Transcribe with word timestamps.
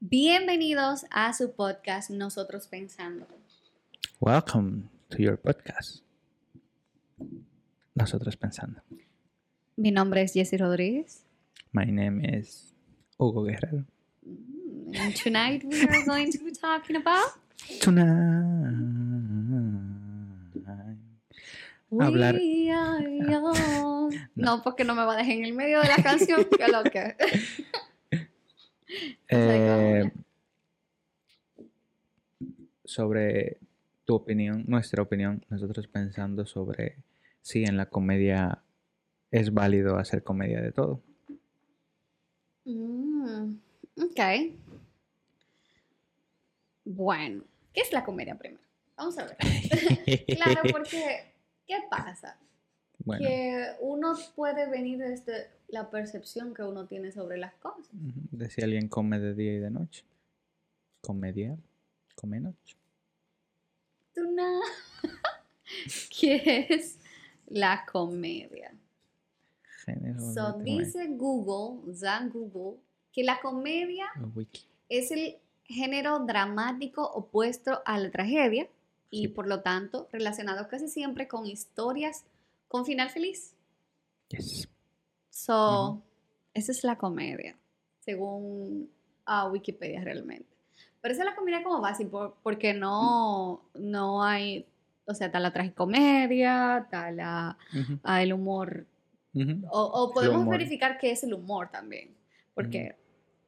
Bienvenidos 0.00 1.06
a 1.10 1.32
su 1.32 1.52
podcast 1.52 2.10
Nosotros 2.10 2.66
Pensando. 2.68 3.26
Welcome 4.20 4.84
to 5.10 5.18
your 5.18 5.38
podcast. 5.38 6.02
Nosotros 7.94 8.36
Pensando. 8.36 8.80
Mi 9.76 9.90
nombre 9.90 10.22
es 10.22 10.32
Jessie 10.34 10.58
Rodríguez. 10.58 11.24
My 11.72 11.86
name 11.86 12.22
is 12.38 12.72
Hugo 13.18 13.42
Guerrero. 13.44 13.84
Mm, 14.24 14.94
And 14.98 15.14
tonight 15.16 15.64
we 15.64 15.80
are 15.82 16.04
going 16.04 16.30
to 16.30 16.38
be 16.44 16.52
talking 16.52 16.96
about 16.96 17.32
Tonight. 17.80 18.06
Hablar- 21.90 22.34
We 22.34 22.70
Are 22.70 23.00
Young. 23.30 24.12
No, 24.34 24.62
porque 24.62 24.84
no 24.84 24.94
me 24.94 25.04
va 25.04 25.14
a 25.14 25.16
dejar 25.16 25.32
en 25.32 25.44
el 25.46 25.52
medio 25.54 25.80
de 25.80 25.88
la 25.88 25.96
canción. 26.02 26.44
que 26.44 26.68
lo 26.68 26.82
que. 26.84 27.16
Eh, 29.28 30.08
sobre 32.84 33.58
tu 34.04 34.14
opinión, 34.14 34.64
nuestra 34.68 35.02
opinión, 35.02 35.44
nosotros 35.50 35.88
pensando 35.88 36.46
sobre 36.46 36.96
si 37.42 37.64
en 37.64 37.76
la 37.76 37.86
comedia 37.86 38.62
es 39.30 39.52
válido 39.52 39.98
hacer 39.98 40.22
comedia 40.22 40.60
de 40.60 40.72
todo. 40.72 41.02
Mm, 42.64 43.56
ok. 43.98 44.20
Bueno, 46.84 47.42
¿qué 47.72 47.80
es 47.80 47.92
la 47.92 48.04
comedia 48.04 48.36
primero? 48.36 48.62
Vamos 48.96 49.18
a 49.18 49.24
ver. 49.26 49.36
claro, 50.26 50.62
porque 50.70 51.32
¿qué 51.66 51.76
pasa? 51.90 52.38
Bueno, 53.06 53.26
Que 53.26 53.72
uno 53.80 54.14
puede 54.34 54.68
venir 54.68 54.98
desde 54.98 55.48
la 55.68 55.88
percepción 55.90 56.52
que 56.52 56.62
uno 56.62 56.86
tiene 56.86 57.10
sobre 57.12 57.38
las 57.38 57.54
cosas. 57.54 57.86
de 57.92 58.50
si 58.50 58.60
alguien 58.62 58.88
come 58.88 59.18
de 59.18 59.32
día 59.34 59.54
y 59.54 59.58
de 59.58 59.70
noche. 59.70 60.04
Comedia, 61.00 61.56
come 62.14 62.40
noche. 62.40 62.76
Tú 64.14 64.30
na- 64.32 64.60
¿Qué 66.20 66.66
es 66.68 66.98
la 67.48 67.86
comedia? 67.90 68.72
Género 69.84 70.18
So, 70.34 70.52
dice 70.58 71.06
Google, 71.10 71.94
Zan 71.94 72.30
Google, 72.30 72.80
que 73.12 73.22
la 73.22 73.40
comedia 73.40 74.06
es 74.88 75.10
el 75.10 75.36
género 75.64 76.20
dramático 76.20 77.04
opuesto 77.08 77.82
a 77.84 77.98
la 77.98 78.10
tragedia 78.10 78.68
y 79.10 79.22
Sí. 79.22 79.28
por 79.28 79.46
lo 79.46 79.60
tanto 79.62 80.08
relacionado 80.12 80.66
casi 80.68 80.88
siempre 80.88 81.28
con 81.28 81.46
historias 81.46 82.24
con 82.76 82.84
final 82.86 83.08
feliz. 83.10 83.54
Yes. 84.28 84.68
So, 85.30 86.02
esa 86.54 86.72
es 86.72 86.84
la 86.84 86.96
comedia, 86.96 87.56
según 88.00 88.90
ah, 89.24 89.48
Wikipedia 89.48 90.02
realmente. 90.02 90.48
Pero 91.00 91.12
esa 91.14 91.22
es 91.22 91.30
la 91.30 91.36
comedia 91.36 91.62
como 91.62 91.80
básica, 91.80 92.10
por- 92.10 92.34
porque 92.42 92.74
no, 92.74 93.62
no 93.74 94.22
hay, 94.22 94.66
o 95.06 95.14
sea, 95.14 95.26
está 95.28 95.38
la 95.40 95.52
tragicomedia, 95.52 96.78
está 96.78 97.10
la, 97.12 97.56
ah, 98.02 98.22
el 98.22 98.32
humor, 98.32 98.86
o, 99.70 99.80
o 99.82 100.12
podemos 100.12 100.42
humor. 100.42 100.58
verificar 100.58 100.98
qué 100.98 101.10
es 101.12 101.22
el 101.22 101.34
humor 101.34 101.70
también, 101.70 102.14
porque, 102.54 102.96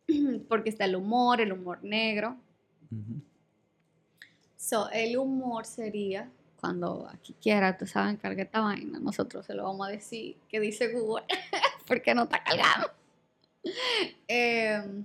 porque 0.49 0.71
está 0.71 0.85
el 0.85 0.97
humor, 0.97 1.41
el 1.41 1.53
humor 1.53 1.83
negro. 1.83 2.37
So, 4.57 4.89
el 4.91 5.17
humor 5.17 5.65
sería, 5.65 6.31
cuando 6.61 7.09
aquí 7.13 7.35
quiera, 7.41 7.77
tú 7.79 7.87
sabes, 7.87 8.19
carga 8.19 8.43
esta 8.43 8.61
vaina, 8.61 8.99
nosotros 8.99 9.47
se 9.47 9.55
lo 9.55 9.65
vamos 9.65 9.87
a 9.89 9.91
decir 9.91 10.37
que 10.49 10.61
dice 10.61 10.93
Google, 10.93 11.25
porque 11.87 12.15
no 12.15 12.25
está 12.25 12.43
cargado. 12.43 12.91
Em, 14.27 15.05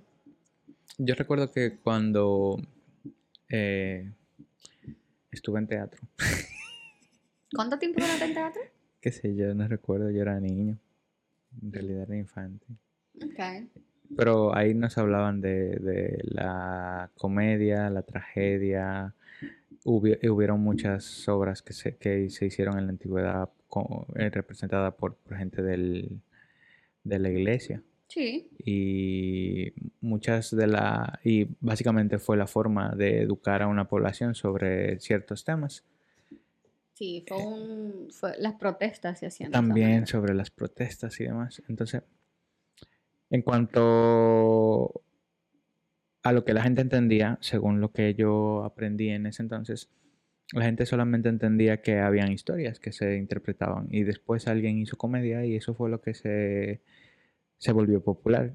Yo 0.97 1.15
recuerdo 1.15 1.51
que 1.51 1.77
cuando 1.77 2.57
eh, 3.49 4.11
estuve 5.31 5.59
en 5.59 5.67
teatro, 5.67 6.01
¿Cuánto 7.55 7.77
tiempo 7.77 8.01
duraste 8.01 8.25
en 8.25 8.33
teatro? 8.33 8.61
qué 8.99 9.11
sé 9.11 9.35
yo, 9.35 9.53
no 9.53 9.67
recuerdo, 9.67 10.09
yo 10.09 10.21
era 10.21 10.39
niño, 10.39 10.77
en 11.61 11.73
realidad 11.73 12.03
era 12.03 12.17
infante. 12.17 12.65
Ok. 13.17 13.69
Pero 14.15 14.55
ahí 14.55 14.73
nos 14.73 14.97
hablaban 14.97 15.41
de, 15.41 15.75
de 15.77 16.19
la 16.23 17.11
comedia, 17.15 17.89
la 17.89 18.01
tragedia. 18.03 19.13
Hubi- 19.85 20.17
hubieron 20.29 20.61
muchas 20.61 21.27
obras 21.27 21.61
que 21.61 21.73
se, 21.73 21.97
que 21.97 22.29
se 22.29 22.45
hicieron 22.45 22.77
en 22.79 22.85
la 22.85 22.91
antigüedad 22.91 23.49
eh, 24.15 24.29
representadas 24.29 24.93
por, 24.95 25.15
por 25.15 25.37
gente 25.37 25.61
del, 25.61 26.21
de 27.03 27.19
la 27.19 27.29
iglesia. 27.29 27.81
Sí. 28.07 28.47
y 28.63 29.73
muchas 29.99 30.55
de 30.55 30.67
la 30.67 31.19
y 31.23 31.47
básicamente 31.61 32.19
fue 32.19 32.37
la 32.37 32.45
forma 32.45 32.93
de 32.95 33.21
educar 33.23 33.63
a 33.63 33.67
una 33.67 33.87
población 33.87 34.35
sobre 34.35 34.99
ciertos 34.99 35.43
temas 35.43 35.83
Sí, 36.93 37.25
fue 37.27 37.37
un. 37.37 38.09
Fue, 38.11 38.35
las 38.37 38.53
protestas 38.53 39.17
se 39.17 39.25
hacían. 39.25 39.49
también 39.49 40.05
sobre 40.05 40.35
las 40.35 40.51
protestas 40.51 41.19
y 41.19 41.23
demás 41.23 41.63
entonces 41.67 42.03
en 43.31 43.41
cuanto 43.41 45.02
a 46.23 46.31
lo 46.31 46.45
que 46.45 46.53
la 46.53 46.63
gente 46.63 46.81
entendía 46.81 47.37
según 47.41 47.81
lo 47.81 47.91
que 47.91 48.13
yo 48.15 48.63
aprendí 48.63 49.09
en 49.09 49.25
ese 49.27 49.43
entonces 49.43 49.89
la 50.53 50.65
gente 50.65 50.85
solamente 50.85 51.29
entendía 51.29 51.81
que 51.81 51.99
habían 51.99 52.31
historias 52.31 52.79
que 52.79 52.91
se 52.91 53.17
interpretaban 53.17 53.87
y 53.89 54.03
después 54.03 54.47
alguien 54.47 54.77
hizo 54.77 54.97
comedia 54.97 55.45
y 55.45 55.55
eso 55.55 55.73
fue 55.73 55.89
lo 55.89 56.01
que 56.01 56.13
se, 56.13 56.81
se 57.57 57.71
volvió 57.71 58.03
popular. 58.03 58.53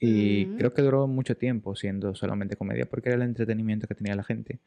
Y 0.00 0.46
Mm. 0.46 0.56
creo 0.56 0.72
que 0.74 0.82
duró 0.82 1.06
mucho 1.06 1.36
tiempo 1.36 1.76
siendo 1.76 2.14
solamente 2.14 2.56
comedia 2.56 2.86
porque 2.86 3.10
era 3.10 3.16
el 3.16 3.22
entretenimiento 3.22 3.86
que 3.86 3.94
tenía 3.94 4.14
la 4.16 4.24
gente. 4.24 4.60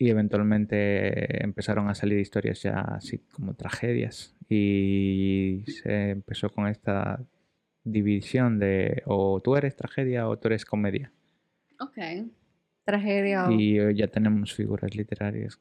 Y 0.00 0.10
eventualmente 0.10 1.42
empezaron 1.42 1.88
a 1.88 1.94
salir 1.94 2.18
historias 2.20 2.62
ya 2.62 2.80
así 2.80 3.18
como 3.18 3.54
tragedias 3.54 4.36
y 4.48 5.64
se 5.66 6.10
empezó 6.10 6.50
con 6.50 6.68
esta 6.68 7.20
división 7.84 8.58
de 8.58 9.02
o 9.06 9.40
tú 9.40 9.56
eres 9.56 9.76
tragedia 9.76 10.28
o 10.28 10.36
tú 10.38 10.48
eres 10.48 10.64
comedia. 10.64 11.10
Ok. 11.80 11.96
Tragedia. 12.84 13.46
o- 13.46 13.50
Y 13.52 13.78
hoy 13.80 13.96
ya 13.96 14.08
tenemos 14.08 14.54
figuras 14.54 14.94
literarias 14.94 15.58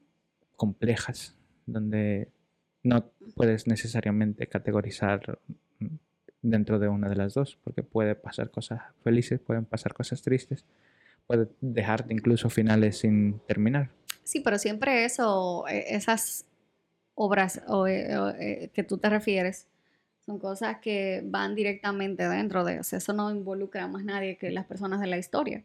complejas 0.56 1.36
donde 1.66 2.30
no 2.84 3.12
puedes 3.36 3.68
necesariamente 3.68 4.48
categorizar 4.48 5.40
mm, 5.80 5.88
dentro 6.42 6.80
de 6.80 6.88
una 6.88 7.10
de 7.10 7.16
las 7.16 7.34
dos, 7.34 7.58
porque 7.64 7.84
puede 7.84 8.16
pasar 8.16 8.50
cosas 8.50 8.82
felices, 9.04 9.40
pueden 9.40 9.66
pasar 9.66 9.94
cosas 9.94 10.22
tristes, 10.22 10.66
puede 11.28 11.48
dejarte 11.62 12.14
incluso 12.14 12.50
finales 12.50 13.00
sin 13.00 13.40
terminar. 13.48 13.90
Sí, 14.24 14.40
pero 14.40 14.58
siempre 14.58 15.04
eso, 15.06 15.68
eh, 15.68 15.86
esas 15.90 16.46
obras 17.16 17.58
eh, 17.88 18.16
eh, 18.40 18.70
que 18.74 18.84
tú 18.84 18.98
te 18.98 19.10
refieres, 19.10 19.68
son 20.28 20.40
cosas 20.40 20.78
que 20.82 21.22
van 21.26 21.56
directamente 21.56 22.28
dentro 22.28 22.66
de, 22.66 22.82
o 22.82 22.84
sea, 22.84 22.98
eso 22.98 23.14
no 23.14 23.32
involucra 23.32 23.86
a 23.86 23.88
más 23.88 24.04
nadie 24.04 24.38
que 24.38 24.52
las 24.52 24.66
personas 24.66 25.00
de 25.00 25.08
la 25.08 25.18
historia. 25.18 25.64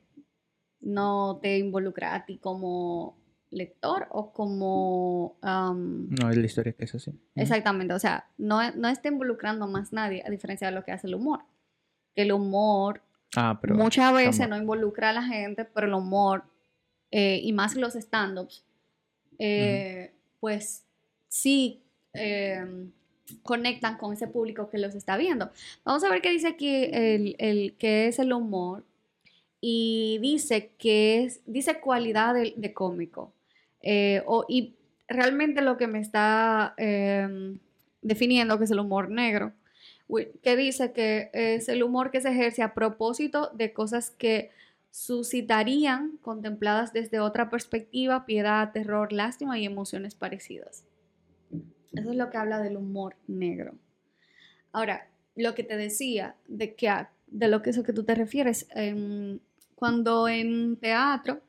No 0.81 1.41
te 1.43 1.59
involucra 1.59 2.15
a 2.15 2.25
ti 2.25 2.39
como 2.39 3.17
lector 3.51 4.07
o 4.11 4.33
como... 4.33 5.37
No 5.43 6.31
es 6.31 6.37
la 6.37 6.47
historia 6.47 6.73
que 6.75 6.85
es 6.85 6.95
así. 6.95 7.13
Exactamente, 7.35 7.93
o 7.93 7.99
sea, 7.99 8.29
no, 8.39 8.71
no 8.77 8.89
está 8.89 9.09
involucrando 9.09 9.65
a 9.65 9.69
más 9.69 9.93
nadie, 9.93 10.23
a 10.25 10.31
diferencia 10.31 10.69
de 10.69 10.75
lo 10.75 10.85
que 10.85 10.93
hace 10.93 11.09
el 11.09 11.17
humor. 11.17 11.41
Que 12.15 12.23
el 12.23 12.33
humor 12.33 13.03
Ah, 13.35 13.59
pero 13.61 13.75
muchas 13.75 14.13
veces 14.13 14.35
estamos- 14.35 14.51
no 14.51 14.63
involucra 14.63 15.11
a 15.11 15.13
la 15.13 15.23
gente, 15.25 15.65
pero 15.65 15.89
el 15.89 15.95
humor, 15.95 16.45
eh, 17.11 17.41
y 17.43 17.53
más 17.53 17.75
los 17.75 17.97
stand-ups, 17.97 18.65
eh, 19.39 20.13
pues 20.39 20.85
sí 21.29 21.83
eh, 22.15 22.65
conectan 23.43 23.97
con 23.99 24.13
ese 24.13 24.27
público 24.29 24.69
que 24.71 24.79
los 24.79 24.95
está 24.95 25.17
viendo. 25.17 25.51
Vamos 25.85 26.05
a 26.05 26.11
ver 26.11 26.21
qué 26.23 26.31
dice 26.31 26.49
aquí 26.49 26.69
el, 26.93 27.37
el 27.39 27.75
qué 27.79 28.07
es 28.09 28.19
el 28.19 28.33
humor. 28.33 28.85
Y 29.61 30.19
dice 30.21 30.73
que 30.79 31.23
es, 31.23 31.41
dice 31.47 31.79
cualidad 31.81 32.35
de, 32.35 32.53
de 32.57 32.73
cómico. 32.75 33.33
Eh, 33.81 34.23
o- 34.27 34.45
y 34.49 34.75
realmente 35.07 35.63
lo 35.63 35.77
que 35.77 35.87
me 35.87 36.01
está 36.01 36.75
em, 36.79 37.59
definiendo 38.01 38.59
que 38.59 38.65
es 38.65 38.71
el 38.73 38.81
humor 38.81 39.09
negro, 39.11 39.53
que 40.43 40.57
dice 40.57 40.93
que 40.93 41.31
es 41.33 41.69
el 41.69 41.83
humor 41.83 42.11
que 42.11 42.21
se 42.21 42.31
ejerce 42.31 42.63
a 42.63 42.75
propósito 42.75 43.51
de 43.55 43.73
cosas 43.73 44.11
que 44.11 44.51
suscitarían, 44.91 46.19
contempladas 46.23 46.93
desde 46.93 47.21
otra 47.21 47.49
perspectiva, 47.49 48.27
piedad, 48.27 48.73
terror, 48.73 49.13
lástima 49.13 49.59
y 49.59 49.65
emociones 49.65 50.15
parecidas. 50.15 50.85
Eso 51.95 52.11
es 52.11 52.17
lo 52.17 52.31
que 52.31 52.37
habla 52.39 52.61
del 52.61 52.77
humor 52.77 53.17
negro. 53.27 53.75
Ahora, 54.73 55.09
lo 55.37 55.55
que 55.55 55.63
te 55.65 55.77
decía, 55.77 56.37
de, 56.49 56.75
que, 56.75 56.89
a- 56.89 57.11
de 57.27 57.49
lo 57.49 57.63
que 57.63 57.71
eso 57.71 57.83
que 57.83 57.93
tú 57.93 58.05
te 58.05 58.15
refieres, 58.15 58.67
em, 58.75 59.39
cuando 59.75 60.29
en 60.29 60.77
teatro 60.77 61.41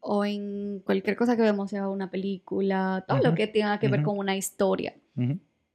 o 0.00 0.24
en 0.24 0.80
cualquier 0.80 1.16
cosa 1.16 1.36
que 1.36 1.42
vemos, 1.42 1.70
sea 1.70 1.88
una 1.88 2.10
película, 2.10 3.04
todo 3.06 3.18
lo 3.30 3.34
que 3.34 3.46
tenga 3.48 3.78
que 3.78 3.88
ver 3.88 4.00
con 4.02 4.18
una 4.18 4.36
historia, 4.36 4.94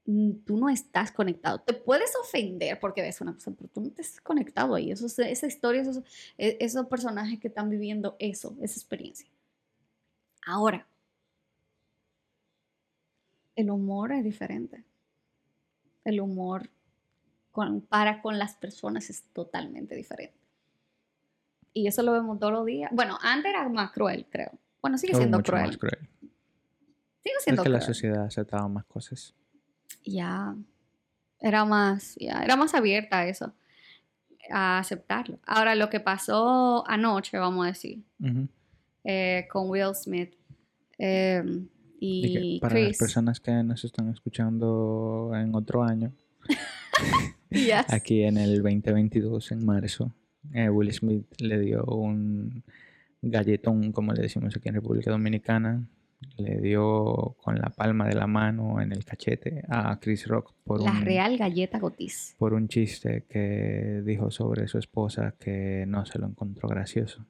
mm, 0.06 0.32
tú 0.46 0.58
no 0.58 0.70
estás 0.70 1.12
conectado. 1.12 1.60
Te 1.60 1.74
puedes 1.74 2.14
ofender 2.22 2.80
porque 2.80 3.02
ves 3.02 3.20
una 3.22 3.34
cosa, 3.34 3.52
pero 3.52 3.70
tú 3.70 3.82
no 3.82 3.88
estás 3.88 4.20
conectado 4.22 4.76
ahí. 4.76 4.92
Eso, 4.92 5.06
esa 5.06 5.48
historia, 5.48 5.82
esos, 5.82 5.98
e, 6.38 6.58
esos 6.60 6.88
personajes 6.88 7.40
que 7.40 7.50
están 7.50 7.70
viviendo 7.70 8.16
eso, 8.20 8.56
esa 8.62 8.76
experiencia. 8.76 9.28
Ahora, 10.46 10.88
el 13.56 13.70
humor 13.70 14.12
es 14.12 14.24
diferente. 14.24 14.84
El 16.04 16.20
humor 16.22 16.70
para 17.88 18.22
con 18.22 18.40
las 18.40 18.56
personas 18.56 19.10
es 19.10 19.24
totalmente 19.34 19.96
diferente. 19.96 20.38
Y 21.74 21.88
eso 21.88 22.04
lo 22.04 22.14
vemos 22.14 22.40
todos 22.40 22.54
los 22.54 22.66
días. 22.66 22.92
Bueno, 22.94 23.18
antes 23.22 23.52
era 23.52 23.68
más 23.70 23.92
cruel, 23.92 24.28
creo. 24.30 24.52
Bueno, 24.82 24.98
sigue 24.98 25.16
siendo 25.16 25.42
cruel. 25.42 25.68
Más 25.68 25.78
cruel. 25.78 26.10
Sigue 27.24 27.36
siendo 27.40 27.62
es 27.62 27.64
que 27.64 27.70
la 27.70 27.82
sociedad 27.82 28.26
aceptaba 28.26 28.68
más 28.68 28.86
cosas. 28.86 29.34
Ya. 30.04 30.56
Era 31.40 31.66
más, 31.66 32.16
ya, 32.16 32.44
era 32.44 32.56
más 32.56 32.74
abierta 32.74 33.20
a 33.20 33.28
eso. 33.28 33.54
A 34.52 34.80
aceptarlo. 34.80 35.40
Ahora, 35.46 35.76
lo 35.76 35.90
que 35.90 36.00
pasó 36.00 36.88
anoche, 36.88 37.38
vamos 37.38 37.66
a 37.66 37.70
decir, 37.70 38.04
eh, 39.04 39.48
con 39.52 39.70
Will 39.70 39.96
Smith 39.96 40.36
em, 40.98 41.68
y, 42.06 42.60
para 42.60 42.80
las 42.80 42.98
personas 42.98 43.40
que 43.40 43.52
nos 43.64 43.86
están 43.86 44.10
escuchando 44.10 45.32
en 45.36 45.56
otro 45.56 45.84
año, 45.84 46.12
aquí 47.88 48.24
en 48.24 48.38
el 48.38 48.62
2022, 48.62 49.54
en 49.54 49.66
marzo, 49.66 50.14
eh, 50.54 50.70
Will 50.70 50.92
Smith 50.92 51.26
le 51.40 51.60
dio 51.60 51.86
un 51.86 52.64
galletón, 53.22 53.94
como 53.94 54.12
le 54.12 54.22
decimos 54.22 54.54
aquí 54.56 54.68
en 54.68 54.76
República 54.76 55.12
Dominicana, 55.12 55.88
le 56.38 56.60
dio 56.60 57.38
con 57.42 57.58
la 57.58 57.70
palma 57.70 58.08
de 58.08 58.16
la 58.16 58.28
mano 58.28 58.82
en 58.82 58.92
el 58.92 59.06
cachete 59.06 59.64
a 59.70 59.98
Chris 60.02 60.28
Rock 60.28 60.54
por 60.66 60.82
la 60.82 61.00
real 61.00 61.38
galleta 61.38 61.80
gotis. 61.80 62.36
por 62.38 62.54
un 62.54 62.68
chiste 62.68 63.26
que 63.30 64.02
dijo 64.06 64.30
sobre 64.30 64.68
su 64.68 64.78
esposa 64.78 65.36
que 65.40 65.86
no 65.88 66.06
se 66.06 66.20
lo 66.20 66.28
encontró 66.28 66.68
gracioso. 66.68 67.26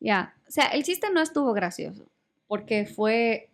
Ya, 0.00 0.34
o 0.48 0.50
sea, 0.50 0.66
el 0.68 0.84
chiste 0.84 1.08
no 1.12 1.20
estuvo 1.20 1.52
gracioso 1.52 2.10
porque 2.46 2.84
fue 2.84 3.49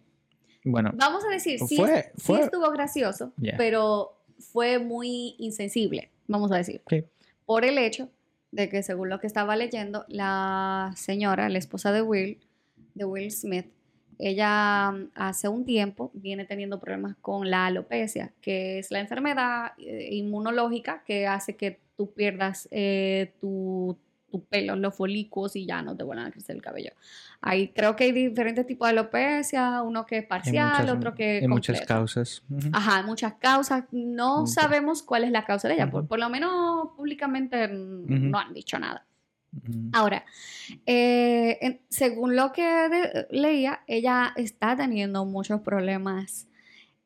bueno, 0.66 0.92
vamos 0.94 1.24
a 1.24 1.28
decir, 1.28 1.58
sí, 1.60 1.76
sí 2.16 2.32
estuvo 2.34 2.70
gracioso, 2.70 3.32
pero 3.56 4.16
fue 4.38 4.78
muy 4.78 5.34
insensible, 5.38 6.10
vamos 6.26 6.52
a 6.52 6.56
decir. 6.56 6.82
Por 7.44 7.64
el 7.64 7.78
hecho 7.78 8.08
de 8.50 8.68
que 8.68 8.82
según 8.82 9.08
lo 9.08 9.20
que 9.20 9.26
estaba 9.26 9.56
leyendo, 9.56 10.04
la 10.08 10.92
señora, 10.96 11.48
la 11.48 11.58
esposa 11.58 11.92
de 11.92 12.02
Will, 12.02 12.38
de 12.94 13.04
Will 13.04 13.30
Smith, 13.30 13.66
ella 14.18 14.90
mm, 14.90 15.10
hace 15.14 15.48
un 15.48 15.64
tiempo 15.64 16.10
viene 16.14 16.44
teniendo 16.44 16.80
problemas 16.80 17.16
con 17.20 17.50
la 17.50 17.66
alopecia, 17.66 18.32
que 18.40 18.78
es 18.78 18.90
la 18.90 19.00
enfermedad 19.00 19.72
eh, 19.78 20.08
inmunológica 20.12 21.02
que 21.04 21.26
hace 21.26 21.56
que 21.56 21.78
tú 21.96 22.12
pierdas 22.12 22.68
eh, 22.70 23.32
tu, 23.40 23.96
tu 24.36 24.44
pelo, 24.44 24.76
los 24.76 24.94
folículos 24.94 25.56
y 25.56 25.66
ya 25.66 25.82
no 25.82 25.96
te 25.96 26.04
vuelvan 26.04 26.26
a 26.26 26.30
crecer 26.30 26.56
el 26.56 26.62
cabello. 26.62 26.90
Ahí 27.40 27.68
creo 27.68 27.96
que 27.96 28.04
hay 28.04 28.12
diferentes 28.12 28.66
tipos 28.66 28.86
de 28.86 28.90
alopecia, 28.90 29.82
uno 29.82 30.04
que 30.04 30.18
es 30.18 30.26
parcial, 30.26 30.88
otro 30.90 31.14
que... 31.14 31.38
Hay 31.38 31.48
muchas 31.48 31.80
causas. 31.82 32.42
Ajá, 32.72 33.02
muchas 33.02 33.34
causas. 33.34 33.84
No 33.92 34.46
sabemos 34.46 35.02
cuál 35.02 35.24
es 35.24 35.30
la 35.30 35.44
causa 35.44 35.68
de 35.68 35.74
ella, 35.74 35.90
por, 35.90 36.18
lo 36.18 36.28
menos 36.28 36.88
públicamente 36.96 37.68
no 37.68 38.38
han 38.38 38.52
dicho 38.52 38.78
nada. 38.78 39.06
Ahora, 39.92 40.24
eh, 40.84 41.80
según 41.88 42.36
lo 42.36 42.52
que 42.52 43.26
leía, 43.30 43.80
ella 43.86 44.34
está 44.36 44.76
teniendo 44.76 45.24
muchos 45.24 45.62
problemas, 45.62 46.46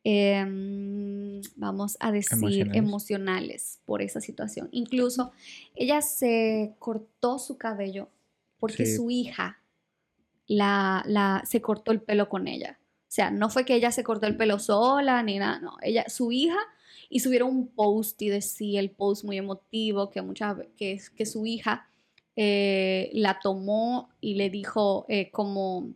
em, 0.05 1.41
vamos 1.57 1.97
a 2.01 2.13
decir, 2.13 2.71
emocionales. 2.75 3.81
por 3.85 4.03
esa 4.03 4.21
situación. 4.21 4.69
Incluso 4.73 5.33
ella 5.75 6.01
se 6.03 6.75
cortó 6.79 7.39
su 7.39 7.59
cabello 7.59 8.09
porque 8.59 8.87
su 8.87 9.11
hija 9.11 9.59
la, 10.47 11.03
la, 11.07 11.43
se 11.47 11.61
cortó 11.61 11.93
el 11.93 12.03
pelo 12.03 12.29
con 12.29 12.47
ella. 12.49 12.79
O 12.81 13.13
sea, 13.13 13.31
no 13.31 13.51
fue 13.51 13.65
que 13.65 13.75
ella 13.75 13.91
se 13.91 14.05
cortó 14.05 14.27
el 14.27 14.37
pelo 14.37 14.59
sola 14.59 15.23
ni 15.23 15.39
nada, 15.39 15.59
no. 15.61 15.77
Ella, 15.83 16.09
su 16.09 16.31
hija, 16.31 16.59
y 17.09 17.21
subieron 17.21 17.51
un 17.51 17.67
post 17.67 18.23
y 18.23 18.29
decía 18.29 18.79
el 18.81 18.91
post 18.91 19.25
muy 19.25 19.37
emotivo 19.37 20.11
que, 20.11 20.23
muchas, 20.23 20.57
que, 20.77 21.01
que 21.17 21.27
su 21.27 21.45
hija 21.45 21.89
eh, 22.37 23.11
la 23.13 23.41
tomó 23.41 24.11
y 24.21 24.35
le 24.35 24.49
dijo 24.49 25.07
eh, 25.09 25.31
como, 25.33 25.93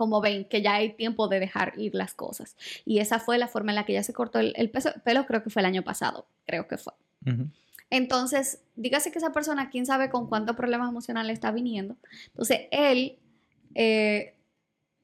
como 0.00 0.22
ven, 0.22 0.46
que 0.46 0.62
ya 0.62 0.76
hay 0.76 0.94
tiempo 0.94 1.28
de 1.28 1.40
dejar 1.40 1.74
ir 1.76 1.94
las 1.94 2.14
cosas. 2.14 2.56
Y 2.86 3.00
esa 3.00 3.18
fue 3.18 3.36
la 3.36 3.48
forma 3.48 3.72
en 3.72 3.76
la 3.76 3.84
que 3.84 3.92
ella 3.92 4.02
se 4.02 4.14
cortó 4.14 4.38
el, 4.38 4.70
pelo, 5.04 5.26
creo 5.26 5.42
que 5.42 5.50
fue 5.50 5.60
el 5.60 5.66
año 5.66 5.82
pasado, 5.84 6.26
creo 6.46 6.66
que 6.66 6.78
fue. 6.78 6.94
Entonces, 7.90 8.62
dígase 8.76 9.12
que 9.12 9.18
esa 9.18 9.34
persona, 9.34 9.68
quién 9.68 9.84
sabe 9.84 10.08
con 10.08 10.26
cuántos 10.26 10.56
problemas 10.56 10.88
emocionales 10.88 11.34
está 11.34 11.50
viniendo. 11.50 11.96
Entonces, 12.28 12.60
él 12.70 13.18
eh, 13.74 14.32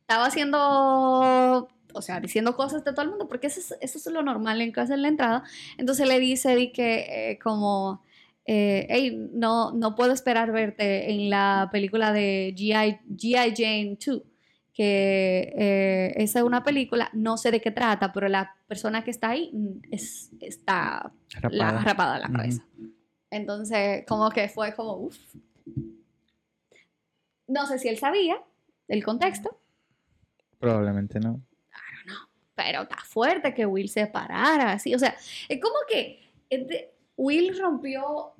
estaba 0.00 0.25
haciendo, 0.25 1.69
o 1.92 2.00
sea, 2.00 2.19
diciendo 2.19 2.56
cosas 2.56 2.82
de 2.82 2.92
todo 2.92 3.02
el 3.02 3.10
mundo, 3.10 3.28
porque 3.28 3.49
eso 3.49 3.60
es, 3.60 3.75
eso 3.82 3.99
es 3.99 4.06
lo 4.06 4.22
normal 4.22 4.62
en 4.62 4.72
casa 4.72 4.94
en 4.94 5.02
la 5.02 5.08
entrada. 5.08 5.44
Entonces 5.76 6.08
le 6.08 6.19
dice 6.19 6.56
di 6.56 6.72
que 6.72 7.32
eh, 7.32 7.38
como, 7.38 8.02
eh, 8.46 8.87
hey, 8.88 9.28
no, 9.34 9.72
no 9.72 9.94
puedo 9.94 10.14
esperar 10.14 10.52
verte 10.52 11.10
en 11.10 11.28
la 11.28 11.69
película 11.70 12.14
de 12.14 12.54
G.I. 12.56 13.54
Jane 13.54 13.99
2 14.00 14.22
que 14.76 16.12
esa 16.17 16.40
es 16.40 16.44
una 16.44 16.62
película, 16.62 17.08
no 17.14 17.38
sé 17.38 17.50
de 17.50 17.62
qué 17.62 17.70
trata, 17.70 18.12
pero 18.12 18.28
la 18.28 18.55
persona 18.67 19.02
que 19.02 19.11
está 19.11 19.31
ahí 19.31 19.50
es, 19.90 20.31
está 20.38 21.12
rapada, 21.40 22.19
la, 22.19 22.28
la 22.28 22.37
cabeza. 22.37 22.67
Entonces, 23.31 24.05
como 24.06 24.28
que 24.31 24.50
fue 24.50 24.75
como, 24.75 24.96
uff. 24.99 25.17
No 27.49 27.67
sé 27.67 27.78
si 27.78 27.88
él 27.88 27.96
sabía, 27.96 28.37
el 28.88 29.02
contexto. 29.02 29.58
Probablemente 30.58 31.20
no. 31.20 31.40
Claro, 31.70 31.99
no. 32.06 32.28
Pero 32.55 32.82
está 32.82 32.99
fuerte 32.99 33.55
que 33.55 33.64
Will 33.64 33.88
se 33.88 34.06
parara 34.06 34.73
así. 34.73 34.94
O 34.94 34.99
sea, 34.99 35.17
es 35.49 35.58
como 35.58 35.76
que 35.88 36.20
Will 37.17 37.58
rompió 37.58 38.34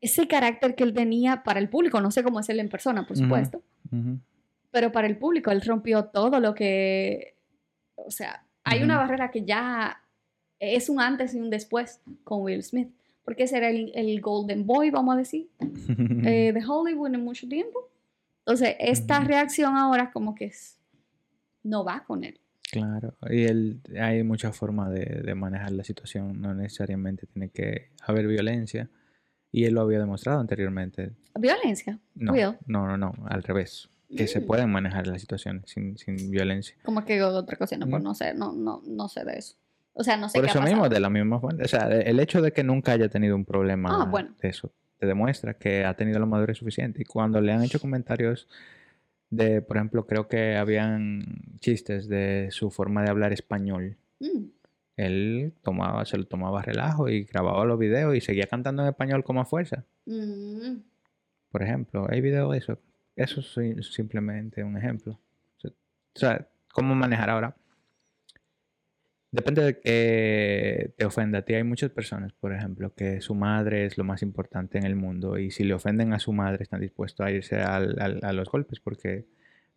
ese 0.00 0.26
carácter 0.26 0.74
que 0.74 0.84
él 0.84 0.94
tenía 0.94 1.42
para 1.42 1.60
el 1.60 1.68
público. 1.68 2.00
No 2.00 2.10
sé 2.10 2.22
cómo 2.22 2.40
es 2.40 2.48
él 2.48 2.60
en 2.60 2.70
persona, 2.70 3.06
por 3.06 3.18
supuesto. 3.18 3.62
Pero 4.70 4.92
para 4.92 5.06
el 5.06 5.16
público, 5.16 5.50
él 5.50 5.62
rompió 5.62 6.06
todo 6.06 6.40
lo 6.40 6.54
que. 6.54 7.36
O 7.94 8.10
sea, 8.10 8.44
hay 8.64 8.82
una 8.82 8.98
barrera 8.98 9.30
que 9.30 9.44
ya 9.44 10.02
es 10.58 10.88
un 10.88 11.00
antes 11.00 11.34
y 11.34 11.40
un 11.40 11.50
después 11.50 12.00
con 12.24 12.42
Will 12.42 12.62
Smith. 12.62 12.90
Porque 13.24 13.44
ese 13.44 13.56
era 13.56 13.70
el, 13.70 14.20
Golden 14.20 14.66
Boy, 14.66 14.90
vamos 14.90 15.14
a 15.14 15.18
decir, 15.18 15.48
eh, 16.24 16.52
de 16.52 16.64
Hollywood 16.64 17.14
en 17.14 17.24
mucho 17.24 17.48
tiempo. 17.48 17.90
Entonces, 18.40 18.76
esta 18.78 19.18
reacción 19.20 19.76
ahora 19.76 20.12
como 20.12 20.34
que 20.34 20.52
no 21.64 21.84
va 21.84 22.04
con 22.04 22.22
él. 22.22 22.38
Claro, 22.70 23.16
y 23.28 23.44
él, 23.44 23.80
hay 24.00 24.22
muchas 24.22 24.56
formas 24.56 24.90
de, 24.92 25.34
manejar 25.34 25.72
la 25.72 25.84
situación, 25.84 26.40
no 26.40 26.54
necesariamente 26.54 27.26
tiene 27.26 27.50
que 27.50 27.90
haber 28.02 28.26
violencia, 28.26 28.90
y 29.52 29.64
él 29.64 29.74
lo 29.74 29.82
había 29.82 29.98
demostrado 29.98 30.40
anteriormente. 30.40 31.12
¿Violencia? 31.38 31.98
No, 32.14 32.34
no, 32.66 32.86
no, 32.86 32.96
no, 32.96 33.14
al 33.28 33.42
revés, 33.42 33.88
que 34.14 34.26
se 34.26 34.40
mm. 34.40 34.46
pueden 34.46 34.70
manejar 34.70 35.06
las 35.06 35.20
situaciones 35.20 35.64
sin, 35.66 35.96
sin 35.98 36.30
violencia. 36.30 36.76
Como 36.84 37.04
que 37.04 37.22
otra 37.22 37.56
cosa, 37.56 37.76
no, 37.76 37.86
pues 37.88 38.02
no 38.02 38.14
sé, 38.14 38.34
no, 38.34 38.52
no, 38.52 38.82
no 38.86 39.08
sé 39.08 39.24
de 39.24 39.38
eso. 39.38 39.56
O 39.94 40.04
sea, 40.04 40.16
no 40.16 40.28
sé 40.28 40.38
Por 40.38 40.48
eso 40.48 40.60
mismo, 40.60 40.88
de 40.88 41.00
la 41.00 41.08
misma 41.08 41.40
fuente. 41.40 41.64
O 41.64 41.68
sea, 41.68 41.88
el 41.88 42.20
hecho 42.20 42.42
de 42.42 42.52
que 42.52 42.62
nunca 42.62 42.92
haya 42.92 43.08
tenido 43.08 43.34
un 43.34 43.46
problema 43.46 43.88
ah, 44.02 44.28
de 44.40 44.48
eso 44.48 44.70
te 44.98 45.06
demuestra 45.06 45.54
que 45.54 45.84
ha 45.84 45.94
tenido 45.94 46.18
la 46.18 46.26
madurez 46.26 46.58
suficiente. 46.58 47.02
Y 47.02 47.04
cuando 47.04 47.40
le 47.40 47.52
han 47.52 47.62
hecho 47.62 47.80
comentarios 47.80 48.48
de, 49.30 49.62
por 49.62 49.76
ejemplo, 49.76 50.06
creo 50.06 50.28
que 50.28 50.56
habían 50.56 51.58
chistes 51.60 52.08
de 52.08 52.48
su 52.50 52.70
forma 52.70 53.02
de 53.02 53.10
hablar 53.10 53.32
español. 53.32 53.96
Mm. 54.20 54.44
Él 54.96 55.52
tomaba, 55.62 56.04
se 56.06 56.16
lo 56.16 56.26
tomaba 56.26 56.62
relajo 56.62 57.08
y 57.08 57.24
grababa 57.24 57.64
los 57.66 57.78
videos 57.78 58.16
y 58.16 58.20
seguía 58.20 58.46
cantando 58.46 58.82
en 58.82 58.88
español 58.88 59.24
como 59.24 59.40
a 59.40 59.44
fuerza. 59.44 59.84
Mm. 60.06 60.78
Por 61.50 61.62
ejemplo, 61.62 62.06
hay 62.08 62.20
videos 62.20 62.52
de 62.52 62.58
eso. 62.58 62.78
Eso 63.16 63.40
es 63.40 63.86
simplemente 63.92 64.62
un 64.62 64.76
ejemplo. 64.76 65.18
O 65.64 66.18
sea, 66.18 66.48
¿cómo 66.72 66.94
manejar 66.94 67.30
ahora? 67.30 67.56
Depende 69.32 69.62
de 69.62 69.80
que 69.80 70.94
te 70.96 71.04
ofenda 71.04 71.40
a 71.40 71.42
ti. 71.42 71.54
Hay 71.54 71.64
muchas 71.64 71.90
personas, 71.90 72.32
por 72.32 72.54
ejemplo, 72.54 72.94
que 72.94 73.20
su 73.20 73.34
madre 73.34 73.84
es 73.84 73.98
lo 73.98 74.04
más 74.04 74.22
importante 74.22 74.78
en 74.78 74.86
el 74.86 74.96
mundo 74.96 75.38
y 75.38 75.50
si 75.50 75.64
le 75.64 75.74
ofenden 75.74 76.12
a 76.14 76.18
su 76.18 76.32
madre 76.32 76.62
están 76.62 76.80
dispuestos 76.80 77.26
a 77.26 77.30
irse 77.30 77.60
a 77.60 77.80
los 78.32 78.48
golpes 78.48 78.80
porque 78.80 79.26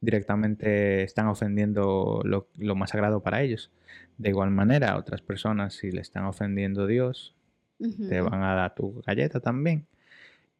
directamente 0.01 1.03
están 1.03 1.27
ofendiendo 1.27 2.21
lo, 2.23 2.75
más 2.75 2.91
sagrado 2.91 3.21
para 3.21 3.41
ellos. 3.41 3.71
De 4.17 4.29
igual 4.29 4.51
manera, 4.51 4.97
otras 4.97 5.21
personas, 5.21 5.73
si 5.73 5.91
le 5.91 6.01
están 6.01 6.25
ofendiendo 6.25 6.83
a 6.83 6.87
Dios, 6.87 7.35
te 8.09 8.21
van 8.21 8.43
a 8.43 8.53
dar 8.53 8.75
tu 8.75 9.01
galleta 9.05 9.39
también. 9.39 9.87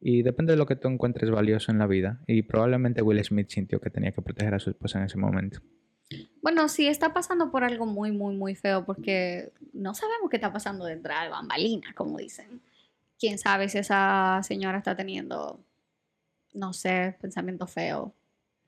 Y 0.00 0.22
depende 0.22 0.54
de 0.54 0.56
lo 0.56 0.66
que 0.66 0.76
tú 0.76 0.88
encuentres 0.88 1.30
valioso 1.30 1.70
en 1.70 1.78
la 1.78 1.86
vida. 1.86 2.20
Y 2.26 2.42
probablemente 2.42 3.02
Will 3.02 3.22
Smith 3.22 3.50
sintió 3.50 3.80
que 3.80 3.90
tenía 3.90 4.12
que 4.12 4.22
proteger 4.22 4.54
a 4.54 4.58
su 4.58 4.70
esposa 4.70 4.98
en 4.98 5.04
ese 5.04 5.18
momento. 5.18 5.60
Bueno, 6.42 6.68
sí 6.68 6.86
está 6.86 7.12
pasando 7.12 7.50
por 7.50 7.64
algo 7.64 7.86
muy, 7.86 8.10
muy, 8.10 8.34
muy 8.34 8.54
feo 8.54 8.84
porque 8.84 9.52
no 9.72 9.94
sabemos 9.94 10.30
qué 10.30 10.36
está 10.36 10.52
pasando 10.52 10.84
detrás 10.84 11.24
de 11.24 11.28
bambalina, 11.28 11.92
como 11.94 12.18
dicen. 12.18 12.60
Quién 13.18 13.38
sabe 13.38 13.68
si 13.68 13.78
esa 13.78 14.40
señora 14.42 14.78
está 14.78 14.96
teniendo, 14.96 15.60
no 16.54 16.72
sé, 16.72 17.16
pensamiento 17.20 17.66
feo. 17.66 18.14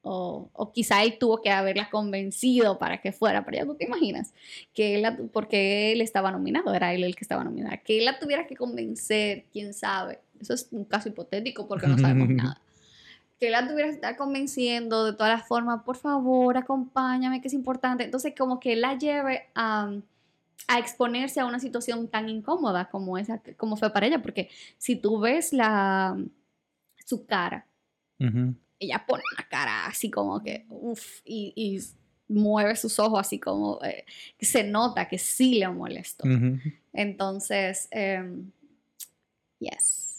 O, 0.03 0.51
o 0.53 0.73
quizá 0.73 1.05
él 1.05 1.17
tuvo 1.19 1.41
que 1.41 1.51
haberla 1.51 1.89
convencido 1.89 2.77
para 2.77 3.01
que 3.01 3.13
fuera, 3.13 3.45
pero 3.45 3.57
ya 3.57 3.65
tú 3.65 3.77
te 3.77 3.85
imaginas 3.85 4.35
que 4.75 4.97
él, 4.97 5.31
porque 5.33 5.93
él 5.93 6.01
estaba 6.01 6.33
nominado, 6.33 6.75
era 6.75 6.93
él 6.93 7.05
el 7.05 7.15
que 7.15 7.23
estaba 7.23 7.45
nominado, 7.45 7.77
que 7.85 7.99
él 7.99 8.05
la 8.05 8.19
tuviera 8.19 8.47
que 8.49 8.57
convencer, 8.57 9.47
quién 9.53 9.73
sabe. 9.73 10.19
Eso 10.43 10.55
es 10.55 10.69
un 10.71 10.85
caso 10.85 11.09
hipotético 11.09 11.67
porque 11.67 11.87
no 11.87 11.97
sabemos 11.97 12.29
nada 12.29 12.61
que 13.43 13.51
la 13.51 13.67
tuviera 13.67 13.89
que 13.89 13.97
estar 13.97 14.17
convenciendo 14.17 15.05
de 15.05 15.15
todas 15.15 15.37
las 15.37 15.49
formas, 15.49 15.83
por 15.83 15.97
favor, 15.97 16.57
acompáñame, 16.57 17.41
que 17.41 17.49
es 17.49 17.55
importante. 17.55 18.05
Entonces, 18.05 18.35
como 18.39 18.61
que 18.61 18.77
la 18.77 18.97
lleve 18.97 19.49
a, 19.57 19.93
a, 20.69 20.79
exponerse 20.79 21.41
a 21.41 21.47
una 21.47 21.59
situación 21.59 22.07
tan 22.07 22.29
incómoda 22.29 22.89
como 22.89 23.19
esa, 23.19 23.43
como 23.57 23.77
fue 23.77 23.93
para 23.93 24.07
ella, 24.07 24.23
porque 24.23 24.49
si 24.79 24.95
tú 24.95 25.19
ves 25.19 25.53
la, 25.53 26.17
su 27.05 27.27
cara, 27.27 27.67
ella 28.79 29.05
pone 29.09 29.25
una 29.37 29.49
cara 29.49 29.87
así 29.87 30.09
como 30.09 30.41
que, 30.41 30.65
uff, 30.69 31.21
y, 31.25 31.53
y, 31.57 31.81
mueve 32.29 32.77
sus 32.77 32.97
ojos 33.01 33.19
así 33.19 33.41
como, 33.41 33.83
eh, 33.83 34.05
que 34.39 34.47
se 34.47 34.63
nota 34.63 35.09
que 35.09 35.19
sí 35.19 35.57
le 35.57 35.69
molestó. 35.69 36.23
Entonces, 36.93 37.89
um, 37.93 38.53
yes. 39.59 40.12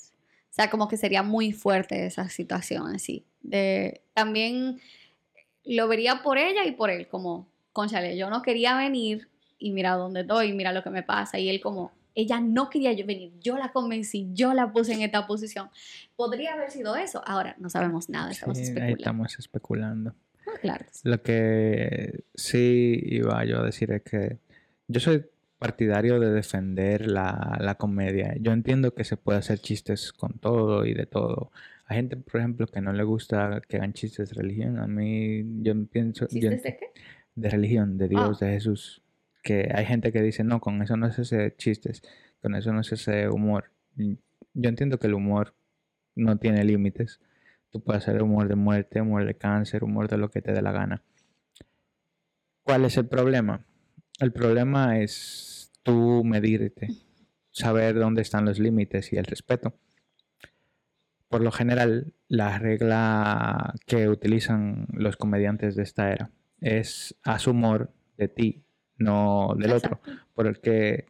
O 0.54 0.56
sea, 0.56 0.70
como 0.70 0.88
que 0.88 0.98
sería 0.98 1.24
muy 1.24 1.52
fuerte 1.52 2.06
esa 2.06 2.30
situación 2.30 2.94
así. 2.94 3.26
De, 3.42 4.04
también 4.14 4.80
lo 5.66 5.88
vería 5.88 6.22
por 6.22 6.38
ella 6.38 6.64
y 6.64 6.74
por 6.74 6.92
él, 6.92 7.08
como, 7.08 7.50
conchale, 7.72 8.16
yo 8.16 8.30
no 8.30 8.44
quería 8.44 8.78
venir 8.78 9.30
y 9.58 9.72
mira 9.72 9.94
dónde 9.96 10.22
estoy, 10.22 10.54
mira 10.54 10.72
lo 10.72 10.84
que 10.84 10.92
me 10.92 11.02
pasa. 11.02 11.40
Y 11.40 11.50
él 11.50 11.60
como, 11.60 11.92
ella 12.14 12.40
no 12.40 12.70
quería 12.70 12.94
yo 12.94 13.04
venir, 13.04 13.32
yo 13.40 13.58
la 13.58 13.72
convencí, 13.72 14.30
yo 14.34 14.54
la 14.54 14.72
puse 14.72 14.94
en 14.94 15.02
esta 15.02 15.26
posición. 15.26 15.72
Podría 16.16 16.54
haber 16.54 16.70
sido 16.70 16.96
eso. 16.98 17.24
Ahora 17.26 17.56
no 17.58 17.72
sabemos 17.72 18.08
nada, 18.10 18.30
estamos 18.30 18.60
especulando. 18.60 18.86
Ahí 18.86 18.94
estamos 18.94 19.40
especulando. 19.40 20.16
Ah, 20.46 20.60
claro. 20.62 20.86
Lo 21.02 21.24
que 21.24 22.26
sí 22.36 23.00
iba 23.04 23.44
yo 23.46 23.62
a 23.62 23.66
decir 23.66 23.92
es 23.92 24.04
que 24.04 24.38
yo 24.88 25.00
soy 25.00 25.26
partidario 25.64 26.20
de 26.20 26.30
defender 26.30 27.08
la, 27.08 27.76
comedia. 27.80 28.36
Yo 28.42 28.52
entiendo 28.52 28.94
que 28.94 29.06
se 29.06 29.16
puede 29.16 29.40
hacer 29.40 29.60
chistes 29.60 30.12
con 30.12 30.34
todo 30.34 30.86
y 30.86 30.94
de 30.94 31.06
todo. 31.06 31.52
Hay 31.86 31.96
gente, 31.98 32.18
por 32.18 32.42
ejemplo, 32.42 32.68
que 32.68 32.82
no 32.82 32.92
le 32.92 33.04
gusta 33.04 33.62
que 33.68 33.78
hagan 33.78 33.94
chistes 33.94 34.30
de 34.30 34.36
religión. 34.36 34.78
A 34.80 34.88
mí, 34.88 35.46
yo 35.62 35.74
pienso... 35.86 36.28
¿Chistes 36.28 36.64
de 36.64 36.78
qué? 36.78 36.92
De 37.36 37.50
religión, 37.50 37.98
de 37.98 38.10
Dios, 38.10 38.42
ah. 38.42 38.46
de 38.46 38.52
Jesús. 38.52 39.04
Que 39.42 39.72
hay 39.74 39.86
gente 39.86 40.12
que 40.12 40.22
dice, 40.22 40.44
no, 40.44 40.60
con 40.60 40.82
eso 40.82 40.98
no 40.98 41.10
se 41.14 41.22
hace 41.22 41.56
chistes, 41.56 42.02
con 42.42 42.56
eso 42.56 42.74
no 42.74 42.84
se 42.84 42.96
hace 42.96 43.30
humor. 43.30 43.72
Yo 43.96 44.70
entiendo 44.70 45.00
que 45.00 45.08
el 45.08 45.14
humor 45.14 45.56
no 46.16 46.38
tiene 46.40 46.66
límites. 46.66 47.22
Tú 47.70 47.82
puedes 47.82 48.04
hacer 48.06 48.22
humor 48.22 48.50
de 48.50 48.56
muerte, 48.56 49.00
humor 49.00 49.26
de 49.26 49.36
cáncer, 49.36 49.86
humor 49.86 50.10
de 50.10 50.18
lo 50.18 50.30
que 50.30 50.42
te 50.42 50.52
dé 50.52 50.62
la 50.62 50.74
gana. 50.74 51.04
¿Cuál 52.64 52.84
es 52.84 52.98
el 52.98 53.08
problema? 53.08 53.66
El 54.20 54.32
problema 54.32 55.00
es 55.00 55.53
tú 55.84 56.24
medirte, 56.24 56.90
saber 57.52 57.96
dónde 57.96 58.22
están 58.22 58.46
los 58.46 58.60
límites 58.60 59.14
y 59.14 59.18
el 59.18 59.26
respeto. 59.26 59.74
Por 61.30 61.42
lo 61.42 61.52
general, 61.52 62.14
la 62.28 62.58
regla 62.60 63.74
que 63.86 64.08
utilizan 64.08 64.88
los 64.92 65.18
comediantes 65.18 65.76
de 65.76 65.84
esta 65.84 66.12
era 66.12 66.32
es 66.62 67.16
haz 67.24 67.48
humor 67.48 67.92
de 68.18 68.28
ti, 68.28 68.64
no 68.98 69.54
del 69.58 69.74
otro, 69.74 70.00
porque 70.34 71.06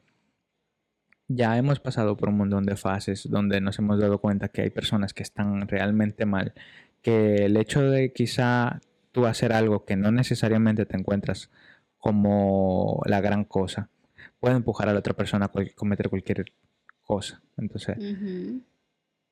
ya 1.28 1.58
hemos 1.58 1.80
pasado 1.80 2.18
por 2.18 2.30
un 2.30 2.38
montón 2.38 2.66
de 2.66 2.76
fases 2.76 3.30
donde 3.30 3.62
nos 3.62 3.80
hemos 3.80 4.00
dado 4.00 4.20
cuenta 4.20 4.50
que 4.50 4.62
hay 4.62 4.70
personas 4.70 5.14
que 5.14 5.24
están 5.24 5.68
realmente 5.68 6.26
mal, 6.26 6.54
que 7.02 7.46
el 7.46 7.58
hecho 7.58 7.82
de 7.82 8.14
quizá 8.14 8.82
tú 9.12 9.26
hacer 9.26 9.54
algo 9.54 9.86
que 9.86 9.96
no 9.96 10.12
necesariamente 10.12 10.86
te 10.86 10.98
encuentras 10.98 11.52
como 11.98 13.02
la 13.06 13.22
gran 13.22 13.46
cosa, 13.46 13.90
puede 14.44 14.58
empujar 14.58 14.90
a 14.90 14.94
la 14.94 15.00
otra 15.00 15.14
persona 15.14 15.46
a 15.46 15.52
cometer 15.74 16.10
cualquier 16.10 16.44
cosa. 17.02 17.42
Entonces, 17.56 17.96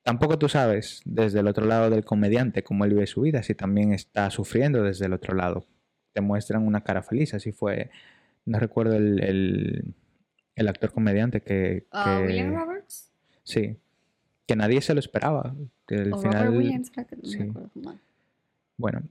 tampoco 0.04 0.40
tú 0.40 0.48
sabes 0.48 1.02
desde 1.04 1.42
el 1.42 1.50
otro 1.50 1.66
lado 1.66 1.90
del 1.90 2.06
comediante 2.06 2.64
cómo 2.64 2.86
él 2.86 2.92
vive 2.92 3.06
su 3.08 3.20
vida, 3.20 3.44
si 3.44 3.54
también 3.54 3.92
está 3.92 4.30
sufriendo 4.30 4.84
desde 4.84 5.08
el 5.08 5.14
otro 5.14 5.36
lado. 5.36 5.66
Te 6.14 6.22
muestran 6.22 6.66
una 6.66 6.86
cara 6.86 7.04
feliz, 7.04 7.34
así 7.34 7.52
fue, 7.52 7.92
no 8.46 8.58
recuerdo 8.58 8.96
el, 8.96 9.94
el, 10.56 10.68
actor 10.70 10.94
comediante 10.94 11.42
que... 11.42 11.88
Ah, 11.92 12.24
William 12.26 12.56
Roberts. 12.56 13.12
Sí, 13.44 13.76
que 14.48 14.56
nadie 14.56 14.80
se 14.80 14.94
lo 14.94 15.02
esperaba. 15.02 15.54
Que 15.86 15.96
el 15.96 16.16
final, 16.16 16.56
Williams, 16.56 16.90
Bueno, 18.78 19.02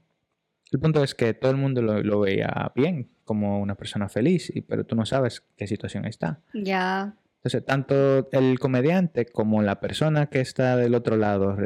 el 0.71 0.79
punto 0.79 1.03
es 1.03 1.15
que 1.15 1.33
todo 1.33 1.51
el 1.51 1.57
mundo 1.57 1.81
lo, 1.81 2.19
veía 2.21 2.71
bien, 2.75 3.09
como 3.25 3.59
una 3.59 3.75
persona 3.75 4.07
feliz, 4.07 4.51
y, 4.55 4.61
pero 4.61 4.85
tú 4.85 4.95
no 4.95 5.05
sabes 5.05 5.43
qué 5.57 5.67
situación 5.67 6.05
está. 6.05 6.39
Ya. 6.53 7.13
Entonces, 7.37 7.65
tanto 7.65 8.29
el 8.31 8.59
comediante 8.59 9.25
como 9.25 9.61
la 9.63 9.79
persona 9.79 10.27
que 10.27 10.39
está 10.39 10.77
del 10.77 10.93
otro 10.95 11.17
lado 11.17 11.57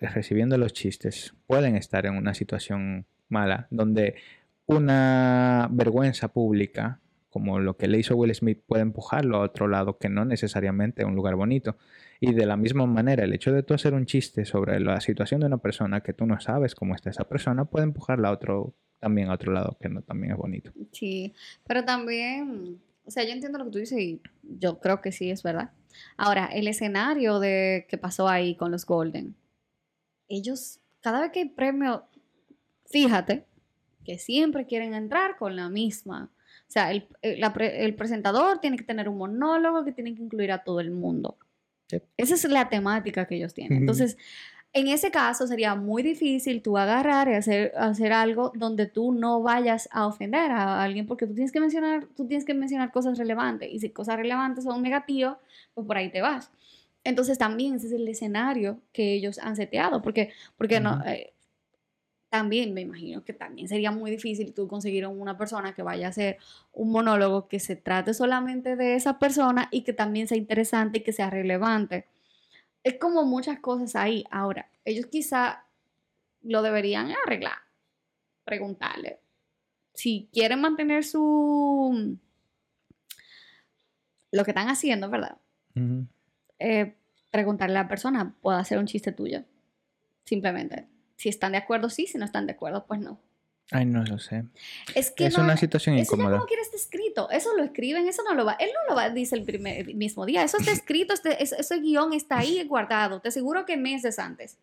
recibiendo 0.00 0.56
los 0.58 0.72
chistes 0.72 1.34
pueden 1.46 1.76
estar 1.76 2.06
en 2.06 2.16
una 2.16 2.34
situación 2.34 3.06
mala, 3.28 3.66
donde 3.70 4.14
una 4.66 5.68
vergüenza 5.72 6.28
pública, 6.28 7.00
como 7.30 7.58
lo 7.58 7.76
que 7.76 7.88
le 7.88 7.98
hizo 7.98 8.16
Will 8.16 8.34
Smith, 8.34 8.62
puede 8.64 8.82
empujarlo 8.82 9.38
a 9.38 9.40
otro 9.40 9.66
lado 9.66 9.98
que 9.98 10.08
no 10.08 10.24
necesariamente 10.24 11.02
a 11.02 11.06
un 11.06 11.16
lugar 11.16 11.34
bonito. 11.34 11.76
Y 12.20 12.32
de 12.32 12.46
la 12.46 12.56
misma 12.56 12.86
manera, 12.86 13.24
el 13.24 13.32
hecho 13.32 13.52
de 13.52 13.62
tú 13.62 13.74
hacer 13.74 13.94
un 13.94 14.06
chiste 14.06 14.44
sobre 14.44 14.80
la 14.80 15.00
situación 15.00 15.40
de 15.40 15.46
una 15.46 15.58
persona 15.58 16.00
que 16.00 16.12
tú 16.12 16.26
no 16.26 16.40
sabes 16.40 16.74
cómo 16.74 16.94
está 16.94 17.10
esa 17.10 17.28
persona 17.28 17.64
puede 17.64 17.84
empujarla 17.84 18.28
a 18.28 18.32
otro, 18.32 18.74
también 19.00 19.28
a 19.28 19.34
otro 19.34 19.52
lado, 19.52 19.76
que 19.80 19.88
no 19.88 20.02
también 20.02 20.32
es 20.32 20.38
bonito. 20.38 20.72
Sí, 20.92 21.32
pero 21.66 21.84
también, 21.84 22.80
o 23.04 23.10
sea, 23.10 23.24
yo 23.24 23.32
entiendo 23.32 23.58
lo 23.58 23.66
que 23.66 23.70
tú 23.70 23.78
dices 23.78 23.98
y 23.98 24.20
yo 24.42 24.80
creo 24.80 25.00
que 25.00 25.12
sí 25.12 25.30
es 25.30 25.42
verdad. 25.42 25.72
Ahora, 26.16 26.46
el 26.46 26.68
escenario 26.68 27.40
de 27.40 27.86
que 27.88 27.98
pasó 27.98 28.28
ahí 28.28 28.56
con 28.56 28.70
los 28.70 28.86
Golden, 28.86 29.34
ellos, 30.28 30.80
cada 31.00 31.20
vez 31.20 31.30
que 31.32 31.40
hay 31.40 31.48
premio, 31.48 32.04
fíjate 32.86 33.46
que 34.04 34.18
siempre 34.18 34.66
quieren 34.66 34.94
entrar 34.94 35.36
con 35.36 35.56
la 35.56 35.68
misma. 35.68 36.30
O 36.68 36.70
sea, 36.74 36.90
el, 36.90 37.06
el 37.22 37.94
presentador 37.94 38.58
tiene 38.58 38.76
que 38.76 38.84
tener 38.84 39.08
un 39.08 39.18
monólogo 39.18 39.84
que 39.84 39.92
tiene 39.92 40.14
que 40.14 40.22
incluir 40.22 40.52
a 40.52 40.64
todo 40.64 40.80
el 40.80 40.90
mundo. 40.90 41.38
Esa 42.16 42.34
es 42.34 42.44
la 42.48 42.68
temática 42.68 43.26
que 43.26 43.36
ellos 43.36 43.54
tienen. 43.54 43.78
Entonces, 43.78 44.16
en 44.72 44.88
ese 44.88 45.12
caso 45.12 45.46
sería 45.46 45.76
muy 45.76 46.02
difícil 46.02 46.60
tú 46.60 46.76
agarrar 46.76 47.28
y 47.28 47.34
hacer, 47.34 47.72
hacer 47.76 48.12
algo 48.12 48.52
donde 48.56 48.86
tú 48.86 49.12
no 49.12 49.40
vayas 49.40 49.88
a 49.92 50.06
ofender 50.06 50.50
a 50.50 50.82
alguien 50.82 51.06
porque 51.06 51.26
tú 51.26 51.34
tienes 51.34 51.52
que 51.52 51.60
mencionar, 51.60 52.08
tú 52.16 52.26
tienes 52.26 52.44
que 52.44 52.54
mencionar 52.54 52.90
cosas 52.90 53.16
relevantes 53.16 53.70
y 53.72 53.78
si 53.78 53.90
cosas 53.90 54.16
relevantes 54.16 54.64
son 54.64 54.82
negativas, 54.82 55.36
pues 55.74 55.86
por 55.86 55.96
ahí 55.96 56.10
te 56.10 56.22
vas. 56.22 56.50
Entonces 57.04 57.38
también 57.38 57.74
ese 57.74 57.86
es 57.86 57.92
el 57.92 58.08
escenario 58.08 58.80
que 58.92 59.14
ellos 59.14 59.38
han 59.38 59.54
seteado 59.54 60.02
porque, 60.02 60.30
porque 60.56 60.80
no, 60.80 61.04
eh, 61.06 61.33
también 62.34 62.74
me 62.74 62.80
imagino 62.80 63.22
que 63.22 63.32
también 63.32 63.68
sería 63.68 63.92
muy 63.92 64.10
difícil 64.10 64.52
tú 64.54 64.66
conseguir 64.66 65.06
una 65.06 65.38
persona 65.38 65.72
que 65.72 65.84
vaya 65.84 66.06
a 66.06 66.10
hacer 66.10 66.38
un 66.72 66.90
monólogo 66.90 67.46
que 67.46 67.60
se 67.60 67.76
trate 67.76 68.12
solamente 68.12 68.74
de 68.74 68.96
esa 68.96 69.20
persona 69.20 69.68
y 69.70 69.82
que 69.82 69.92
también 69.92 70.26
sea 70.26 70.36
interesante 70.36 70.98
y 70.98 71.02
que 71.02 71.12
sea 71.12 71.30
relevante. 71.30 72.08
Es 72.82 72.98
como 72.98 73.24
muchas 73.24 73.60
cosas 73.60 73.94
ahí. 73.94 74.24
Ahora, 74.32 74.68
ellos 74.84 75.06
quizá 75.06 75.64
lo 76.42 76.62
deberían 76.62 77.12
arreglar, 77.24 77.58
preguntarle. 78.44 79.20
Si 79.92 80.28
quieren 80.32 80.60
mantener 80.60 81.04
su... 81.04 82.18
lo 84.32 84.44
que 84.44 84.50
están 84.50 84.70
haciendo, 84.70 85.08
¿verdad? 85.08 85.38
Eh, 86.58 86.96
preguntarle 87.30 87.78
a 87.78 87.82
la 87.84 87.88
persona, 87.88 88.34
¿puedo 88.40 88.58
hacer 88.58 88.78
un 88.78 88.86
chiste 88.86 89.12
tuyo? 89.12 89.44
Simplemente 90.24 90.93
si 91.24 91.30
están 91.30 91.52
de 91.52 91.58
acuerdo, 91.58 91.88
sí, 91.88 92.06
si 92.06 92.18
no 92.18 92.26
están 92.26 92.44
de 92.44 92.52
acuerdo, 92.52 92.84
pues 92.84 93.00
no. 93.00 93.18
Ay, 93.70 93.86
no 93.86 94.04
lo 94.04 94.18
sé. 94.18 94.44
Es 94.94 95.10
que 95.10 95.24
es 95.24 95.38
una 95.38 95.56
situación 95.56 95.94
eso 95.94 96.02
incómoda. 96.02 96.36
Eso 96.36 96.42
no 96.42 96.46
quiere 96.46 96.60
estar 96.60 96.78
escrito. 96.78 97.30
Eso 97.30 97.56
lo 97.56 97.64
escriben, 97.64 98.06
eso 98.06 98.22
no 98.24 98.34
lo 98.34 98.44
va. 98.44 98.58
Él 98.60 98.68
no 98.74 98.90
lo 98.90 98.94
va, 98.94 99.08
dice 99.08 99.34
el 99.34 99.42
primer 99.42 99.94
mismo 99.94 100.26
día. 100.26 100.44
Eso 100.44 100.58
está 100.58 100.70
escrito, 100.72 101.14
este, 101.14 101.42
ese, 101.42 101.80
guion 101.80 102.12
está 102.12 102.40
ahí 102.40 102.62
guardado. 102.68 103.22
Te 103.22 103.28
aseguro 103.28 103.64
que 103.64 103.78
meses 103.78 104.18
antes. 104.18 104.58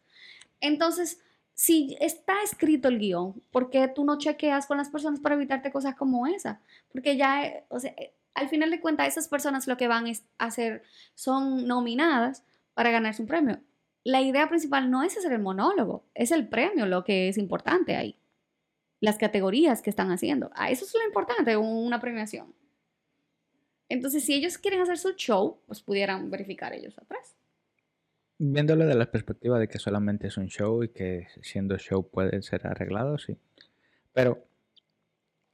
Entonces, 0.60 1.20
si 1.56 1.98
está 2.00 2.44
escrito 2.44 2.90
el 2.90 3.00
guion, 3.00 3.42
¿por 3.50 3.72
qué 3.72 3.88
tú 3.88 4.06
no 4.06 4.20
chequeas 4.20 4.68
con 4.68 4.78
las 4.78 4.90
personas 4.90 5.20
para 5.20 5.34
evitarte 5.34 5.72
cosas 5.72 5.96
como 5.96 6.28
esa? 6.28 6.62
Porque 6.92 7.18
ya, 7.18 7.64
o 7.70 7.80
sea, 7.80 7.96
al 8.36 8.50
final 8.50 8.70
de 8.70 8.82
cuentas, 8.82 9.08
esas 9.08 9.28
personas 9.28 9.66
lo 9.66 9.78
que 9.78 9.88
van 9.88 10.06
a 10.06 10.46
hacer 10.46 10.84
son 11.16 11.66
nominadas 11.66 12.44
para 12.76 12.92
ganarse 12.92 13.24
un 13.24 13.28
premio 13.28 13.62
la 14.04 14.22
idea 14.22 14.50
principal 14.50 14.90
no 14.90 15.04
es 15.04 15.18
hacer 15.18 15.32
el 15.34 15.42
monólogo, 15.42 16.06
es 16.16 16.32
el 16.32 16.48
premio 16.48 16.86
lo 16.86 17.04
que 17.04 17.30
es 17.30 17.38
importante 17.38 17.96
ahí. 17.96 18.18
las 19.00 19.18
categorías 19.18 19.82
que 19.82 19.90
están 19.90 20.12
haciendo. 20.12 20.52
A 20.54 20.70
eso 20.70 20.86
es 20.86 20.94
lo 20.94 21.04
importante 21.04 21.58
una 21.58 22.00
premiación. 22.00 22.54
Entonces, 23.90 24.24
si 24.24 24.36
ellos 24.36 24.60
quieren 24.60 24.80
hacer 24.80 25.00
su 25.00 25.14
show, 25.14 25.60
pues 25.66 25.82
pudieran 25.82 26.30
verificar 26.30 26.72
ellos 26.74 26.98
atrás. 27.00 27.36
Viéndolo 28.38 28.86
de 28.86 28.94
la 28.94 29.12
perspectiva 29.12 29.58
de 29.58 29.68
que 29.68 29.80
solamente 29.80 30.28
es 30.28 30.38
un 30.38 30.48
show 30.48 30.84
y 30.84 30.90
que 30.90 31.28
siendo 31.42 31.78
show 31.78 32.08
puede 32.10 32.44
ser 32.44 32.68
arreglado, 32.68 33.18
sí. 33.18 33.38
Pero 34.14 34.46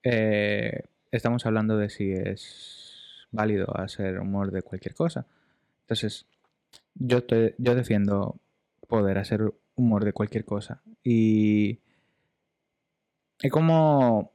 eh, 0.03 0.83
estamos 1.09 1.45
hablando 1.45 1.77
de 1.77 1.89
si 1.89 2.11
es 2.11 3.27
válido 3.31 3.75
hacer 3.77 4.19
humor 4.19 4.51
de 4.51 4.61
cualquier 4.61 4.93
cosa. 4.93 5.25
Entonces, 5.81 6.27
yo, 6.95 7.19
yo 7.57 7.75
defiendo 7.75 8.39
poder 8.87 9.17
hacer 9.17 9.53
humor 9.75 10.05
de 10.05 10.13
cualquier 10.13 10.45
cosa. 10.45 10.81
Y 11.03 11.79
es 13.39 13.51
como 13.51 14.31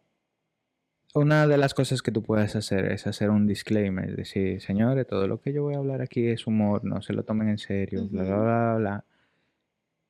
una 1.15 1.47
de 1.47 1.59
las 1.59 1.75
cosas 1.75 2.03
que 2.03 2.13
tú 2.13 2.23
puedes 2.23 2.57
hacer 2.57 2.87
es 2.87 3.07
hacer 3.07 3.31
un 3.31 3.47
disclaimer, 3.47 4.17
decir, 4.17 4.61
señores, 4.61 5.07
todo 5.07 5.27
lo 5.27 5.41
que 5.41 5.53
yo 5.53 5.63
voy 5.63 5.75
a 5.75 5.79
hablar 5.79 6.01
aquí 6.01 6.27
es 6.27 6.47
humor, 6.47 6.85
no 6.85 7.03
se 7.03 7.13
lo 7.13 7.25
tomen 7.25 7.49
en 7.51 7.59
serio, 7.59 8.09
bla, 8.09 8.23
bla, 8.23 8.37
bla, 8.37 8.75
bla. 8.77 9.05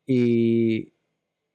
Y 0.06 0.92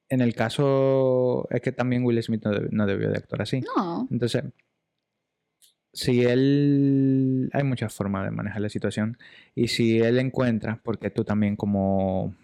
en 0.08 0.20
el 0.20 0.34
caso 0.34 1.48
es 1.50 1.60
que 1.60 1.72
también 1.72 2.04
Will 2.04 2.22
Smith 2.22 2.44
no, 2.70 2.86
debió, 2.86 3.10
de 3.10 3.18
actuar 3.18 3.42
así. 3.42 3.60
No. 3.60 4.08
Entonces, 4.10 4.44
si 5.92 6.24
él, 6.24 7.50
hay 7.52 7.64
muchas 7.64 7.94
formas 7.94 8.24
de 8.24 8.30
manejar 8.30 8.60
la 8.60 8.68
situación 8.68 9.18
y 9.54 9.68
si 9.68 10.00
él 10.00 10.18
encuentra, 10.18 10.80
porque 10.82 11.10
tú 11.10 11.24
también 11.24 11.56
como, 11.56 12.34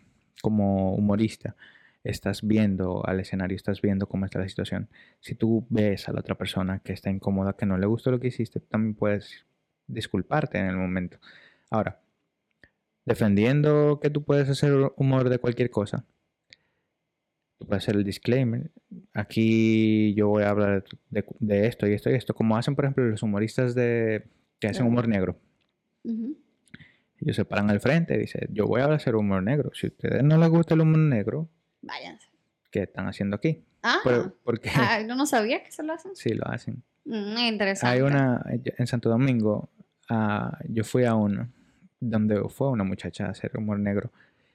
como 0.43 0.95
humorista, 0.95 1.57
estás 2.05 2.43
viendo 2.47 3.05
al 3.07 3.21
escenario, 3.21 3.57
estás 3.57 3.81
viendo 3.81 4.07
cómo 4.09 4.27
está 4.27 4.39
la 4.39 4.49
situación. 4.49 4.89
Si 5.21 5.35
tú 5.35 5.67
ves 5.71 6.09
a 6.09 6.13
la 6.13 6.21
otra 6.21 6.37
persona 6.37 6.81
que 6.81 6.93
está 6.93 7.11
incómoda, 7.11 7.55
que 7.57 7.67
no 7.67 7.79
le 7.79 7.87
gustó 7.87 8.11
lo 8.11 8.21
que 8.21 8.29
hiciste, 8.29 8.61
también 8.61 8.95
puedes 8.95 9.47
disculparte 9.87 10.59
en 10.59 10.67
el 10.67 10.77
momento. 10.77 11.19
Ahora, 11.71 12.01
defendiendo 13.05 14.01
que 14.01 14.11
tú 14.11 14.25
puedes 14.25 14.49
hacer 14.49 14.93
humor 14.97 15.29
de 15.29 15.39
cualquier 15.39 15.71
cosa, 15.71 16.05
tú 17.58 17.66
puedes 17.66 17.84
hacer 17.84 17.96
el 17.96 18.04
disclaimer. 18.04 18.70
Aquí 19.12 20.14
yo 20.14 20.28
voy 20.28 20.44
a 20.44 20.50
hablar 20.50 20.84
de, 21.11 21.66
esto 21.66 21.87
y 21.87 21.92
esto 21.92 22.11
y 22.11 22.14
esto, 22.14 22.34
como 22.34 22.56
hacen, 22.56 22.75
por 22.75 22.84
ejemplo, 22.84 23.04
los 23.04 23.23
humoristas 23.23 23.75
de, 23.75 24.26
que 24.58 24.68
hacen 24.68 24.87
humor 24.87 25.08
negro. 25.08 25.38
Ellos 27.20 27.37
se 27.37 27.44
paran 27.44 27.70
al 27.70 27.80
frente 27.80 28.14
y 28.14 28.18
dicen, 28.18 28.49
yo 28.50 28.66
voy 28.66 28.80
a 28.80 28.87
hacer 28.87 29.14
humor 29.14 29.42
negro. 29.42 29.70
Si 29.75 29.87
a 29.87 29.90
ustedes 29.90 30.23
no 30.23 30.37
les 30.37 30.49
gusta 30.49 30.75
el 30.75 30.80
humor 30.80 30.99
negro, 30.99 31.49
Váyanse. 31.87 32.28
¿Qué 32.70 32.82
están 32.82 33.06
haciendo 33.06 33.37
aquí? 33.37 33.64
Ah, 33.82 33.99
porque, 34.42 34.70
ah, 34.75 35.00
yo 35.06 35.14
no 35.14 35.26
sabía 35.26 35.62
que 35.62 35.70
se 35.70 35.82
lo 35.82 35.92
hacen. 35.92 36.16
Sí, 36.16 36.30
lo 36.30 36.46
hacen. 36.49 36.82
Mm, 37.04 37.38
interesante. 37.38 37.94
Hay 37.94 38.02
una, 38.02 38.42
en 38.49 38.87
Santo 38.87 39.11
Domingo, 39.11 39.70
uh, 40.11 40.50
yo 40.68 40.84
fui 40.84 41.04
a 41.04 41.14
uno 41.14 41.49
donde 42.00 42.42
fue 42.49 42.70
una 42.70 42.84
muchacha 42.84 43.26
a 43.26 43.30
hacer 43.30 43.56
humor 43.56 43.78
negro 43.78 44.11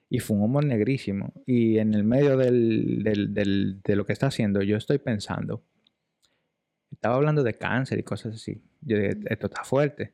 y 0.09 0.19
fue 0.19 0.37
un 0.37 0.43
humor 0.43 0.65
negrísimo. 0.65 1.33
Y 1.45 1.77
en 1.77 1.93
el 1.93 2.03
medio 2.03 2.37
del, 2.37 3.03
del, 3.03 3.33
del, 3.33 3.81
de 3.83 3.95
lo 3.95 4.05
que 4.05 4.13
está 4.13 4.27
haciendo, 4.27 4.61
yo 4.61 4.77
estoy 4.77 4.97
pensando, 4.97 5.63
estaba 6.91 7.15
hablando 7.15 7.43
de 7.43 7.53
cáncer 7.53 7.99
y 7.99 8.03
cosas 8.03 8.35
así. 8.35 8.61
Yo 8.81 8.97
dije, 8.97 9.17
esto 9.25 9.47
está 9.47 9.63
fuerte. 9.63 10.13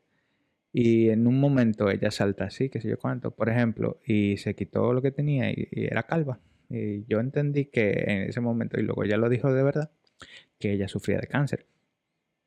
Y 0.73 1.09
en 1.09 1.25
un 1.25 1.39
momento 1.39 1.89
ella 1.89 2.11
salta 2.11 2.45
así, 2.45 2.69
qué 2.69 2.81
sé 2.81 2.89
yo 2.89 2.99
cuánto, 2.99 3.31
por 3.31 3.47
ejemplo, 3.47 4.01
y 4.05 4.35
se 4.37 4.55
quitó 4.55 4.91
lo 4.91 5.01
que 5.01 5.11
tenía 5.11 5.49
y 5.49 5.69
era 5.71 6.03
calva. 6.03 6.39
Y 6.69 7.05
yo 7.05 7.19
entendí 7.19 7.65
que 7.65 7.91
en 8.07 8.23
ese 8.23 8.41
momento, 8.41 8.79
y 8.79 8.83
luego 8.83 9.03
ella 9.03 9.17
lo 9.17 9.29
dijo 9.29 9.53
de 9.53 9.63
verdad, 9.63 9.91
que 10.59 10.73
ella 10.73 10.87
sufría 10.87 11.19
de 11.19 11.27
cáncer. 11.27 11.65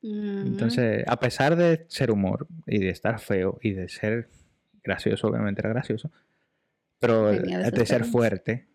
Mm. 0.01 0.47
Entonces, 0.47 1.03
a 1.07 1.19
pesar 1.19 1.55
de 1.55 1.85
ser 1.87 2.11
humor 2.11 2.47
y 2.67 2.79
de 2.79 2.89
estar 2.89 3.19
feo 3.19 3.59
y 3.61 3.71
de 3.71 3.89
ser 3.89 4.29
gracioso, 4.83 5.27
obviamente 5.27 5.61
era 5.61 5.69
gracioso, 5.69 6.11
pero 6.99 7.31
de, 7.31 7.85
ser 7.85 8.05
fuerte, 8.05 8.67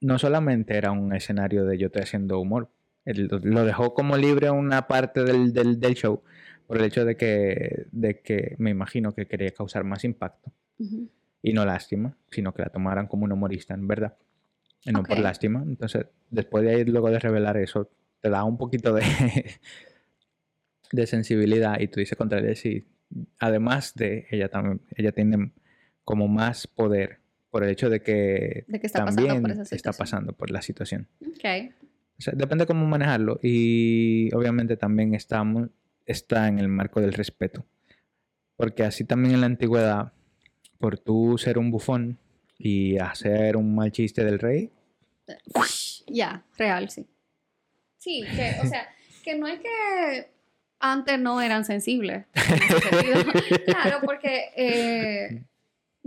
no 0.00 0.18
solamente 0.18 0.76
era 0.76 0.92
un 0.92 1.14
escenario 1.14 1.64
de 1.64 1.78
yo 1.78 1.86
estoy 1.86 2.02
haciendo 2.02 2.38
humor, 2.38 2.70
lo 3.04 3.64
dejó 3.64 3.94
como 3.94 4.16
libre 4.16 4.50
una 4.50 4.86
parte 4.86 5.24
del, 5.24 5.52
del, 5.52 5.94
show 5.94 6.22
por 6.66 6.76
el 6.76 6.84
hecho 6.84 7.04
de 7.04 7.16
que, 7.16 7.86
de 7.90 8.20
que 8.20 8.54
me 8.58 8.70
imagino 8.70 9.14
que 9.14 9.26
quería 9.26 9.50
causar 9.50 9.84
más 9.84 10.04
impacto. 10.04 10.52
Y 11.42 11.52
no 11.52 11.64
lástima, 11.64 12.16
sino 12.30 12.52
que 12.52 12.62
la 12.62 12.68
tomaran 12.68 13.06
como 13.06 13.24
un 13.24 13.32
humorista, 13.32 13.74
en 13.74 13.88
verdad, 13.88 14.16
y 14.84 14.92
no 14.92 15.02
por 15.02 15.18
lástima. 15.18 15.62
Entonces, 15.62 16.06
después 16.30 16.64
de 16.64 16.74
ahí, 16.74 16.84
luego 16.84 17.10
de 17.10 17.18
revelar 17.18 17.56
eso, 17.56 17.90
te 18.20 18.28
da 18.28 18.44
un 18.44 18.58
poquito 18.58 18.92
de, 18.92 19.02
de 20.92 21.06
sensibilidad 21.06 21.80
y 21.80 21.88
tú 21.88 22.00
dices 22.00 22.18
contra 22.18 22.40
ella, 22.40 22.54
sí, 22.54 22.86
además 23.38 23.94
de 23.94 24.26
ella 24.30 24.48
también, 24.48 24.80
ella 24.94 25.12
tiene 25.12 25.52
como 26.08 26.26
más 26.26 26.66
poder 26.66 27.18
por 27.50 27.64
el 27.64 27.68
hecho 27.68 27.90
de 27.90 28.00
que, 28.00 28.64
está 28.82 29.04
también 29.04 29.42
pasando 29.42 29.64
por 29.64 29.74
está 29.74 29.92
pasando 29.92 30.32
por 30.32 30.50
la 30.50 30.62
situación. 30.62 31.06
Okay. 31.36 31.74
O 32.18 32.22
sea, 32.22 32.32
depende 32.34 32.64
cómo 32.64 32.86
manejarlo 32.86 33.38
y 33.42 34.34
obviamente 34.34 34.78
también 34.78 35.14
estamos, 35.14 35.68
está 36.06 36.48
en 36.48 36.60
el 36.60 36.68
marco 36.68 37.02
del 37.02 37.12
respeto. 37.12 37.66
Porque 38.56 38.84
así 38.84 39.04
también 39.04 39.34
en 39.34 39.42
la 39.42 39.48
antigüedad 39.48 40.14
por 40.78 40.98
tú 40.98 41.36
ser 41.36 41.58
un 41.58 41.70
bufón 41.70 42.18
y 42.56 42.96
hacer 42.96 43.58
un 43.58 43.74
mal 43.74 43.92
chiste 43.92 44.24
del 44.24 44.38
rey. 44.38 44.72
Ya, 46.06 46.42
real, 46.56 46.88
sí. 46.88 47.06
Sí, 47.98 48.24
que, 48.34 48.56
o 48.62 48.66
sea, 48.66 48.88
que 49.22 49.36
no 49.36 49.46
es 49.46 49.60
que 49.60 50.30
antes 50.80 51.20
no 51.20 51.42
eran 51.42 51.66
sensibles. 51.66 52.24
claro, 53.66 53.98
porque, 54.06 54.44
eh, 54.56 55.44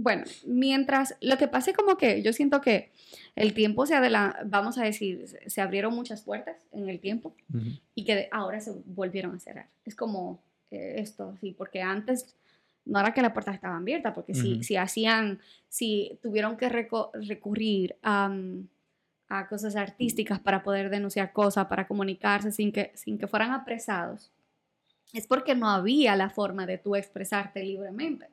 bueno, 0.01 0.23
mientras, 0.47 1.15
lo 1.21 1.37
que 1.37 1.47
pasa 1.47 1.71
es 1.71 1.77
como 1.77 1.95
que 1.95 2.23
yo 2.23 2.33
siento 2.33 2.59
que 2.59 2.91
el 3.35 3.53
tiempo 3.53 3.85
se 3.85 3.93
adelantó, 3.93 4.39
vamos 4.45 4.77
a 4.79 4.83
decir, 4.83 5.27
se 5.45 5.61
abrieron 5.61 5.93
muchas 5.93 6.23
puertas 6.23 6.57
en 6.71 6.89
el 6.89 6.99
tiempo 6.99 7.35
y 7.93 8.03
que 8.03 8.27
ahora 8.31 8.59
se 8.59 8.71
volvieron 8.85 9.35
a 9.35 9.39
cerrar. 9.39 9.69
Es 9.85 9.95
como 9.95 10.41
eh, 10.71 10.95
esto, 10.97 11.35
sí, 11.39 11.53
porque 11.55 11.81
antes 11.81 12.35
no 12.83 12.99
era 12.99 13.13
que 13.13 13.21
las 13.21 13.31
puertas 13.31 13.53
estaban 13.53 13.83
abiertas, 13.83 14.13
porque 14.15 14.33
si, 14.33 14.63
si 14.63 14.75
hacían, 14.75 15.39
si 15.69 16.17
tuvieron 16.23 16.57
que 16.57 16.67
recurrir 16.67 17.95
a, 18.01 18.35
cosas 19.49 19.75
artísticas 19.75 20.39
para 20.39 20.63
poder 20.63 20.89
denunciar 20.89 21.31
cosas, 21.31 21.67
para 21.67 21.87
comunicarse 21.87 22.51
sin 22.51 22.71
que, 22.71 22.91
sin 22.95 23.17
que 23.19 23.27
fueran 23.27 23.51
apresados, 23.51 24.31
es 25.13 25.27
porque 25.27 25.53
no 25.53 25.69
había 25.69 26.15
la 26.15 26.29
forma 26.29 26.65
de 26.65 26.79
tú 26.79 26.95
expresarte 26.95 27.63
libremente. 27.63 28.27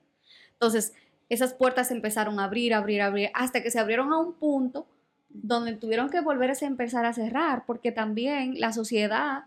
Entonces, 0.53 0.95
esas 1.29 1.55
puertas 1.55 1.89
se 1.89 1.95
empezaron 1.95 2.41
a 2.41 2.45
abrir, 2.45 2.75
abrir, 2.75 3.03
abrir, 3.03 3.31
hasta 3.35 3.63
que 3.63 3.71
se 3.71 3.79
abrieron 3.79 4.13
a 4.13 4.19
un 4.19 4.35
punto 4.35 4.87
donde 5.29 5.75
tuvieron 5.75 6.09
que 6.09 6.21
volver 6.21 6.51
a 6.51 6.67
empezar 6.67 7.05
a 7.05 7.13
cerrar, 7.13 7.65
porque 7.67 7.93
también 7.93 8.59
la 8.59 8.73
sociedad 8.73 9.45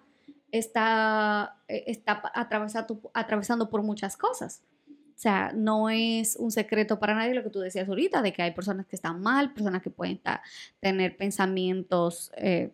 está, 0.51 1.55
eh, 1.67 1.83
está 1.87 2.21
atravesando, 2.33 2.99
atravesando 3.13 3.69
por 3.69 3.81
muchas 3.81 4.15
cosas. 4.15 4.61
O 4.89 5.19
sea, 5.21 5.51
no 5.53 5.89
es 5.89 6.35
un 6.35 6.51
secreto 6.51 6.99
para 6.99 7.13
nadie 7.13 7.35
lo 7.35 7.43
que 7.43 7.49
tú 7.49 7.59
decías 7.59 7.87
ahorita, 7.87 8.21
de 8.21 8.33
que 8.33 8.41
hay 8.41 8.51
personas 8.51 8.87
que 8.87 8.95
están 8.95 9.21
mal, 9.21 9.53
personas 9.53 9.81
que 9.81 9.89
pueden 9.89 10.19
tener 10.79 11.15
pensamientos... 11.17 12.31
Eh, 12.37 12.71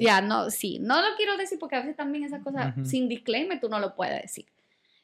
ya, 0.00 0.22
no, 0.22 0.48
sí, 0.48 0.78
no 0.78 0.96
lo 1.02 1.14
quiero 1.16 1.36
decir 1.36 1.58
porque 1.58 1.76
a 1.76 1.80
veces 1.80 1.94
también 1.96 2.24
esas 2.24 2.42
cosas 2.42 2.74
sin 2.88 3.06
disclaimer 3.06 3.60
tú 3.60 3.68
no 3.68 3.78
lo 3.80 3.94
puedes 3.94 4.22
decir. 4.22 4.46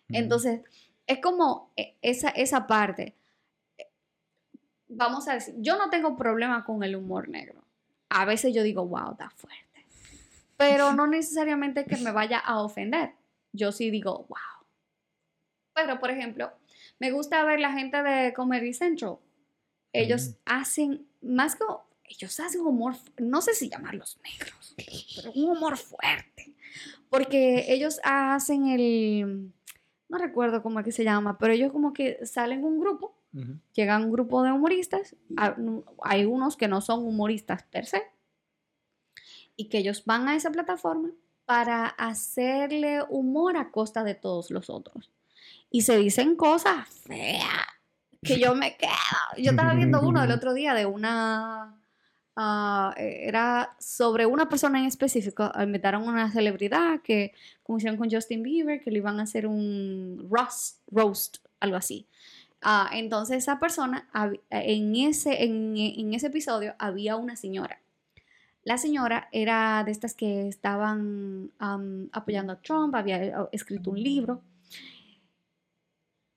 Entonces, 0.09 0.61
es 1.07 1.19
como 1.21 1.73
eh, 1.77 1.97
esa, 2.03 2.29
esa 2.31 2.67
parte. 2.67 3.15
Eh, 3.79 3.87
vamos 4.89 5.29
a 5.29 5.35
decir, 5.35 5.55
yo 5.59 5.77
no 5.77 5.91
tengo 5.91 6.17
problema 6.17 6.65
con 6.65 6.83
el 6.83 6.97
humor 6.97 7.29
negro. 7.29 7.63
A 8.09 8.25
veces 8.25 8.55
yo 8.55 8.63
digo, 8.63 8.87
wow, 8.87 9.13
está 9.13 9.31
fuerte. 9.31 9.87
Pero 10.57 10.93
no 10.93 11.07
necesariamente 11.07 11.87
que 11.87 11.97
me 11.97 12.13
vaya 12.13 12.39
a 12.39 12.61
ofender. 12.61 13.15
Yo 13.53 13.73
sí 13.73 13.91
digo, 13.91 14.27
wow, 14.29 14.63
pero, 15.75 15.99
por 15.99 16.11
ejemplo, 16.11 16.53
me 16.99 17.11
gusta 17.11 17.45
ver 17.45 17.61
la 17.61 17.73
gente 17.73 18.03
de 18.03 18.33
Comedy 18.35 18.73
Central. 18.73 19.19
Ellos 19.93 20.29
mm. 20.29 20.33
hacen, 20.47 21.07
más 21.21 21.57
que, 21.57 21.65
ellos 22.05 22.39
hacen 22.41 22.63
humor, 22.63 22.95
no 23.19 23.41
sé 23.41 23.55
si 23.55 23.69
llamarlos 23.69 24.19
negros, 24.23 24.75
pero 24.77 25.33
un 25.33 25.51
humor 25.51 25.77
fuerte. 25.77 26.55
Porque 27.11 27.67
ellos 27.69 28.01
hacen 28.05 28.69
el, 28.69 29.53
no 30.13 30.19
recuerdo 30.19 30.63
cómo 30.63 30.79
es 30.79 30.85
que 30.85 30.93
se 30.93 31.05
llama, 31.05 31.39
pero 31.39 31.55
ellos 31.55 31.73
como 31.73 31.95
que 31.95 32.25
salen 32.27 32.65
un 32.65 32.79
grupo, 32.79 33.17
llegan 33.73 34.05
un 34.05 34.13
grupo 34.13 34.43
de 34.43 34.53
humoristas, 34.53 35.17
hay 36.03 36.27
unos 36.27 36.59
que 36.59 36.69
no 36.69 36.83
son 36.83 37.07
humoristas 37.07 37.63
per 37.63 37.87
se, 37.87 38.03
y 39.57 39.71
que 39.71 39.79
ellos 39.79 40.05
van 40.05 40.29
a 40.29 40.37
esa 40.37 40.51
plataforma 40.51 41.09
para 41.47 41.87
hacerle 41.87 43.03
humor 43.09 43.57
a 43.57 43.71
costa 43.71 44.05
de 44.05 44.15
todos 44.15 44.51
los 44.51 44.69
otros 44.69 45.11
y 45.71 45.81
se 45.81 45.97
dicen 45.97 46.37
cosas 46.37 46.89
feas 46.89 47.67
que 48.23 48.39
yo 48.39 48.55
me 48.55 48.77
quedo. 48.77 48.93
Yo 49.39 49.53
estaba 49.53 49.73
viendo 49.73 50.03
uno 50.03 50.23
el 50.23 50.31
otro 50.31 50.53
día 50.53 50.75
de 50.75 50.85
una 50.85 51.82
ah, 52.37 52.95
era 52.97 53.75
sobre 53.79 54.27
una 54.27 54.49
persona 54.49 54.79
en 54.79 54.87
específico. 54.87 55.51
Invitaron 55.63 56.05
a 56.05 56.09
una 56.09 56.33
celebridad 56.33 57.01
que, 57.03 57.33
como 57.63 57.79
hicieron 57.79 57.99
con 57.99 58.11
Justin 58.11 58.43
Bieber, 58.43 58.81
que 58.81 58.91
le 58.91 58.99
iban 58.99 59.21
a 59.21 59.25
hacer 59.25 59.47
un 59.47 60.27
roast, 60.31 60.81
roast 60.91 61.39
algo 61.61 61.77
así. 61.77 62.07
Ah, 62.61 62.89
entonces 62.93 63.39
esa 63.39 63.59
persona, 63.59 64.09
en 64.51 64.95
ese, 64.95 65.43
en, 65.43 66.15
ese 66.15 66.29
episodio 66.29 66.75
había 66.79 67.17
una 67.17 67.35
señora. 67.35 67.81
La 68.63 68.79
señora 68.79 69.29
era 69.33 69.83
de 69.85 69.91
estas 69.91 70.15
que 70.15 70.47
estaban 70.47 71.51
apoyando 72.13 72.53
a 72.53 72.61
Trump, 72.61 72.95
había 72.95 73.25
eh, 73.25 73.35
escrito 73.51 73.91
un 73.91 74.01
libro. 74.01 74.43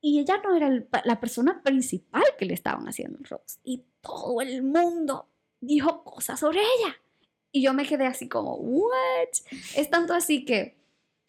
Y 0.02 0.20
ella 0.20 0.40
no 0.44 0.56
era 0.56 0.70
la 1.04 1.20
persona 1.20 1.62
principal 1.64 2.24
que 2.38 2.46
le 2.46 2.56
estaban 2.56 2.88
haciendo 2.88 3.20
el 3.20 3.26
roast. 3.26 3.60
Y 3.64 3.84
todo 4.02 4.42
el 4.42 4.64
mundo 4.64 5.30
dijo 5.66 6.04
cosas 6.04 6.40
sobre 6.40 6.60
ella. 6.60 6.98
Y 7.52 7.62
yo 7.62 7.74
me 7.74 7.88
quedé 7.88 8.06
así 8.06 8.28
como, 8.28 8.56
¿what? 8.56 9.30
Es 9.76 9.90
tanto 9.90 10.14
así 10.14 10.46
que 10.46 10.76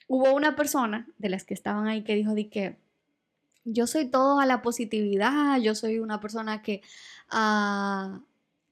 hubo 0.09 0.35
una 0.35 0.57
persona 0.57 1.07
de 1.19 1.29
las 1.29 1.45
que 1.45 1.55
estaban 1.55 1.87
ahí 1.87 2.03
que 2.03 2.15
dijo 2.15 2.35
de 2.35 2.49
que 2.49 2.77
yo 3.65 3.87
soy 3.87 4.07
todo 4.07 4.41
a 4.41 4.47
la 4.47 4.63
positividad, 4.63 5.61
yo 5.61 5.75
soy 5.75 5.99
una 5.99 6.21
persona 6.21 6.63
que, 6.63 6.83
uh, 7.33 8.19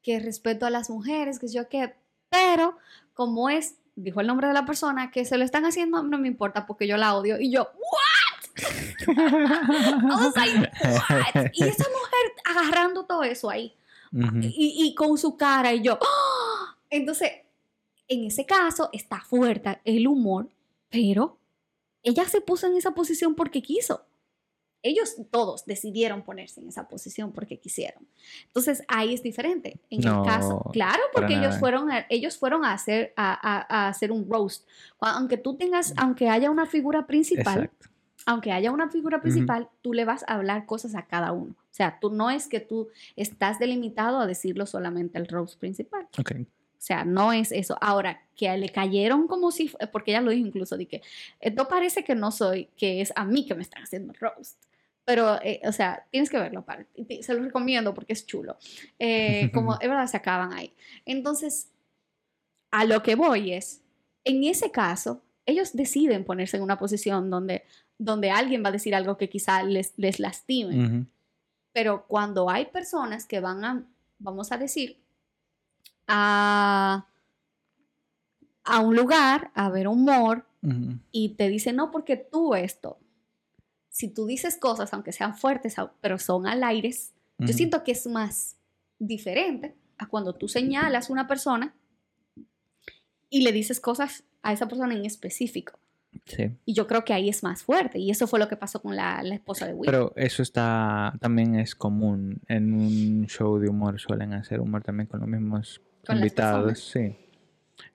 que 0.03 0.21
respeto 0.21 0.67
a 0.67 0.71
las 0.71 0.91
mujeres, 0.91 1.39
que 1.39 1.49
yo 1.49 1.69
que, 1.69 1.95
pero 2.31 2.77
como 3.13 3.51
es, 3.51 3.77
dijo 3.97 4.21
el 4.21 4.27
nombre 4.27 4.49
de 4.49 4.55
la 4.55 4.67
persona, 4.67 5.11
que 5.11 5.25
se 5.25 5.39
lo 5.39 5.45
están 5.45 5.65
haciendo, 5.65 6.03
no 6.03 6.19
me 6.19 6.29
importa 6.29 6.67
porque 6.67 6.87
yo 6.87 6.97
la 6.97 7.15
odio. 7.15 7.41
Y 7.41 7.51
yo, 7.51 7.63
¿what? 7.63 9.07
Y 11.53 11.65
esa 11.65 11.85
mujer 11.85 12.33
agarrando 12.45 13.05
todo 13.05 13.25
eso 13.25 13.51
ahí. 13.51 13.75
Y, 14.43 14.87
y, 14.87 14.95
con 14.95 15.19
su 15.19 15.37
cara 15.37 15.73
y 15.75 15.83
yo. 15.83 15.99
¡ah! 16.01 16.77
Entonces, 16.91 17.31
en 18.09 18.25
ese 18.25 18.47
caso 18.47 18.91
está 18.93 19.21
fuerte 19.21 19.81
el 19.85 20.07
humor, 20.07 20.49
pero 20.89 21.39
ella 22.03 22.29
se 22.29 22.41
puso 22.41 22.67
en 22.67 22.77
esa 22.77 22.93
posición 22.93 23.35
porque 23.35 23.63
quiso 23.63 24.05
ellos 24.85 25.17
todos 25.31 25.65
decidieron 25.65 26.23
ponerse 26.23 26.61
en 26.61 26.69
esa 26.69 26.87
posición 26.87 27.33
porque 27.33 27.59
quisieron. 27.59 28.07
Entonces 28.47 28.85
ahí 28.87 29.15
es 29.15 29.23
diferente. 29.23 29.81
En 29.89 30.07
el 30.07 30.23
caso, 30.25 30.63
claro, 30.73 31.03
porque 31.13 31.35
ellos 31.35 31.59
fueron, 31.59 31.91
a, 31.91 32.07
ellos 32.11 32.37
fueron 32.37 32.67
a 32.67 32.75
hacer, 32.75 33.15
a, 33.17 33.89
hacer 33.89 34.13
un 34.13 34.29
roast. 34.31 34.69
Aunque 35.01 35.39
tú 35.39 35.57
tengas, 35.57 35.95
aunque 35.97 36.29
haya 36.29 36.51
una 36.51 36.67
figura 36.67 37.07
principal, 37.07 37.71
aunque 38.27 38.53
haya 38.53 38.73
una 38.73 38.89
figura 38.89 39.21
principal, 39.21 39.69
tú 39.83 39.93
le 39.93 40.05
vas 40.05 40.25
a 40.27 40.35
hablar 40.35 40.67
cosas 40.67 40.95
a 40.95 41.07
cada 41.07 41.33
uno. 41.33 41.53
O 41.53 41.75
sea, 41.75 41.99
tú 42.01 42.11
no 42.11 42.31
es 42.31 42.47
que 42.47 42.61
tú 42.61 42.89
estás 43.17 43.59
delimitado 43.59 44.21
a 44.21 44.27
decirlo 44.27 44.67
solamente 44.67 45.19
al 45.19 45.27
roast 45.27 45.59
principal. 45.59 46.07
Okay. 46.19 46.43
O 46.43 46.87
sea, 46.87 47.05
no 47.05 47.33
es 47.33 47.51
eso. 47.51 47.77
Ahora, 47.81 48.23
que 48.37 48.57
le 48.57 48.69
cayeron 48.69 49.27
como 49.27 49.51
si, 49.51 49.71
porque 49.91 50.11
ella 50.11 50.21
lo 50.21 50.31
dijo 50.31 50.47
incluso, 50.47 50.77
de 50.77 50.87
que 50.87 51.03
esto 51.41 51.67
parece 51.67 52.05
que 52.05 52.15
no 52.15 52.31
soy, 52.31 52.69
que 52.77 53.01
es 53.01 53.13
a 53.17 53.25
mí 53.25 53.47
que 53.47 53.55
me 53.55 53.63
están 53.63 53.83
haciendo 53.83 54.13
roast. 54.21 54.59
Pero, 55.05 55.41
eh, 55.43 55.61
o 55.65 55.73
sea, 55.73 56.07
tienes 56.11 56.31
que 56.31 56.39
verlo, 56.39 56.65
para, 56.65 56.87
se 57.21 57.35
lo 57.35 57.43
recomiendo 57.43 57.95
porque 57.95 58.13
es 58.13 58.27
chulo. 58.27 58.57
Eh, 58.99 59.51
como 59.55 59.75
es 59.75 59.89
verdad, 59.89 60.07
se 60.07 60.17
acaban 60.17 60.53
ahí. 60.53 60.75
Entonces, 61.05 61.71
a 62.71 62.85
lo 62.85 63.03
que 63.03 63.15
voy 63.15 63.53
es, 63.53 63.83
en 64.25 64.45
ese 64.45 64.71
caso, 64.71 65.23
ellos 65.47 65.75
deciden 65.75 66.25
ponerse 66.25 66.57
en 66.57 66.63
una 66.63 66.79
posición 66.79 67.31
donde, 67.31 67.65
donde 68.05 68.31
alguien 68.31 68.63
va 68.63 68.69
a 68.69 68.73
decir 68.73 68.95
algo 68.95 69.17
que 69.17 69.29
quizá 69.29 69.63
les, 69.63 69.95
les 69.97 70.21
lastime. 70.21 71.07
Pero 71.73 72.07
cuando 72.07 72.51
hay 72.51 72.67
personas 72.67 73.27
que 73.27 73.41
van 73.41 73.65
a, 73.65 73.85
vamos 74.19 74.53
a 74.53 74.59
decir, 74.59 74.99
a, 76.07 77.07
a 78.63 78.81
un 78.81 78.95
lugar 78.95 79.51
a 79.55 79.71
ver 79.71 79.89
humor 79.89 80.47
y 81.13 81.31
te 81.31 81.49
dicen, 81.49 81.77
no, 81.77 81.91
porque 81.91 82.17
tú 82.17 82.55
esto, 82.55 82.99
si 83.91 84.09
tú 84.09 84.25
dices 84.27 84.57
cosas, 84.57 84.93
aunque 84.95 85.13
sean 85.13 85.37
fuertes, 85.37 85.77
pero 86.01 86.19
son 86.19 86.47
al 86.47 86.65
aire, 86.65 86.95
yo 87.39 87.53
siento 87.53 87.85
que 87.85 87.93
es 87.93 88.07
más 88.07 88.57
diferente 88.99 89.75
a 89.99 90.09
cuando 90.09 90.35
tú 90.35 90.49
señalas 90.49 91.09
a 91.09 91.13
una 91.13 91.29
persona 91.29 91.75
y 93.29 93.43
le 93.43 93.53
dices 93.53 93.81
cosas 93.81 94.25
a 94.43 94.53
esa 94.53 94.69
persona 94.69 94.95
en 94.95 95.05
específico. 95.05 95.79
Sí. 96.25 96.51
Y 96.65 96.75
yo 96.75 96.87
creo 96.87 97.05
que 97.05 97.13
ahí 97.13 97.29
es 97.29 97.43
más 97.43 97.63
fuerte. 97.63 97.99
Y 97.99 98.11
eso 98.11 98.27
fue 98.27 98.39
lo 98.39 98.49
que 98.49 98.57
pasó 98.57 98.81
con 98.81 98.97
la, 98.97 99.23
esposa 99.23 99.67
de 99.67 99.75
Will. 99.75 99.87
Pero 99.87 100.13
eso 100.17 100.43
está 100.43 101.15
también 101.21 101.55
es 101.55 101.75
común. 101.75 102.41
En 102.49 102.73
un 102.73 103.27
show 103.27 103.59
de 103.59 103.69
humor 103.69 104.01
suelen 104.01 104.33
hacer 104.33 104.61
humor 104.61 104.83
también 104.83 105.07
con 105.07 105.21
los 105.21 105.29
mismos 105.29 105.81
invitados. 106.09 106.91
Sí. 106.93 107.17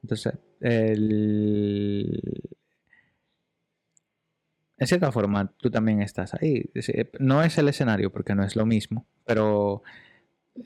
Entonces, 0.02 0.34
el, 0.60 2.22
en 4.80 4.88
cierta 4.88 5.12
forma, 5.12 5.52
tú 5.58 5.70
también 5.70 6.02
estás 6.02 6.34
ahí. 6.34 6.72
No 7.20 7.44
es 7.44 7.58
el 7.58 7.68
escenario 7.68 8.12
porque 8.12 8.34
no 8.34 8.44
es 8.44 8.56
lo 8.56 8.66
mismo, 8.66 9.06
pero 9.26 9.84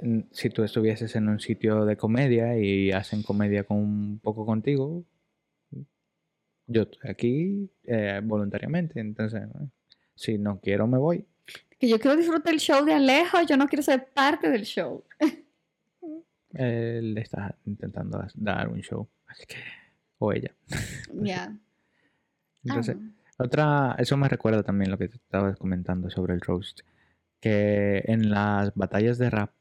mm, 0.02 0.20
si 0.32 0.50
tú 0.50 0.64
estuvieses 0.64 1.16
en 1.16 1.30
un 1.30 1.40
sitio 1.40 1.86
de 1.86 1.98
comedia 1.98 2.58
y 2.58 2.92
hacen 2.92 3.24
comedia 3.24 3.64
con 3.64 3.78
un 3.78 4.20
poco 4.20 4.46
contigo, 4.46 5.04
yo 6.68 6.84
estoy 6.84 7.10
aquí 7.10 7.70
eh, 7.84 8.22
voluntariamente, 8.24 9.00
entonces 9.00 9.44
si 10.16 10.38
no 10.38 10.60
quiero 10.60 10.88
me 10.88 10.98
voy. 10.98 11.26
Que 11.80 11.90
yo 11.90 12.00
quiero 12.00 12.16
disfrutar 12.16 12.54
el 12.54 12.60
show 12.60 12.86
de 12.86 12.94
Alejo, 12.94 13.42
yo 13.44 13.58
no 13.58 13.68
quiero 13.68 13.84
ser 13.84 14.08
parte 14.14 14.50
del 14.50 14.64
show. 14.64 15.04
Él 16.54 17.18
está 17.18 17.56
intentando 17.66 18.24
dar 18.36 18.68
un 18.70 18.82
show, 18.82 19.08
o 20.20 20.32
ella. 20.32 20.54
Ya. 21.14 21.56
entonces, 22.64 22.96
ah. 23.00 23.14
Otra, 23.38 23.96
eso 23.98 24.16
me 24.16 24.30
recuerda 24.30 24.64
también 24.64 24.92
lo 24.92 24.98
que 24.98 25.08
te 25.08 25.18
estabas 25.18 25.58
comentando 25.58 26.10
sobre 26.10 26.34
el 26.34 26.42
roast, 26.42 26.82
que 27.40 28.04
en 28.06 28.30
las 28.30 28.74
batallas 28.76 29.18
de 29.18 29.30
rap, 29.30 29.52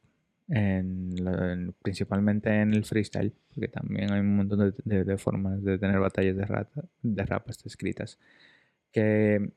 en, 0.55 1.75
principalmente 1.83 2.51
en 2.61 2.75
el 2.75 2.85
freestyle, 2.85 3.33
porque 3.49 3.69
también 3.69 4.13
hay 4.13 4.21
un 4.21 4.37
montón 4.37 4.75
de, 4.85 5.19
formas 5.19 5.65
de 5.65 5.79
tener 5.79 5.99
batallas 5.99 6.37
de 6.37 6.45
rap, 6.45 6.69
de 7.03 7.25
rap 7.25 7.49
escritas, 7.49 8.19
que 8.93 9.51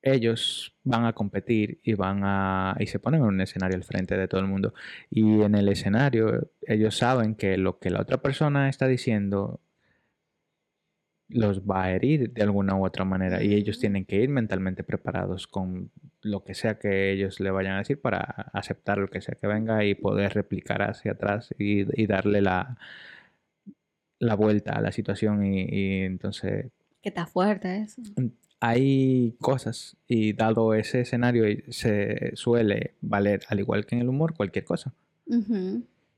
ellos 0.00 0.74
van 0.84 1.04
a 1.04 1.12
competir 1.12 1.80
y 1.82 1.94
van 1.94 2.20
a 2.22 2.76
y 2.78 2.86
se 2.86 2.98
ponen 2.98 3.20
en 3.20 3.26
un 3.26 3.40
escenario 3.40 3.76
al 3.76 3.84
frente 3.84 4.16
de 4.16 4.26
todo 4.26 4.40
el 4.40 4.46
mundo. 4.46 4.72
Y 5.10 5.42
en 5.42 5.54
el 5.54 5.68
escenario 5.68 6.50
ellos 6.62 6.96
saben 6.96 7.34
que 7.34 7.58
lo 7.58 7.78
que 7.78 7.90
la 7.90 8.00
otra 8.00 8.22
persona 8.22 8.68
está 8.70 8.86
diciendo 8.86 9.60
los 11.28 11.62
va 11.62 11.84
a 11.84 11.92
herir 11.92 12.32
de 12.32 12.42
alguna 12.42 12.76
u 12.76 12.84
otra 12.84 13.04
manera 13.04 13.42
y 13.42 13.54
ellos 13.54 13.78
tienen 13.78 14.04
que 14.04 14.16
ir 14.16 14.28
mentalmente 14.28 14.84
preparados 14.84 15.46
con 15.46 15.90
lo 16.22 16.44
que 16.44 16.54
sea 16.54 16.78
que 16.78 17.12
ellos 17.12 17.40
le 17.40 17.50
vayan 17.50 17.74
a 17.74 17.78
decir 17.78 18.00
para 18.00 18.20
aceptar 18.52 18.98
lo 18.98 19.08
que 19.08 19.20
sea 19.20 19.34
que 19.34 19.46
venga 19.46 19.84
y 19.84 19.94
poder 19.94 20.34
replicar 20.34 20.82
hacia 20.82 21.12
atrás 21.12 21.54
y, 21.58 22.06
darle 22.06 22.40
la, 22.42 22.78
la 24.18 24.34
vuelta 24.34 24.72
a 24.72 24.80
la 24.80 24.92
situación 24.92 25.44
y, 25.44 26.02
entonces... 26.02 26.70
Que 27.02 27.08
está 27.08 27.26
fuerte 27.26 27.82
eso. 27.82 28.02
Mm, 28.16 28.28
hay 28.60 29.36
cosas 29.40 29.96
y 30.08 30.32
dado 30.32 30.74
ese 30.74 31.00
escenario 31.00 31.44
se 31.68 32.34
suele 32.34 32.94
valer, 33.00 33.42
al 33.48 33.60
igual 33.60 33.84
que 33.84 33.96
en 33.96 34.02
el 34.02 34.08
humor, 34.08 34.34
cualquier 34.34 34.64
cosa. 34.64 34.92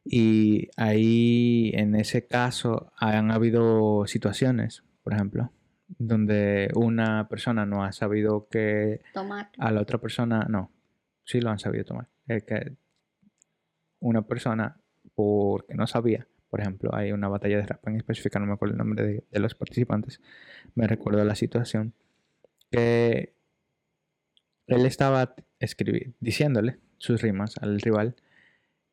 Y 0.05 0.69
ahí, 0.77 1.71
en 1.75 1.95
ese 1.95 2.27
caso, 2.27 2.93
han 2.97 3.31
habido 3.31 4.07
situaciones 4.07 4.83
por 5.09 5.15
ejemplo, 5.15 5.51
donde 5.97 6.71
una 6.75 7.31
persona 7.31 7.65
no 7.65 7.83
ha 7.83 7.93
sabido 7.93 8.47
que 8.51 9.01
tomar. 9.15 9.49
a 9.57 9.71
la 9.71 9.81
otra 9.81 9.97
persona, 9.97 10.45
no, 10.51 10.71
sí 11.25 11.41
lo 11.41 11.49
han 11.49 11.59
sabido 11.59 11.87
tomar. 11.87 12.09
Es 12.27 12.45
que 12.45 12.77
una 14.01 14.21
persona, 14.21 14.77
porque 15.15 15.73
no 15.73 15.87
sabía, 15.87 16.27
por 16.51 16.61
ejemplo, 16.61 16.95
hay 16.95 17.13
una 17.13 17.29
batalla 17.29 17.57
de 17.57 17.65
rap 17.65 17.89
en 17.89 17.97
específica, 17.97 18.39
no 18.39 18.45
me 18.45 18.53
acuerdo 18.53 18.75
el 18.75 18.79
nombre 18.81 19.25
de, 19.31 19.41
los 19.41 19.55
participantes, 19.55 20.21
me 20.75 20.87
recuerdo 20.87 21.25
la 21.25 21.35
situación, 21.35 21.95
que 22.71 23.33
él 24.67 24.85
estaba 24.85 25.35
diciéndole 26.21 26.81
sus 26.99 27.23
rimas 27.23 27.57
al 27.63 27.81
rival 27.81 28.15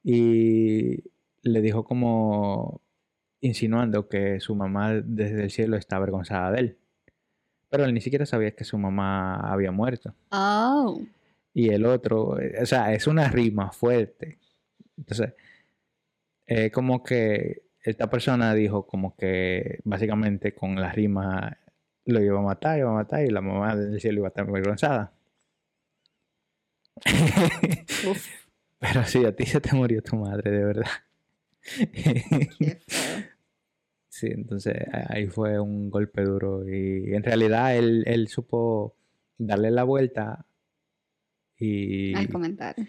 y 0.01 1.03
le 1.41 1.59
dijo 1.59 1.83
como 1.83 2.84
insinuando 3.45 4.09
que 4.09 4.39
su 4.39 4.55
mamá 4.55 4.93
desde 4.93 5.43
el 5.43 5.51
cielo 5.51 5.77
está 5.77 5.97
avergonzada 5.97 6.51
de 6.51 6.59
él. 6.59 6.77
Pero 7.69 7.85
él 7.85 7.93
ni 7.93 8.01
siquiera 8.01 8.25
sabía 8.25 8.55
que 8.55 8.63
su 8.63 8.77
mamá 8.77 9.39
había 9.51 9.71
muerto. 9.71 10.15
Oh. 10.31 11.01
Y 11.53 11.69
el 11.69 11.85
otro, 11.85 12.39
eh, 12.39 12.55
o 12.61 12.65
sea, 12.65 12.93
es 12.93 13.07
una 13.07 13.29
rima 13.29 13.71
fuerte. 13.71 14.39
Entonces, 14.97 15.33
eh, 16.47 16.71
como 16.71 17.03
que 17.03 17.63
esta 17.81 18.09
persona 18.09 18.53
dijo 18.53 18.87
como 18.87 19.15
que 19.15 19.79
básicamente 19.83 20.53
con 20.55 20.75
la 20.75 20.91
rima 20.91 21.57
lo 22.05 22.21
iba 22.21 22.39
a 22.39 22.43
matar, 22.43 22.79
iba 22.79 22.89
a 22.89 22.93
matar 22.93 23.25
y 23.25 23.29
la 23.29 23.41
mamá 23.41 23.75
desde 23.75 23.93
el 23.95 24.01
cielo 24.01 24.19
iba 24.19 24.27
a 24.27 24.29
estar 24.29 24.47
avergonzada. 24.47 25.13
Pero 28.79 29.03
sí, 29.05 29.25
a 29.25 29.35
ti 29.35 29.45
se 29.45 29.61
te 29.61 29.75
murió 29.75 30.01
tu 30.01 30.15
madre, 30.15 30.51
de 30.51 30.63
verdad. 30.63 30.89
Qué. 31.65 32.79
Sí, 34.17 34.27
entonces 34.27 34.75
ahí 35.09 35.27
fue 35.27 35.59
un 35.59 35.89
golpe 35.89 36.21
duro 36.23 36.65
y 36.65 37.13
en 37.13 37.21
realidad 37.21 37.75
él, 37.75 38.01
él 38.07 38.29
supo 38.29 38.95
darle 39.37 39.71
la 39.71 39.83
vuelta 39.83 40.45
y, 41.57 42.13
Al 42.15 42.29
comentario. 42.29 42.85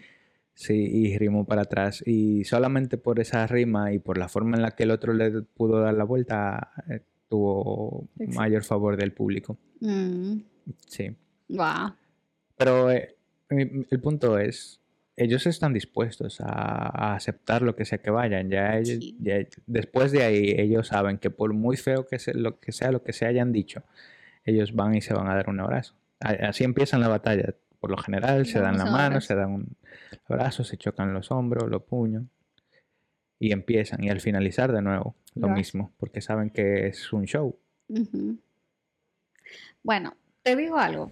sí, 0.53 0.73
y 0.73 1.17
rimó 1.17 1.45
para 1.45 1.63
atrás. 1.63 2.01
Y 2.05 2.45
solamente 2.45 2.97
por 2.97 3.19
esa 3.19 3.45
rima 3.45 3.91
y 3.91 3.99
por 3.99 4.17
la 4.17 4.29
forma 4.29 4.55
en 4.55 4.61
la 4.61 4.71
que 4.71 4.83
el 4.83 4.91
otro 4.91 5.11
le 5.13 5.41
pudo 5.41 5.81
dar 5.81 5.95
la 5.95 6.05
vuelta, 6.05 6.71
eh, 6.89 7.01
tuvo 7.27 8.07
Exacto. 8.19 8.39
mayor 8.39 8.63
favor 8.63 8.95
del 8.95 9.11
público. 9.11 9.57
Mm, 9.81 10.37
Sí. 10.85 11.13
wow. 11.49 11.91
Pero 12.57 12.89
eh, 12.89 13.17
el 13.49 13.99
punto 13.99 14.39
es, 14.39 14.79
ellos 15.17 15.45
están 15.47 15.73
dispuestos 15.73 16.39
a, 16.41 16.45
a 16.45 17.15
aceptar 17.15 17.61
lo 17.63 17.75
que 17.75 17.83
sea 17.85 17.97
que 17.97 18.09
vayan. 18.11 18.49
Ya, 18.49 18.77
ellos- 18.77 18.99
Sí. 19.03 19.17
ya- 19.19 19.45
después 19.65 20.11
de 20.11 20.23
ahí, 20.23 20.51
ellos 20.57 20.87
saben 20.87 21.17
que 21.17 21.29
por 21.29 21.53
muy 21.53 21.75
feo 21.75 22.05
que 22.07 22.19
sea 22.19 22.33
lo 22.35 22.59
que 22.59 22.71
sea 22.71 22.91
lo 22.91 23.03
que 23.03 23.11
se 23.13 23.25
hayan 23.25 23.51
dicho, 23.51 23.83
ellos 24.45 24.73
van 24.75 24.95
y 24.95 25.01
se 25.01 25.13
van 25.13 25.27
a 25.27 25.35
dar 25.35 25.49
un 25.49 25.59
abrazo. 25.59 25.95
Así 26.19 26.63
empiezan 26.63 27.01
la 27.01 27.07
batalla. 27.09 27.53
Por 27.79 27.91
lo 27.91 27.97
general, 27.97 28.45
se 28.45 28.59
dan 28.59 28.77
la 28.77 28.85
mano, 28.91 29.21
se 29.21 29.35
dan 29.35 29.51
un 29.51 29.77
abrazo, 30.27 30.63
se 30.63 30.77
chocan 30.77 31.13
los 31.13 31.29
hombros, 31.31 31.69
los 31.69 31.83
puños. 31.83 32.23
Y 33.39 33.51
empiezan. 33.51 34.03
Y 34.03 34.09
al 34.09 34.19
finalizar, 34.19 34.71
de 34.71 34.81
nuevo, 34.81 35.15
lo 35.35 35.47
mismo. 35.49 35.93
Porque 35.97 36.21
saben 36.21 36.49
que 36.49 36.87
es 36.87 37.11
un 37.13 37.25
show. 37.25 37.59
Bueno, 39.83 40.15
te 40.43 40.55
digo 40.55 40.77
algo. 40.77 41.11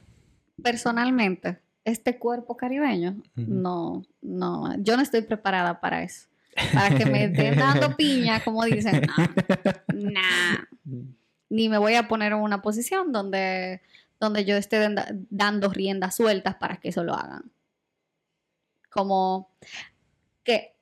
Personalmente, 0.62 1.60
este 1.86 2.18
cuerpo 2.18 2.58
caribeño, 2.58 3.16
no, 3.36 4.04
no, 4.22 4.76
yo 4.80 4.98
no 4.98 5.04
estoy 5.04 5.22
preparada 5.22 5.80
para 5.80 6.02
eso. 6.02 6.28
Para 6.74 6.98
que 6.98 7.06
me 7.06 7.26
estén 7.26 7.56
dando 7.60 7.96
piña, 7.96 8.44
como 8.44 8.66
dicen, 8.66 9.02
nah, 9.02 9.28
nah. 9.94 10.58
Ni 11.48 11.70
me 11.70 11.78
voy 11.78 11.94
a 11.94 12.08
poner 12.08 12.32
en 12.32 12.40
una 12.40 12.64
posición 12.64 13.12
donde, 13.12 13.82
donde 14.20 14.46
yo 14.46 14.58
esté 14.58 14.80
dando 15.30 15.70
riendas 15.70 16.16
sueltas 16.16 16.56
para 16.56 16.78
que 16.78 16.90
eso 16.90 17.04
lo 17.04 17.14
hagan. 17.14 17.52
Como 18.90 19.52
que 20.44 20.76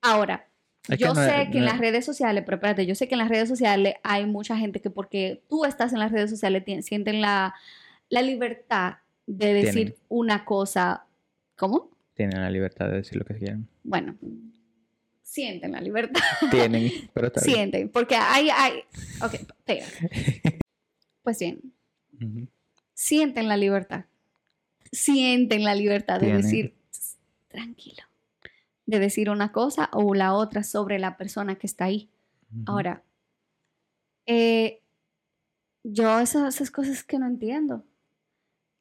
ahora, 0.00 0.48
Es 0.88 0.96
que 0.96 1.04
yo 1.04 1.08
no 1.08 1.22
sé 1.22 1.48
que 1.52 1.58
en 1.58 1.64
no 1.64 1.70
las 1.70 1.78
redes 1.78 2.06
sociales, 2.06 2.44
pero 2.46 2.56
espérate, 2.56 2.86
yo 2.86 2.94
sé 2.94 3.08
que 3.08 3.14
en 3.14 3.18
las 3.18 3.28
redes 3.28 3.48
sociales 3.48 3.96
hay 4.02 4.24
mucha 4.24 4.56
gente 4.56 4.80
que 4.80 4.88
porque 4.88 5.42
tú 5.50 5.66
estás 5.66 5.92
en 5.92 5.98
las 5.98 6.12
redes 6.12 6.30
sociales 6.30 6.64
sienten 6.82 7.20
la, 7.20 7.54
la 8.08 8.22
libertad 8.22 8.94
de 9.26 9.54
decir 9.54 9.72
Tienen. 9.72 9.96
una 10.08 10.44
cosa. 10.44 11.06
¿Cómo? 11.56 11.90
Tienen 12.14 12.40
la 12.40 12.50
libertad 12.50 12.88
de 12.88 12.96
decir 12.98 13.16
lo 13.18 13.24
que 13.24 13.34
quieran. 13.34 13.68
Bueno, 13.82 14.16
sienten 15.22 15.72
la 15.72 15.80
libertad. 15.80 16.20
Tienen, 16.50 16.90
pero 17.12 17.26
está 17.28 17.40
bien. 17.42 17.54
sienten, 17.56 17.88
porque 17.90 18.14
hay, 18.16 18.48
hay. 18.50 18.80
Ok, 19.22 19.34
espera. 19.34 19.86
Pues 21.22 21.38
bien, 21.40 21.60
sienten 22.94 23.48
la 23.48 23.56
libertad. 23.56 24.04
Sienten 24.92 25.64
la 25.64 25.74
libertad 25.74 26.14
de 26.20 26.26
Tienen. 26.26 26.42
decir, 26.42 26.74
"Tss, 26.90 27.16
tranquilo, 27.48 28.02
de 28.86 28.98
decir 29.00 29.28
una 29.30 29.50
cosa 29.52 29.90
o 29.92 30.14
la 30.14 30.32
otra 30.34 30.62
sobre 30.62 30.98
la 30.98 31.16
persona 31.16 31.56
que 31.56 31.66
está 31.66 31.86
ahí. 31.86 32.08
Ahora, 32.66 33.02
eh, 34.26 34.80
yo 35.82 36.20
esas, 36.20 36.54
esas 36.54 36.70
cosas 36.70 37.02
que 37.02 37.18
no 37.18 37.26
entiendo. 37.26 37.84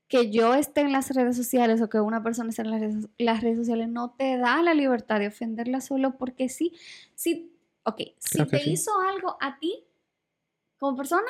Que 0.08 0.30
yo 0.30 0.54
esté 0.54 0.82
en 0.82 0.91
las 0.91 1.10
redes 1.10 1.36
sociales 1.36 1.82
o 1.82 1.89
que 1.89 2.00
una 2.00 2.22
persona 2.22 2.50
esté 2.50 2.62
en 2.62 2.72
las 2.72 2.80
redes, 2.80 3.10
las 3.18 3.41
redes 3.41 3.58
sociales 3.58 3.89
no 3.89 4.12
te 4.12 4.38
da 4.38 4.62
la 4.62 4.74
libertad 4.74 5.20
de 5.20 5.28
ofenderla 5.28 5.82
solo 5.82 6.18
porque 6.18 6.50
sí. 6.50 6.74
sí 7.15 7.52
ok, 7.84 8.02
si 8.20 8.46
te 8.46 8.60
sí. 8.60 8.72
hizo 8.72 8.91
algo 9.00 9.38
a 9.39 9.58
ti 9.60 9.84
como 10.78 10.98
persona, 10.98 11.28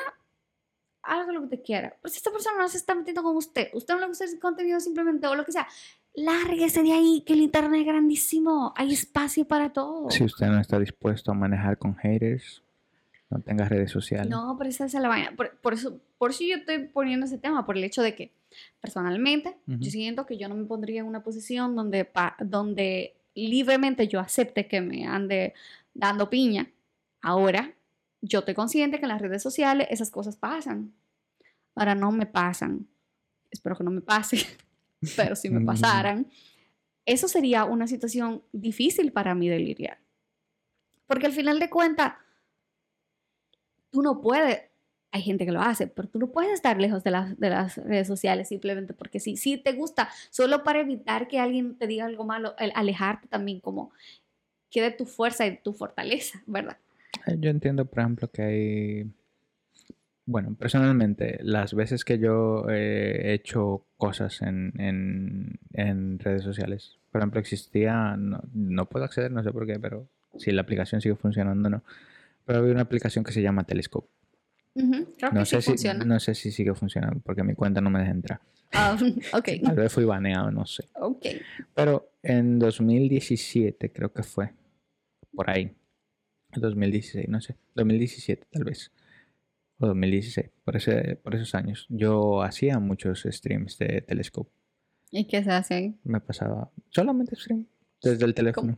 haga 1.02 1.32
lo 1.32 1.42
que 1.42 1.56
te 1.56 1.62
quiera. 1.62 1.96
Pero 2.02 2.12
si 2.12 2.18
esta 2.18 2.30
persona 2.30 2.58
no 2.58 2.68
se 2.68 2.76
está 2.76 2.94
metiendo 2.94 3.22
con 3.22 3.36
usted, 3.36 3.70
usted 3.72 3.94
no 3.94 4.00
le 4.00 4.08
gusta 4.08 4.24
ese 4.24 4.38
contenido 4.38 4.80
simplemente 4.80 5.26
o 5.26 5.34
lo 5.34 5.44
que 5.44 5.52
sea, 5.52 5.66
lárguese 6.14 6.82
de 6.82 6.92
ahí, 6.92 7.22
que 7.26 7.34
el 7.34 7.40
internet 7.40 7.80
es 7.80 7.86
grandísimo, 7.86 8.72
hay 8.76 8.92
espacio 8.92 9.46
para 9.46 9.72
todo. 9.72 10.10
Si 10.10 10.24
usted 10.24 10.46
no 10.46 10.60
está 10.60 10.78
dispuesto 10.78 11.30
a 11.30 11.34
manejar 11.34 11.78
con 11.78 11.94
haters, 11.96 12.62
no 13.30 13.40
tenga 13.40 13.68
redes 13.68 13.90
sociales. 13.90 14.28
No, 14.28 14.56
pero 14.58 14.70
esa 14.70 14.86
es 14.86 14.94
la 14.94 15.08
vaina. 15.08 15.32
Por, 15.36 15.56
por 15.58 15.74
eso, 15.74 16.00
por 16.18 16.30
eso 16.30 16.44
yo 16.44 16.56
estoy 16.56 16.86
poniendo 16.86 17.26
ese 17.26 17.38
tema, 17.38 17.66
por 17.66 17.76
el 17.76 17.84
hecho 17.84 18.02
de 18.02 18.14
que 18.14 18.32
personalmente 18.80 19.56
yo 19.66 19.90
siento 19.90 20.26
que 20.26 20.36
yo 20.38 20.48
no 20.48 20.54
me 20.54 20.64
pondría 20.64 21.00
en 21.00 21.06
una 21.06 21.22
posición 21.22 21.74
donde, 21.76 22.04
pa- 22.04 22.36
donde 22.40 23.16
libremente 23.34 24.08
yo 24.08 24.20
acepte 24.20 24.66
que 24.66 24.80
me 24.80 25.06
ande 25.06 25.52
dando 25.94 26.30
piña. 26.30 26.70
Ahora, 27.20 27.74
yo 28.22 28.38
estoy 28.40 28.54
consciente 28.54 28.98
que 28.98 29.04
en 29.04 29.10
las 29.10 29.20
redes 29.20 29.42
sociales 29.42 29.86
esas 29.90 30.10
cosas 30.10 30.36
pasan. 30.36 30.92
Ahora 31.74 31.94
no 31.94 32.10
me 32.12 32.26
pasan. 32.26 32.86
Espero 33.50 33.76
que 33.76 33.84
no 33.84 33.90
me 33.90 34.00
pase, 34.00 34.38
pero 35.16 35.36
si 35.36 35.50
me 35.50 35.60
pasaran, 35.66 36.26
eso 37.04 37.28
sería 37.28 37.64
una 37.64 37.86
situación 37.86 38.42
difícil 38.52 39.12
para 39.12 39.34
mí 39.34 39.48
de 39.48 39.58
lidiar. 39.60 39.98
Porque 41.06 41.26
al 41.26 41.32
final 41.32 41.58
de 41.60 41.70
cuentas, 41.70 42.14
tú 43.90 44.02
no 44.02 44.20
puedes, 44.20 44.62
hay 45.12 45.22
gente 45.22 45.46
que 45.46 45.52
lo 45.52 45.60
hace, 45.62 45.86
pero 45.86 46.08
tú 46.08 46.18
no 46.18 46.26
puedes 46.28 46.52
estar 46.52 46.78
lejos 46.78 47.02
de 47.02 47.10
las, 47.10 47.38
de 47.38 47.48
las 47.50 47.76
redes 47.78 48.06
sociales 48.06 48.48
simplemente 48.48 48.92
porque 48.92 49.18
sí, 49.20 49.36
sí 49.36 49.56
te 49.56 49.72
gusta, 49.72 50.08
solo 50.30 50.62
para 50.62 50.80
evitar 50.80 51.26
que 51.28 51.38
alguien 51.40 51.76
te 51.76 51.86
diga 51.86 52.04
algo 52.04 52.24
malo, 52.24 52.54
alejarte 52.74 53.28
también 53.28 53.60
como 53.60 53.92
que 54.70 54.82
de 54.82 54.90
tu 54.90 55.06
fuerza 55.06 55.46
y 55.46 55.56
tu 55.58 55.72
fortaleza, 55.72 56.42
¿verdad? 56.46 56.76
Eh, 57.26 57.36
Yo 57.38 57.50
entiendo, 57.50 57.84
por 57.86 58.00
ejemplo, 58.00 58.28
que 58.30 58.42
hay... 58.42 59.10
Bueno, 60.28 60.56
personalmente, 60.58 61.38
las 61.42 61.72
veces 61.72 62.04
que 62.04 62.18
yo 62.18 62.68
eh, 62.68 63.20
he 63.30 63.34
hecho 63.34 63.84
cosas 63.96 64.42
en, 64.42 64.72
en- 65.72 66.18
redes 66.18 66.42
sociales, 66.42 66.98
por 67.12 67.20
ejemplo, 67.20 67.38
existía, 67.38 68.16
no, 68.16 68.42
no 68.52 68.86
puedo 68.86 69.04
acceder, 69.04 69.30
no 69.30 69.44
sé 69.44 69.52
por 69.52 69.66
qué, 69.66 69.78
pero 69.78 70.08
si 70.36 70.50
la 70.50 70.62
aplicación 70.62 71.00
sigue 71.00 71.14
funcionando 71.14 71.70
no, 71.70 71.82
pero 72.44 72.58
había 72.58 72.72
una 72.72 72.82
aplicación 72.82 73.24
que 73.24 73.30
se 73.32 73.40
llama 73.40 73.64
Telescope. 73.64 74.08
Creo 75.16 75.32
No 75.32 75.40
que 75.40 75.46
sé, 75.46 75.56
sí 75.56 75.62
si, 75.62 75.68
funciona. 75.70 76.04
no 76.04 76.20
sé 76.20 76.34
si 76.34 76.50
sigue 76.52 76.74
funcionando 76.74 77.20
porque 77.20 77.42
mi 77.42 77.54
cuenta 77.54 77.80
no 77.80 77.90
me 77.90 78.00
deja 78.00 78.10
entrar. 78.12 78.40
Ah, 78.72 78.96
ok, 79.32 79.48
Tal 79.64 79.76
vez 79.76 79.92
fui 79.92 80.04
baneado, 80.04 80.50
no 80.50 80.66
sé. 80.66 80.88
ok. 80.94 81.24
Pero 81.74 82.10
en 82.22 82.58
2017 82.58 83.92
creo 83.92 84.12
que 84.12 84.22
fue, 84.22 84.52
por 85.32 85.48
ahí, 85.50 85.74
2016, 86.54 87.28
no 87.28 87.40
sé, 87.40 87.56
2017 87.74 88.46
tal 88.50 88.64
vez, 88.64 88.92
o 89.78 89.86
2016, 89.86 90.50
por, 90.64 90.76
ese, 90.76 91.16
por 91.16 91.34
esos 91.34 91.54
años, 91.54 91.86
yo 91.88 92.42
hacía 92.42 92.78
muchos 92.78 93.22
streams 93.26 93.78
de 93.78 94.00
Telescope. 94.02 94.50
¿Y 95.10 95.26
qué 95.26 95.42
se 95.44 95.50
hace 95.52 95.74
ahí? 95.74 95.94
Me 96.04 96.20
pasaba 96.20 96.70
solamente 96.90 97.36
stream 97.36 97.66
desde 98.02 98.24
el 98.24 98.34
teléfono. 98.34 98.76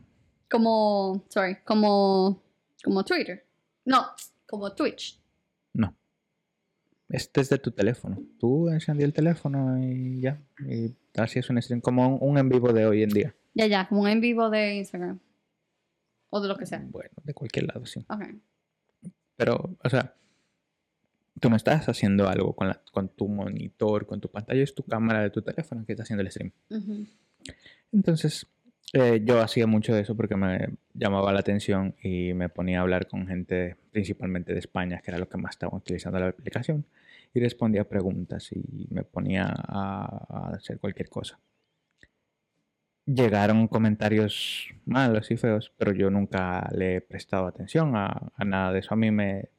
Como, 0.49 1.25
sorry, 1.29 1.57
como, 1.65 2.41
como 2.83 3.03
Twitter. 3.03 3.45
No, 3.85 4.05
como 4.47 4.73
Twitch. 4.73 5.19
No. 7.09 7.15
Es 7.17 7.31
desde 7.33 7.57
tu 7.57 7.71
teléfono. 7.71 8.21
Tú 8.39 8.69
encendías 8.69 9.07
el 9.07 9.13
teléfono 9.13 9.77
y 9.83 10.21
ya. 10.21 10.39
Y 10.67 10.93
hacías 11.17 11.49
un 11.49 11.61
stream 11.61 11.81
como 11.81 12.07
un, 12.07 12.17
un 12.29 12.37
en 12.37 12.49
vivo 12.49 12.71
de 12.71 12.85
hoy 12.85 13.03
en 13.03 13.09
día. 13.09 13.35
Ya, 13.55 13.65
ya, 13.67 13.87
como 13.87 14.01
un 14.01 14.07
en 14.09 14.21
vivo 14.21 14.49
de 14.49 14.75
Instagram. 14.75 15.19
O 16.29 16.39
de 16.39 16.47
lo 16.47 16.55
que 16.55 16.65
sea. 16.67 16.85
Bueno, 16.89 17.09
de 17.23 17.33
cualquier 17.33 17.65
lado, 17.67 17.85
sí. 17.85 18.05
Ok. 18.07 18.23
Pero, 19.35 19.75
o 19.83 19.89
sea, 19.89 20.13
tú 21.39 21.49
no 21.49 21.55
estás 21.55 21.89
haciendo 21.89 22.27
algo 22.29 22.53
con, 22.53 22.67
la- 22.67 22.81
con 22.91 23.09
tu 23.09 23.27
monitor, 23.27 24.05
con 24.05 24.21
tu 24.21 24.29
pantalla, 24.29 24.61
es 24.61 24.75
tu 24.75 24.83
cámara 24.83 25.21
de 25.23 25.31
tu 25.31 25.41
teléfono 25.41 25.83
que 25.85 25.93
está 25.93 26.03
haciendo 26.03 26.21
el 26.21 26.29
stream. 26.31 26.51
Entonces, 27.91 28.45
eh, 28.93 29.21
yo 29.23 29.39
hacía 29.39 29.67
mucho 29.67 29.93
de 29.93 30.01
eso 30.01 30.15
porque 30.15 30.35
me 30.35 30.69
llamaba 30.93 31.31
la 31.31 31.39
atención 31.41 31.95
y 32.01 32.33
me 32.33 32.49
ponía 32.49 32.79
a 32.79 32.81
hablar 32.81 33.07
con 33.07 33.27
gente 33.27 33.77
principalmente 33.91 34.53
de 34.53 34.59
España, 34.59 35.01
que 35.03 35.11
era 35.11 35.19
lo 35.19 35.29
que 35.29 35.37
más 35.37 35.51
estaban 35.51 35.77
utilizando 35.77 36.19
la 36.19 36.27
aplicación, 36.29 36.85
y 37.33 37.39
respondía 37.39 37.87
preguntas 37.87 38.51
y 38.51 38.87
me 38.89 39.03
ponía 39.03 39.45
a, 39.47 40.25
a 40.29 40.55
hacer 40.55 40.79
cualquier 40.79 41.09
cosa. 41.09 41.39
Llegaron 43.05 43.67
comentarios 43.67 44.69
malos 44.85 45.31
y 45.31 45.37
feos, 45.37 45.71
pero 45.77 45.93
yo 45.93 46.09
nunca 46.11 46.69
le 46.71 46.97
he 46.97 47.01
prestado 47.01 47.47
atención 47.47 47.95
a, 47.95 48.31
a 48.35 48.45
nada 48.45 48.71
de 48.71 48.79
eso. 48.79 48.93
A 48.93 48.97
mí 48.97 49.09
me 49.11 49.49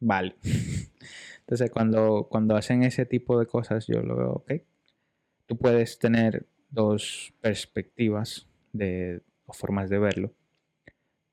vale. 0.00 0.36
Entonces, 1.40 1.70
cuando, 1.70 2.26
cuando 2.30 2.56
hacen 2.56 2.82
ese 2.82 3.06
tipo 3.06 3.38
de 3.38 3.46
cosas, 3.46 3.86
yo 3.86 4.02
lo 4.02 4.16
veo, 4.16 4.32
ok. 4.32 4.52
Tú 5.46 5.56
puedes 5.58 5.98
tener 5.98 6.46
dos 6.70 7.34
perspectivas 7.40 8.48
de, 8.76 9.22
o 9.46 9.52
formas 9.52 9.90
de 9.90 9.98
verlo. 9.98 10.32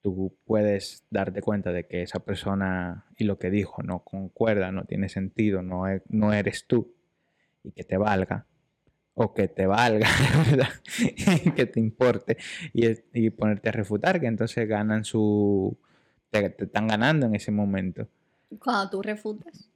Tú 0.01 0.35
puedes 0.45 1.03
darte 1.09 1.41
cuenta 1.41 1.71
de 1.71 1.85
que 1.87 2.01
esa 2.01 2.19
persona 2.19 3.05
y 3.17 3.23
lo 3.23 3.39
que 3.39 3.49
dijo 3.49 3.81
no 3.83 3.99
concuerda, 3.99 4.71
no 4.71 4.83
tiene 4.83 5.07
sentido, 5.07 5.61
no, 5.61 5.87
e- 5.87 6.03
no 6.09 6.33
eres 6.33 6.65
tú 6.67 6.93
y 7.63 7.71
que 7.71 7.83
te 7.83 7.97
valga. 7.97 8.45
O 9.15 9.33
que 9.33 9.47
te 9.47 9.67
valga, 9.67 10.07
¿verdad? 10.49 10.69
que 11.55 11.65
te 11.67 11.79
importe 11.79 12.37
y, 12.73 12.87
y 13.13 13.29
ponerte 13.29 13.69
a 13.69 13.71
refutar, 13.71 14.19
que 14.19 14.25
entonces 14.25 14.67
ganan 14.67 15.05
su, 15.05 15.77
te, 16.31 16.49
te 16.49 16.65
están 16.65 16.87
ganando 16.87 17.27
en 17.27 17.35
ese 17.35 17.51
momento. 17.51 18.07
Cuando 18.59 18.89
tú 18.89 19.01
refutas. 19.03 19.69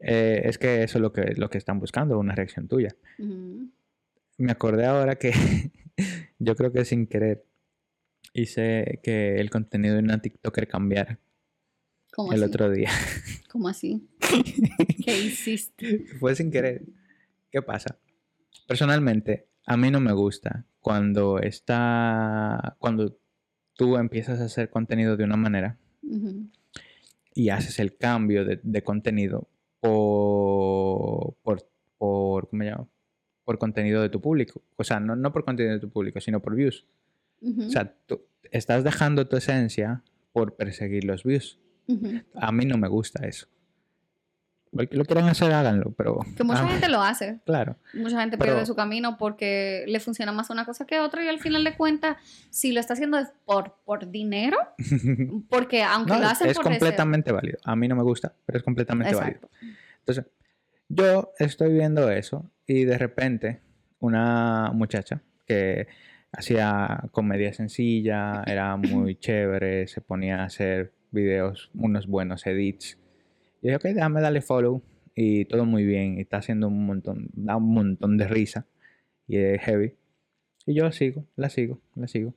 Eh, 0.00 0.42
es 0.44 0.58
que 0.58 0.82
eso 0.82 0.98
es 0.98 1.02
lo 1.02 1.12
que, 1.12 1.34
lo 1.36 1.50
que 1.50 1.58
están 1.58 1.78
buscando, 1.78 2.18
una 2.18 2.34
reacción 2.34 2.68
tuya. 2.68 2.94
Ujú. 3.18 3.68
Me 4.38 4.52
acordé 4.52 4.86
ahora 4.86 5.16
que 5.16 5.32
yo 6.38 6.56
creo 6.56 6.72
que 6.72 6.84
sin 6.84 7.06
querer 7.06 7.44
hice 8.32 9.00
que 9.02 9.40
el 9.40 9.50
contenido 9.50 9.94
de 9.96 10.00
una 10.00 10.22
TikToker 10.22 10.68
cambiara 10.68 11.18
¿Cómo 12.12 12.32
el 12.32 12.42
así? 12.42 12.50
otro 12.50 12.70
día. 12.70 12.90
¿Cómo 13.50 13.68
así? 13.68 14.08
¿Qué 15.04 15.18
hiciste? 15.18 16.04
Fue 16.18 16.34
sin 16.34 16.50
querer. 16.50 16.84
¿Qué 17.50 17.62
pasa? 17.62 17.98
Personalmente, 18.66 19.46
a 19.66 19.76
mí 19.76 19.90
no 19.90 20.00
me 20.00 20.12
gusta 20.12 20.64
cuando 20.80 21.38
está. 21.40 22.76
cuando 22.78 23.18
tú 23.74 23.96
empiezas 23.96 24.40
a 24.40 24.44
hacer 24.44 24.70
contenido 24.70 25.16
de 25.16 25.24
una 25.24 25.36
manera 25.36 25.78
y 27.34 27.50
haces 27.50 27.78
el 27.78 27.96
cambio 27.96 28.44
de, 28.44 28.60
de 28.62 28.82
contenido 28.82 29.48
por, 29.80 31.34
por, 31.42 31.68
por, 31.98 32.48
¿cómo 32.48 32.62
se 32.62 32.70
llama? 32.70 32.88
Por 33.48 33.58
contenido 33.58 34.02
de 34.02 34.10
tu 34.10 34.20
público. 34.20 34.60
O 34.76 34.84
sea, 34.84 35.00
no, 35.00 35.16
no 35.16 35.32
por 35.32 35.42
contenido 35.42 35.72
de 35.72 35.80
tu 35.80 35.88
público, 35.88 36.20
sino 36.20 36.40
por 36.40 36.54
views. 36.54 36.84
O 37.42 37.70
sea, 37.70 37.94
tú 38.04 38.20
estás 38.50 38.84
dejando 38.84 39.26
tu 39.26 39.38
esencia 39.38 40.02
por 40.34 40.54
perseguir 40.54 41.04
los 41.04 41.24
views. 41.24 41.58
A 42.34 42.52
mí 42.52 42.66
no 42.66 42.76
me 42.76 42.88
gusta 42.88 43.26
eso. 43.26 43.46
Los 44.70 44.86
que 44.88 44.98
lo 44.98 45.06
quieran 45.06 45.30
hacer, 45.30 45.50
háganlo, 45.50 45.92
pero... 45.96 46.18
Que 46.36 46.44
mucha 46.44 46.62
ah, 46.62 46.68
gente 46.68 46.90
lo 46.90 47.00
hace. 47.00 47.40
Claro. 47.46 47.76
Mucha 47.94 48.20
gente 48.20 48.36
Pero- 48.36 48.52
pierde 48.52 48.66
su 48.66 48.74
camino 48.74 49.16
porque 49.16 49.86
le 49.88 49.98
funciona 49.98 50.30
más 50.30 50.50
una 50.50 50.66
cosa 50.66 50.86
que 50.86 51.00
otra 51.00 51.24
y 51.24 51.28
al 51.28 51.38
final 51.38 51.64
de 51.64 51.74
cuentas, 51.74 52.18
si 52.50 52.72
lo 52.72 52.80
está 52.80 52.92
haciendo 52.92 53.16
es 53.16 53.28
por, 53.46 53.76
por 53.86 54.10
dinero, 54.10 54.58
porque 55.48 55.82
aunque 55.82 56.12
No, 56.12 56.20
lo 56.20 56.26
hacen 56.26 56.50
es 56.50 56.56
por 56.58 56.66
deseo- 56.66 56.80
completamente 56.80 57.32
válido. 57.32 57.56
A 57.64 57.74
mí 57.76 57.88
no 57.88 57.96
me 57.96 58.02
gusta, 58.02 58.34
pero 58.44 58.58
es 58.58 58.62
completamente 58.62 59.14
válido. 59.14 59.48
Entonces, 60.00 60.26
yo 60.90 61.32
estoy 61.38 61.72
viendo 61.72 62.10
eso 62.10 62.50
y 62.68 62.84
de 62.84 62.98
repente 62.98 63.60
una 63.98 64.70
muchacha 64.72 65.22
que 65.46 65.88
hacía 66.30 67.08
comedia 67.10 67.52
sencilla, 67.52 68.44
era 68.46 68.76
muy 68.76 69.16
chévere, 69.18 69.88
se 69.88 70.00
ponía 70.02 70.42
a 70.42 70.44
hacer 70.44 70.92
videos, 71.10 71.70
unos 71.74 72.06
buenos 72.06 72.46
edits. 72.46 72.98
Y 73.62 73.68
dije, 73.68 73.76
ok, 73.76 73.84
déjame 73.84 74.20
darle 74.20 74.42
follow 74.42 74.82
y 75.14 75.46
todo 75.46 75.64
muy 75.64 75.84
bien 75.84 76.18
y 76.18 76.20
está 76.20 76.36
haciendo 76.36 76.68
un 76.68 76.86
montón, 76.86 77.30
da 77.32 77.56
un 77.56 77.72
montón 77.72 78.18
de 78.18 78.28
risa 78.28 78.66
y 79.26 79.38
es 79.38 79.62
heavy. 79.62 79.94
Y 80.66 80.74
yo 80.74 80.84
la 80.84 80.92
sigo, 80.92 81.24
la 81.36 81.48
sigo, 81.48 81.80
la 81.96 82.06
sigo. 82.06 82.34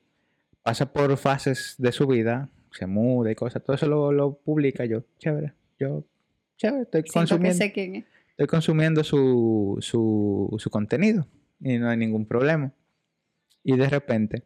Pasa 0.63 0.93
por 0.93 1.17
fases 1.17 1.75
de 1.77 1.91
su 1.91 2.07
vida, 2.07 2.49
se 2.71 2.87
muda 2.87 3.31
y 3.31 3.35
cosas, 3.35 3.61
todo 3.63 3.75
eso 3.75 3.87
lo, 3.87 4.13
lo 4.13 4.35
publica 4.35 4.85
yo, 4.85 5.03
chévere, 5.19 5.53
yo, 5.77 6.05
chévere, 6.55 6.83
estoy 6.83 7.01
Siento 7.01 7.11
que 7.11 7.19
consumiendo 7.19 7.57
sé 7.57 7.73
quién 7.73 7.95
es. 7.97 8.05
Estoy 8.31 8.47
consumiendo 8.47 9.03
su, 9.03 9.77
su, 9.81 10.55
su 10.59 10.69
contenido 10.69 11.27
y 11.59 11.77
no 11.77 11.89
hay 11.89 11.97
ningún 11.97 12.25
problema. 12.25 12.71
Y 13.63 13.75
de 13.77 13.87
repente 13.87 14.43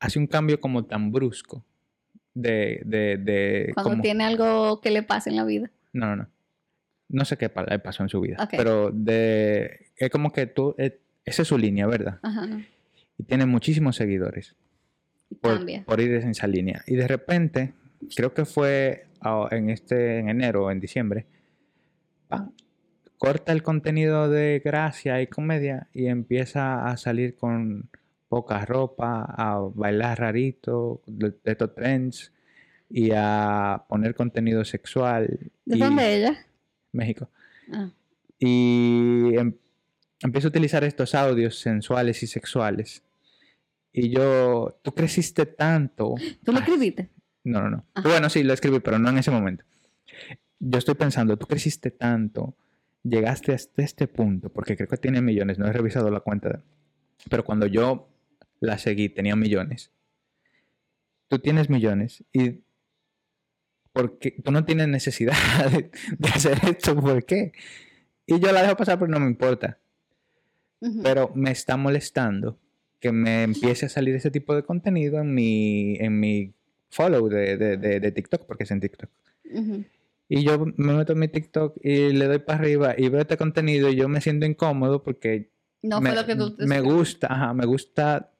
hace 0.00 0.18
un 0.18 0.26
cambio 0.26 0.60
como 0.60 0.84
tan 0.84 1.10
brusco 1.12 1.64
de... 2.34 2.82
de, 2.84 3.16
de 3.16 3.70
Cuando 3.74 3.90
como- 3.90 4.02
tiene 4.02 4.24
algo 4.24 4.80
que 4.80 4.90
le 4.90 5.02
pase 5.02 5.30
en 5.30 5.36
la 5.36 5.44
vida. 5.44 5.70
No, 5.92 6.06
no, 6.06 6.16
no. 6.16 6.28
No 7.08 7.24
sé 7.24 7.38
qué 7.38 7.50
le 7.70 7.78
pasó 7.78 8.02
en 8.02 8.08
su 8.10 8.20
vida. 8.20 8.46
Pero 8.50 8.90
de... 8.92 9.86
Es 9.96 10.10
como 10.10 10.30
que 10.32 10.46
tú... 10.46 10.74
eh, 10.78 11.00
esa 11.24 11.42
es 11.42 11.48
su 11.48 11.56
línea, 11.58 11.86
¿verdad? 11.86 12.20
Ajá. 12.22 12.46
Y 13.16 13.22
tiene 13.24 13.46
muchísimos 13.46 13.96
seguidores 13.96 14.54
por, 15.40 15.56
Cambia. 15.56 15.84
por 15.84 16.00
ir 16.00 16.12
en 16.12 16.28
esa 16.30 16.46
línea. 16.46 16.82
Y 16.86 16.94
de 16.96 17.08
repente, 17.08 17.72
creo 18.14 18.32
que 18.34 18.44
fue 18.44 19.06
ah, 19.22 19.48
en 19.50 19.70
este, 19.70 20.18
en 20.18 20.28
enero 20.28 20.66
o 20.66 20.70
en 20.70 20.80
diciembre, 20.80 21.26
corta 23.18 23.52
el 23.52 23.62
contenido 23.62 24.28
de 24.28 24.62
gracia 24.64 25.20
y 25.20 25.26
comedia 25.26 25.88
y 25.92 26.06
empieza 26.06 26.86
a 26.86 26.96
salir 26.96 27.36
con 27.36 27.90
poca 28.28 28.64
ropa, 28.64 29.24
a 29.24 29.58
bailar 29.74 30.20
rarito, 30.20 31.02
de, 31.06 31.30
de 31.30 31.52
estos 31.52 31.74
trends 31.74 32.32
y 32.90 33.10
a 33.14 33.84
poner 33.88 34.14
contenido 34.14 34.64
sexual. 34.64 35.50
¿De 35.64 35.78
dónde 35.78 36.16
ella? 36.16 36.46
México. 36.92 37.28
Ah. 37.72 37.90
Y 38.38 39.36
em- 39.36 39.54
empiezo 40.20 40.48
a 40.48 40.50
utilizar 40.50 40.84
estos 40.84 41.14
audios 41.14 41.58
sensuales 41.58 42.22
y 42.22 42.26
sexuales. 42.26 43.02
Y 43.92 44.10
yo, 44.10 44.78
tú 44.82 44.94
creciste 44.94 45.46
tanto. 45.46 46.14
¿Tú 46.44 46.52
lo 46.52 46.58
escribiste? 46.58 47.08
no, 47.44 47.62
no, 47.62 47.70
no. 47.70 47.84
Ajá. 47.94 48.08
Bueno, 48.08 48.28
sí, 48.28 48.42
lo 48.42 48.52
escribí, 48.52 48.78
pero 48.80 48.98
no 48.98 49.08
en 49.08 49.18
ese 49.18 49.30
momento. 49.30 49.64
Yo 50.60 50.78
estoy 50.78 50.94
pensando, 50.94 51.36
tú 51.36 51.46
creciste 51.46 51.90
tanto, 51.90 52.56
llegaste 53.02 53.52
hasta 53.52 53.82
este 53.82 54.08
punto, 54.08 54.48
porque 54.50 54.76
creo 54.76 54.88
que 54.88 54.96
tiene 54.96 55.22
millones, 55.22 55.58
no 55.58 55.66
he 55.66 55.72
revisado 55.72 56.10
la 56.10 56.20
cuenta, 56.20 56.62
pero 57.30 57.44
cuando 57.44 57.66
yo 57.66 58.08
la 58.60 58.78
seguí 58.78 59.08
tenía 59.08 59.36
millones. 59.36 59.90
Tú 61.28 61.38
tienes 61.38 61.68
millones 61.70 62.24
y 62.32 62.60
porque 63.92 64.32
tú 64.42 64.50
no 64.50 64.64
tienes 64.64 64.88
necesidad 64.88 65.34
de, 65.70 65.90
de 66.18 66.28
hacer 66.28 66.58
esto, 66.68 66.94
¿por 67.00 67.24
qué? 67.24 67.52
Y 68.26 68.38
yo 68.40 68.52
la 68.52 68.62
dejo 68.62 68.76
pasar, 68.76 68.98
pero 68.98 69.10
no 69.10 69.20
me 69.20 69.26
importa. 69.26 69.78
Pero 71.02 71.32
me 71.34 71.50
está 71.50 71.76
molestando 71.76 72.58
que 73.00 73.10
me 73.10 73.42
empiece 73.42 73.86
a 73.86 73.88
salir 73.88 74.14
ese 74.14 74.30
tipo 74.30 74.54
de 74.54 74.62
contenido 74.62 75.18
en 75.20 75.34
mi, 75.34 75.96
en 75.96 76.20
mi 76.20 76.52
follow 76.90 77.28
de, 77.28 77.56
de, 77.56 77.76
de- 78.00 78.12
TikTok, 78.12 78.46
porque 78.46 78.62
es 78.64 78.70
en 78.70 78.80
TikTok. 78.80 79.10
Ujú. 79.52 79.84
Y 80.28 80.44
yo 80.44 80.58
me 80.58 80.92
meto 80.92 81.14
en 81.14 81.18
mi 81.20 81.28
TikTok 81.28 81.78
y 81.82 82.12
le 82.12 82.26
doy 82.26 82.38
para 82.40 82.58
arriba 82.58 82.94
y 82.96 83.08
veo 83.08 83.20
este 83.22 83.36
contenido 83.38 83.88
y 83.88 83.96
yo 83.96 84.08
me 84.08 84.20
siento 84.20 84.44
incómodo 84.44 85.02
porque 85.02 85.52
No 85.82 86.00
me, 86.00 86.10
fue 86.10 86.20
lo 86.20 86.26
que 86.26 86.36
tú 86.36 86.54
te 86.56 86.66
me 86.66 86.80
gusta, 86.80 87.28
ajá, 87.30 87.54
me 87.54 87.64
gusta 87.64 88.30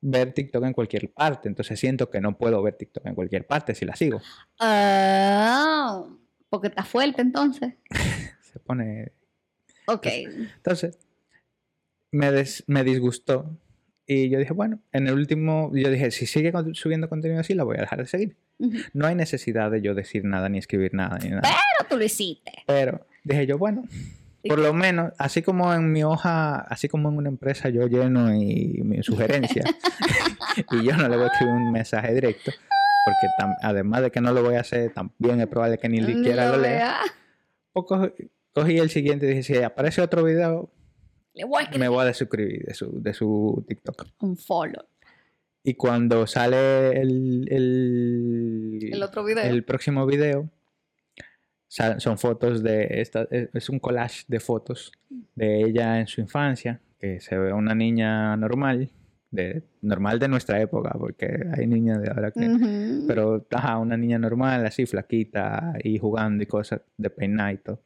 ver 0.00 0.32
TikTok 0.32 0.64
en 0.64 0.72
cualquier 0.72 1.12
parte. 1.12 1.48
Entonces 1.48 1.78
siento 1.78 2.08
que 2.10 2.20
no 2.20 2.38
puedo 2.38 2.62
ver 2.62 2.74
TikTok 2.76 3.04
en 3.06 3.14
cualquier 3.14 3.46
parte 3.46 3.74
si 3.74 3.84
la 3.84 3.94
sigo. 3.94 4.20
Ah, 4.58 6.04
porque 6.48 6.68
está 6.68 6.82
fuerte 6.84 7.20
entonces. 7.20 7.74
Se 8.40 8.58
pone 8.60 9.12
Ok. 9.86 10.06
Entonces, 10.06 10.98
me, 12.10 12.30
des- 12.32 12.64
me 12.66 12.84
disgustó. 12.84 13.58
Y 14.06 14.28
yo 14.28 14.38
dije, 14.38 14.52
bueno, 14.52 14.80
en 14.92 15.06
el 15.08 15.14
último, 15.14 15.70
yo 15.74 15.88
dije, 15.90 16.10
si 16.10 16.26
sigue 16.26 16.52
subiendo 16.72 17.08
contenido 17.08 17.40
así, 17.40 17.54
la 17.54 17.64
voy 17.64 17.78
a 17.78 17.80
dejar 17.80 18.00
de 18.00 18.06
seguir. 18.06 18.36
No 18.92 19.06
hay 19.06 19.14
necesidad 19.14 19.70
de 19.70 19.80
yo 19.80 19.94
decir 19.94 20.24
nada, 20.24 20.48
ni 20.48 20.58
escribir 20.58 20.92
nada, 20.94 21.18
ni 21.22 21.30
nada. 21.30 21.42
Pero 21.42 21.88
tú 21.88 21.96
lo 21.96 22.04
hiciste. 22.04 22.52
Pero 22.66 23.06
dije 23.24 23.46
yo, 23.46 23.56
bueno, 23.58 23.84
¿Y 24.42 24.50
por 24.50 24.58
lo 24.58 24.74
menos, 24.74 25.12
así 25.16 25.40
como 25.40 25.72
en 25.72 25.90
mi 25.90 26.04
hoja, 26.04 26.56
así 26.60 26.86
como 26.86 27.08
en 27.08 27.16
una 27.16 27.30
empresa 27.30 27.70
yo 27.70 27.86
lleno 27.86 28.34
y 28.34 28.82
mi 28.84 29.02
sugerencia, 29.02 29.64
y 30.70 30.84
yo 30.84 30.96
no 30.98 31.08
le 31.08 31.16
voy 31.16 31.24
a 31.24 31.28
escribir 31.28 31.54
un 31.54 31.72
mensaje 31.72 32.12
directo, 32.12 32.52
porque 33.06 33.26
tam- 33.38 33.56
además 33.62 34.02
de 34.02 34.10
que 34.10 34.20
no 34.20 34.32
lo 34.32 34.42
voy 34.42 34.56
a 34.56 34.60
hacer, 34.60 34.92
también 34.92 35.40
es 35.40 35.46
probable 35.46 35.78
que 35.78 35.88
ni 35.88 36.04
siquiera 36.04 36.50
lo 36.50 36.58
lea. 36.58 36.76
vea. 36.76 36.96
Pues 37.72 37.86
cogí, 37.88 38.30
cogí 38.52 38.78
el 38.78 38.90
siguiente 38.90 39.24
y 39.24 39.30
dije, 39.30 39.42
si 39.42 39.62
aparece 39.62 40.02
otro 40.02 40.22
video, 40.22 40.70
Le 41.34 41.44
voy 41.44 41.62
a 41.64 41.66
me 41.66 41.70
escribir 41.70 41.88
voy 41.90 42.02
a 42.02 42.04
desuscribir 42.06 42.64
de 42.64 42.74
su, 42.74 43.02
de 43.02 43.12
su 43.14 43.64
TikTok. 43.66 44.06
un 44.20 44.36
follow. 44.36 44.84
Y 45.62 45.74
cuando 45.74 46.26
sale 46.26 46.90
el, 47.00 47.46
el, 47.50 48.78
El 48.92 49.02
otro 49.02 49.24
video. 49.24 49.42
el 49.44 49.64
próximo 49.64 50.04
video, 50.06 50.48
sal- 51.68 52.00
son 52.00 52.18
fotos 52.18 52.62
de 52.62 52.86
esta, 53.00 53.26
es 53.30 53.68
un 53.70 53.78
collage 53.78 54.24
de 54.28 54.40
fotos 54.40 54.92
de 55.34 55.62
ella 55.62 56.00
en 56.00 56.06
su 56.06 56.20
infancia, 56.20 56.80
que 56.98 57.20
se 57.20 57.36
ve 57.38 57.52
una 57.52 57.74
niña 57.74 58.36
normal, 58.36 58.90
de, 59.30 59.62
normal 59.80 60.18
de 60.18 60.28
nuestra 60.28 60.60
época, 60.60 60.94
porque 60.98 61.44
hay 61.56 61.66
niñas 61.66 62.00
de 62.02 62.08
ahora 62.10 62.30
que... 62.30 62.46
Ujú. 62.46 63.06
Pero, 63.08 63.46
ajá, 63.50 63.78
una 63.78 63.96
niña 63.96 64.18
normal, 64.18 64.64
así 64.66 64.84
flaquita, 64.86 65.74
y 65.82 65.98
jugando 65.98 66.42
y 66.42 66.46
cosas 66.46 66.82
de 66.96 67.10
peinar 67.10 67.54
y 67.54 67.58
todo. 67.58 67.80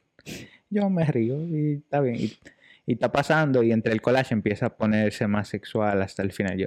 Yo 0.69 0.89
me 0.89 1.05
río 1.05 1.41
y 1.47 1.75
está 1.77 2.01
bien. 2.01 2.15
Y, 2.17 2.37
y 2.89 2.93
está 2.93 3.11
pasando, 3.11 3.61
y 3.61 3.71
entre 3.71 3.93
el 3.93 4.01
collage 4.01 4.33
empieza 4.33 4.65
a 4.65 4.75
ponerse 4.75 5.27
más 5.27 5.47
sexual 5.47 6.01
hasta 6.01 6.23
el 6.23 6.31
final. 6.31 6.57
Yo, 6.57 6.65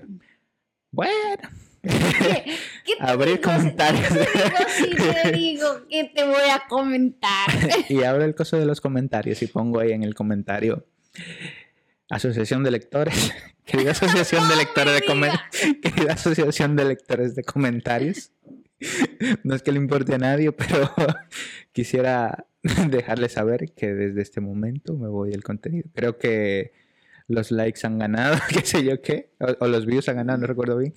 bueno. 0.92 1.48
¿Qué, 1.82 2.44
qué 2.84 2.94
te 2.96 3.02
Abrir 3.02 3.40
digo? 3.40 3.50
comentarios. 3.50 4.06
¿Qué 4.08 4.24
te 4.24 4.26
digo 4.28 4.68
si 4.68 4.94
te 4.94 5.32
digo 5.32 5.88
que 5.88 6.04
te 6.14 6.24
voy 6.24 6.48
a 6.48 6.62
comentar? 6.68 7.48
y 7.88 8.04
abro 8.04 8.22
el 8.22 8.36
coso 8.36 8.56
de 8.56 8.66
los 8.66 8.80
comentarios 8.80 9.42
y 9.42 9.48
pongo 9.48 9.80
ahí 9.80 9.90
en 9.90 10.04
el 10.04 10.14
comentario 10.14 10.86
Asociación 12.08 12.62
de 12.62 12.70
Lectores. 12.70 13.34
Querida 13.64 13.90
Asociación 13.90 14.48
de 14.48 14.54
Lectores 14.54 14.94
de 14.94 15.00
me 15.00 15.06
Comentarios. 15.06 15.78
Querida 15.82 16.12
Asociación 16.12 16.76
de 16.76 16.84
Lectores 16.84 17.34
de 17.34 17.42
Comentarios. 17.42 18.30
No 19.42 19.56
es 19.56 19.62
que 19.64 19.72
le 19.72 19.78
importe 19.78 20.14
a 20.14 20.18
nadie, 20.18 20.52
pero 20.52 20.88
quisiera 21.72 22.46
dejarles 22.90 23.32
saber 23.32 23.72
que 23.74 23.92
desde 23.92 24.22
este 24.22 24.40
momento 24.40 24.96
me 24.96 25.08
voy 25.08 25.30
del 25.30 25.42
contenido. 25.42 25.88
Creo 25.94 26.18
que 26.18 26.72
los 27.28 27.50
likes 27.50 27.80
han 27.84 27.98
ganado, 27.98 28.36
qué 28.48 28.64
sé 28.64 28.84
yo 28.84 29.00
qué, 29.02 29.30
o, 29.40 29.64
o 29.64 29.68
los 29.68 29.86
views 29.86 30.08
han 30.08 30.16
ganado, 30.16 30.38
no 30.38 30.46
recuerdo 30.46 30.78
bien. 30.78 30.94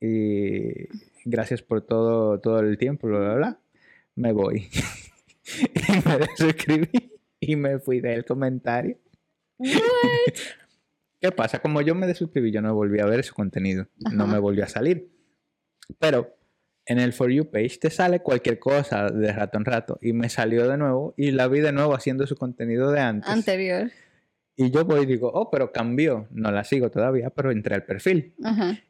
y 0.00 0.88
gracias 1.24 1.62
por 1.62 1.82
todo, 1.82 2.40
todo 2.40 2.60
el 2.60 2.78
tiempo, 2.78 3.08
bla, 3.08 3.18
bla, 3.18 3.34
bla. 3.34 3.60
Me 4.14 4.32
voy. 4.32 4.68
y 5.74 6.08
me 6.08 6.18
desuscribí 6.18 7.12
y 7.40 7.56
me 7.56 7.78
fui 7.78 8.00
del 8.00 8.24
comentario. 8.24 8.98
¿Qué 11.20 11.30
pasa? 11.32 11.60
Como 11.60 11.80
yo 11.82 11.94
me 11.94 12.06
desuscribí, 12.06 12.50
yo 12.50 12.62
no 12.62 12.74
volví 12.74 13.00
a 13.00 13.06
ver 13.06 13.24
su 13.24 13.34
contenido. 13.34 13.86
No 14.12 14.26
me 14.26 14.38
volvió 14.38 14.64
a 14.64 14.68
salir. 14.68 15.10
Pero 15.98 16.36
en 16.86 16.98
el 16.98 17.12
For 17.12 17.30
You 17.30 17.50
page 17.50 17.78
te 17.80 17.90
sale 17.90 18.20
cualquier 18.20 18.58
cosa 18.58 19.08
de 19.08 19.32
rato 19.32 19.58
en 19.58 19.64
rato. 19.64 19.98
Y 20.00 20.12
me 20.12 20.28
salió 20.28 20.68
de 20.68 20.76
nuevo 20.76 21.14
y 21.16 21.30
la 21.30 21.48
vi 21.48 21.60
de 21.60 21.72
nuevo 21.72 21.94
haciendo 21.94 22.26
su 22.26 22.36
contenido 22.36 22.90
de 22.90 23.00
antes. 23.00 23.30
Anterior. 23.30 23.90
Y 24.56 24.70
yo 24.70 24.84
voy 24.84 25.04
y 25.04 25.06
digo, 25.06 25.30
oh, 25.32 25.50
pero 25.50 25.72
cambió. 25.72 26.26
No 26.30 26.50
la 26.50 26.64
sigo 26.64 26.90
todavía, 26.90 27.30
pero 27.30 27.50
entré 27.50 27.74
al 27.74 27.84
perfil. 27.84 28.34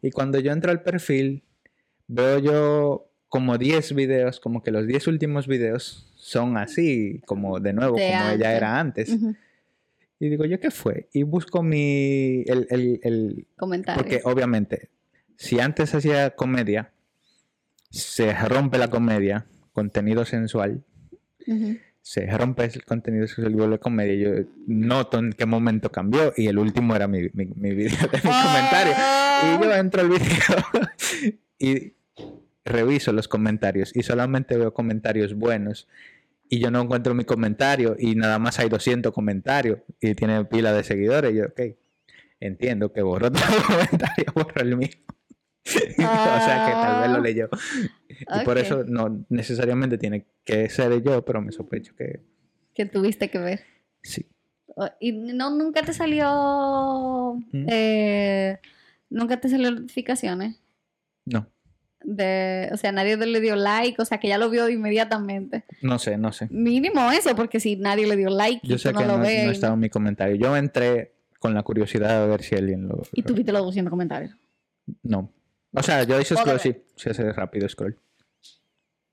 Y 0.00 0.10
cuando 0.10 0.40
yo 0.40 0.52
entro 0.52 0.70
al 0.70 0.82
perfil, 0.82 1.44
veo 2.08 2.38
yo 2.38 3.08
como 3.28 3.56
10 3.58 3.94
videos, 3.94 4.40
como 4.40 4.62
que 4.62 4.70
los 4.70 4.86
10 4.86 5.06
últimos 5.06 5.46
videos 5.46 6.12
son 6.16 6.56
así, 6.56 7.20
como 7.26 7.60
de 7.60 7.72
nuevo, 7.72 7.94
como 7.94 8.30
ella 8.30 8.56
era 8.56 8.78
antes. 8.78 9.16
Y 10.18 10.28
digo, 10.28 10.44
¿yo 10.44 10.60
qué 10.60 10.70
fue? 10.70 11.08
Y 11.12 11.22
busco 11.22 11.62
mi. 11.62 12.44
El, 12.46 12.66
el, 12.70 13.00
el, 13.02 13.46
Comentario. 13.56 14.00
Porque 14.00 14.20
obviamente, 14.24 14.90
si 15.36 15.58
antes 15.58 15.94
hacía 15.94 16.30
comedia, 16.30 16.92
se 17.92 18.34
rompe 18.34 18.78
la 18.78 18.88
comedia, 18.88 19.46
contenido 19.72 20.24
sensual, 20.24 20.82
se 22.00 22.26
rompe 22.26 22.64
el 22.64 22.84
contenido 22.84 23.26
sensual 23.26 23.52
y 23.52 23.56
vuelve 23.56 23.78
comedia. 23.78 24.14
Yo 24.14 24.44
noto 24.66 25.18
en 25.18 25.32
qué 25.32 25.46
momento 25.46 25.92
cambió 25.92 26.32
y 26.36 26.46
el 26.46 26.58
último 26.58 26.96
era 26.96 27.06
mi, 27.06 27.28
mi, 27.34 27.46
mi 27.46 27.74
video 27.74 28.08
de 28.08 28.18
mi 28.18 28.30
comentario. 28.30 28.94
Y 29.44 29.62
yo 29.62 29.74
entro 29.74 30.00
al 30.00 30.08
video 30.08 30.90
y 31.58 31.92
reviso 32.64 33.12
los 33.12 33.28
comentarios 33.28 33.94
y 33.94 34.02
solamente 34.02 34.56
veo 34.56 34.72
comentarios 34.72 35.34
buenos 35.34 35.88
y 36.48 36.58
yo 36.58 36.70
no 36.70 36.80
encuentro 36.82 37.14
mi 37.14 37.24
comentario 37.24 37.96
y 37.98 38.14
nada 38.14 38.38
más 38.38 38.58
hay 38.58 38.68
200 38.68 39.12
comentarios 39.12 39.78
y 40.00 40.14
tiene 40.14 40.44
pila 40.44 40.72
de 40.72 40.84
seguidores. 40.84 41.32
Y 41.32 41.36
yo, 41.36 41.46
ok, 41.46 41.60
entiendo 42.40 42.92
que 42.92 43.02
borró 43.02 43.30
todo 43.32 43.42
el 43.56 43.62
comentario, 43.62 44.26
borró 44.34 44.60
el 44.60 44.76
mío. 44.76 44.90
o 45.66 46.02
sea 46.02 46.66
que 46.66 46.72
tal 46.72 47.00
vez 47.02 47.10
lo 47.10 47.16
ah. 47.16 47.20
leyó. 47.20 47.48
Y 48.08 48.44
por 48.44 48.58
eso 48.58 48.84
no 48.84 49.24
necesariamente 49.28 49.98
tiene 49.98 50.26
que 50.44 50.68
ser 50.68 51.02
yo, 51.02 51.24
pero 51.24 51.40
me 51.40 51.52
sospecho 51.52 51.94
que... 51.96 52.20
Que 52.74 52.86
tuviste 52.86 53.30
que 53.30 53.38
ver. 53.38 53.60
Sí. 54.02 54.26
¿Y 55.00 55.12
no, 55.12 55.50
nunca 55.50 55.82
te 55.82 55.92
salió... 55.92 57.36
¿Mm? 57.52 57.66
Eh, 57.68 58.58
nunca 59.10 59.40
te 59.40 59.48
salió 59.48 59.70
notificaciones? 59.70 60.60
No 61.24 61.52
de, 62.04 62.68
o 62.72 62.76
sea, 62.76 62.92
nadie 62.92 63.16
le 63.16 63.40
dio 63.40 63.56
like, 63.56 64.00
o 64.00 64.04
sea, 64.04 64.18
que 64.18 64.28
ya 64.28 64.38
lo 64.38 64.50
vio 64.50 64.68
inmediatamente. 64.68 65.64
No 65.82 65.98
sé, 65.98 66.16
no 66.18 66.32
sé. 66.32 66.48
Mínimo 66.50 67.10
eso, 67.10 67.34
porque 67.34 67.60
si 67.60 67.76
nadie 67.76 68.06
le 68.06 68.16
dio 68.16 68.30
like, 68.30 68.66
yo 68.66 68.78
sé 68.78 68.92
que 68.92 69.04
no, 69.04 69.22
estaba 69.24 69.74
en 69.74 69.80
mi 69.80 69.88
comentario. 69.88 70.36
Yo 70.36 70.56
entré 70.56 71.12
con 71.38 71.54
la 71.54 71.62
curiosidad 71.62 72.22
de 72.22 72.28
ver 72.28 72.42
si 72.42 72.54
alguien 72.54 72.88
lo. 72.88 73.02
¿Y 73.12 73.22
tuviste 73.22 73.52
los 73.52 73.62
200 73.62 73.90
comentarios? 73.90 74.36
No. 75.02 75.30
O 75.74 75.82
sea, 75.82 76.02
yo 76.04 76.20
hice 76.20 76.36
scroll, 76.36 76.60
sí, 76.60 76.76
se 76.96 77.10
hace 77.10 77.32
rápido 77.32 77.68
scroll. 77.68 77.98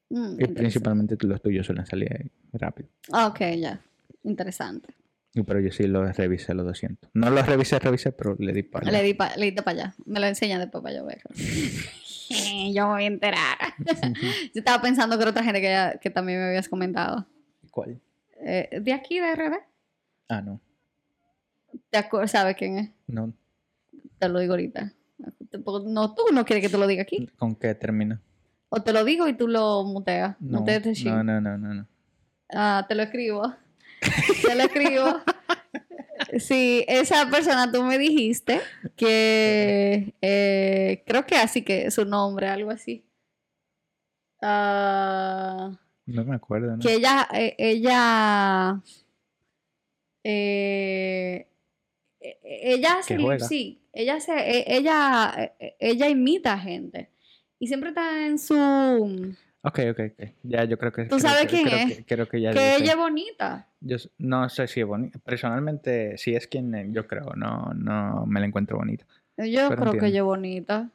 Mm, 0.10 0.41
y 0.41 0.47
principalmente 0.47 1.16
los 1.26 1.41
tuyos 1.41 1.66
suelen 1.66 1.86
salir 1.86 2.32
rápido. 2.53 2.89
Ah, 3.12 3.28
ok, 3.28 3.39
ya. 3.57 3.82
Interesante. 4.24 4.93
Pero 5.34 5.60
yo 5.60 5.72
sí 5.72 5.84
lo 5.84 6.12
revisé 6.12 6.53
los 6.53 6.66
200. 6.66 7.12
No 7.14 7.30
los 7.30 7.45
revisé, 7.45 7.78
revisé, 7.80 8.12
pero 8.12 8.36
le 8.39 8.51
di 8.51 8.64
para 8.64 8.89
allá. 8.89 8.97
Le 8.97 9.03
di 9.03 9.14
para 9.14 9.72
allá. 9.72 9.95
Me 10.05 10.20
lo 10.20 10.26
enseña 10.26 10.57
después 10.60 10.84
para 10.84 10.95
yo 10.95 11.05
ver. 11.05 11.22
yo 12.74 12.88
me 12.88 12.93
voy 12.93 13.03
a 13.03 13.07
enterar. 13.07 13.57
yo 13.84 14.49
estaba 14.55 14.82
pensando 14.82 15.16
que 15.16 15.22
era 15.22 15.32
otra 15.32 15.43
gente 15.43 15.62
que, 15.62 15.99
que 16.01 16.10
también 16.10 16.39
me 16.39 16.47
habías 16.47 16.68
comentado. 16.68 17.28
¿Cuál? 17.70 18.01
Eh, 18.41 18.80
de 18.82 18.93
aquí, 18.93 19.20
de 19.20 19.36
RD. 19.36 19.53
Ah, 20.30 20.41
no. 20.41 20.60
¿Te 21.89 22.28
¿Sabes 22.28 22.55
quién 22.55 22.80
es? 22.80 22.89
No. 23.07 23.34
Te 24.18 24.30
lo 24.30 24.39
digo 24.39 24.53
ahorita. 24.53 24.93
No, 25.86 26.13
tú 26.15 26.24
no 26.32 26.45
quieres 26.45 26.63
que 26.63 26.70
te 26.70 26.78
lo 26.78 26.88
diga 26.88 27.03
aquí. 27.03 27.28
¿Con 27.38 27.55
qué 27.55 27.76
termina? 27.76 28.22
O 28.70 28.82
te 28.82 28.93
lo 28.93 29.03
digo 29.03 29.28
y 29.28 29.34
tú 29.34 29.47
lo 29.47 29.84
muteas. 29.84 30.36
No, 30.39 30.63
no, 30.63 31.24
no, 31.24 31.41
no, 31.41 31.57
no, 31.57 31.74
no. 31.74 31.88
Ah, 32.53 32.86
te 32.88 32.95
lo 32.95 33.03
escribo. 33.03 33.53
te 34.45 34.55
lo 34.55 34.63
escribo. 34.63 35.22
Sí, 36.38 36.86
esa 36.88 37.30
persona 37.30 37.72
tú 37.72 37.84
me 37.84 37.97
dijiste 37.97 38.61
que 38.95 40.13
eh, 40.22 41.03
creo 41.05 41.26
que 41.26 41.36
así 41.36 41.63
que 41.63 41.89
su 41.91 42.05
nombre, 42.05 42.47
algo 42.47 42.72
así. 42.72 43.05
Ah, 44.41 45.72
no 46.05 46.24
me 46.26 46.36
acuerdo. 46.36 46.78
¿no? 46.78 46.80
Que 46.80 46.95
ella, 46.95 47.28
eh, 47.34 47.55
ella, 47.57 48.82
eh, 50.24 51.47
ella 52.20 52.97
sí, 53.01 53.82
ella 54.01 54.19
se, 54.19 54.33
e, 54.33 54.77
ella, 54.77 55.53
ella 55.79 56.09
imita 56.09 56.57
gente 56.57 57.09
y 57.59 57.67
siempre 57.67 57.89
está 57.89 58.25
en 58.25 58.39
su 58.39 59.35
Ok, 59.61 59.79
ok, 59.91 59.99
ok. 60.13 60.29
Ya, 60.43 60.63
yo 60.63 60.77
creo 60.77 60.93
que... 60.93 61.05
¿Tú 61.05 61.19
sabes 61.19 61.47
quién 61.47 61.67
es? 61.67 61.97
Que, 61.97 62.05
creo 62.05 62.29
que 62.29 62.39
ya... 62.39 62.51
Que 62.51 62.77
ella 62.77 62.91
es 62.93 62.97
bonita. 62.97 63.67
Yo 63.81 63.97
no 64.17 64.47
sé 64.47 64.67
si 64.67 64.79
es 64.79 64.87
bonita. 64.87 65.19
Personalmente, 65.19 66.17
sí 66.17 66.33
es 66.33 66.47
quien 66.47 66.93
yo 66.93 67.07
creo. 67.07 67.33
No, 67.35 67.73
no 67.75 68.25
me 68.25 68.39
la 68.39 68.45
encuentro 68.45 68.77
bonita. 68.77 69.05
Yo 69.37 69.69
creo 69.69 69.91
que 69.93 70.07
ella 70.07 70.19
es 70.19 70.23
bonita. 70.23 70.89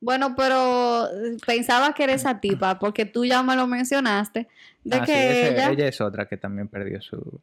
Bueno, 0.00 0.34
pero 0.36 1.06
eh, 1.06 1.36
pensaba 1.46 1.92
que 1.92 2.04
era 2.04 2.14
esa 2.14 2.40
tipa, 2.40 2.78
porque 2.78 3.04
tú 3.04 3.24
ya 3.24 3.42
me 3.42 3.54
lo 3.54 3.68
mencionaste. 3.68 4.48
De 4.82 4.96
ah, 4.96 5.04
que 5.04 5.12
sí, 5.12 5.54
ella... 5.54 5.70
ella 5.70 5.88
es 5.88 6.00
otra 6.00 6.26
que 6.26 6.36
también 6.36 6.66
perdió 6.66 7.00
su, 7.00 7.40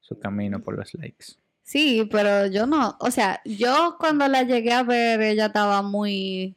su 0.00 0.18
camino 0.18 0.60
por 0.60 0.76
los 0.76 0.92
likes. 0.94 1.36
Sí, 1.68 2.08
pero 2.10 2.46
yo 2.46 2.66
no. 2.66 2.96
O 2.98 3.10
sea, 3.10 3.42
yo 3.44 3.96
cuando 4.00 4.26
la 4.26 4.42
llegué 4.42 4.72
a 4.72 4.82
ver, 4.82 5.20
ella 5.20 5.46
estaba 5.46 5.82
muy 5.82 6.56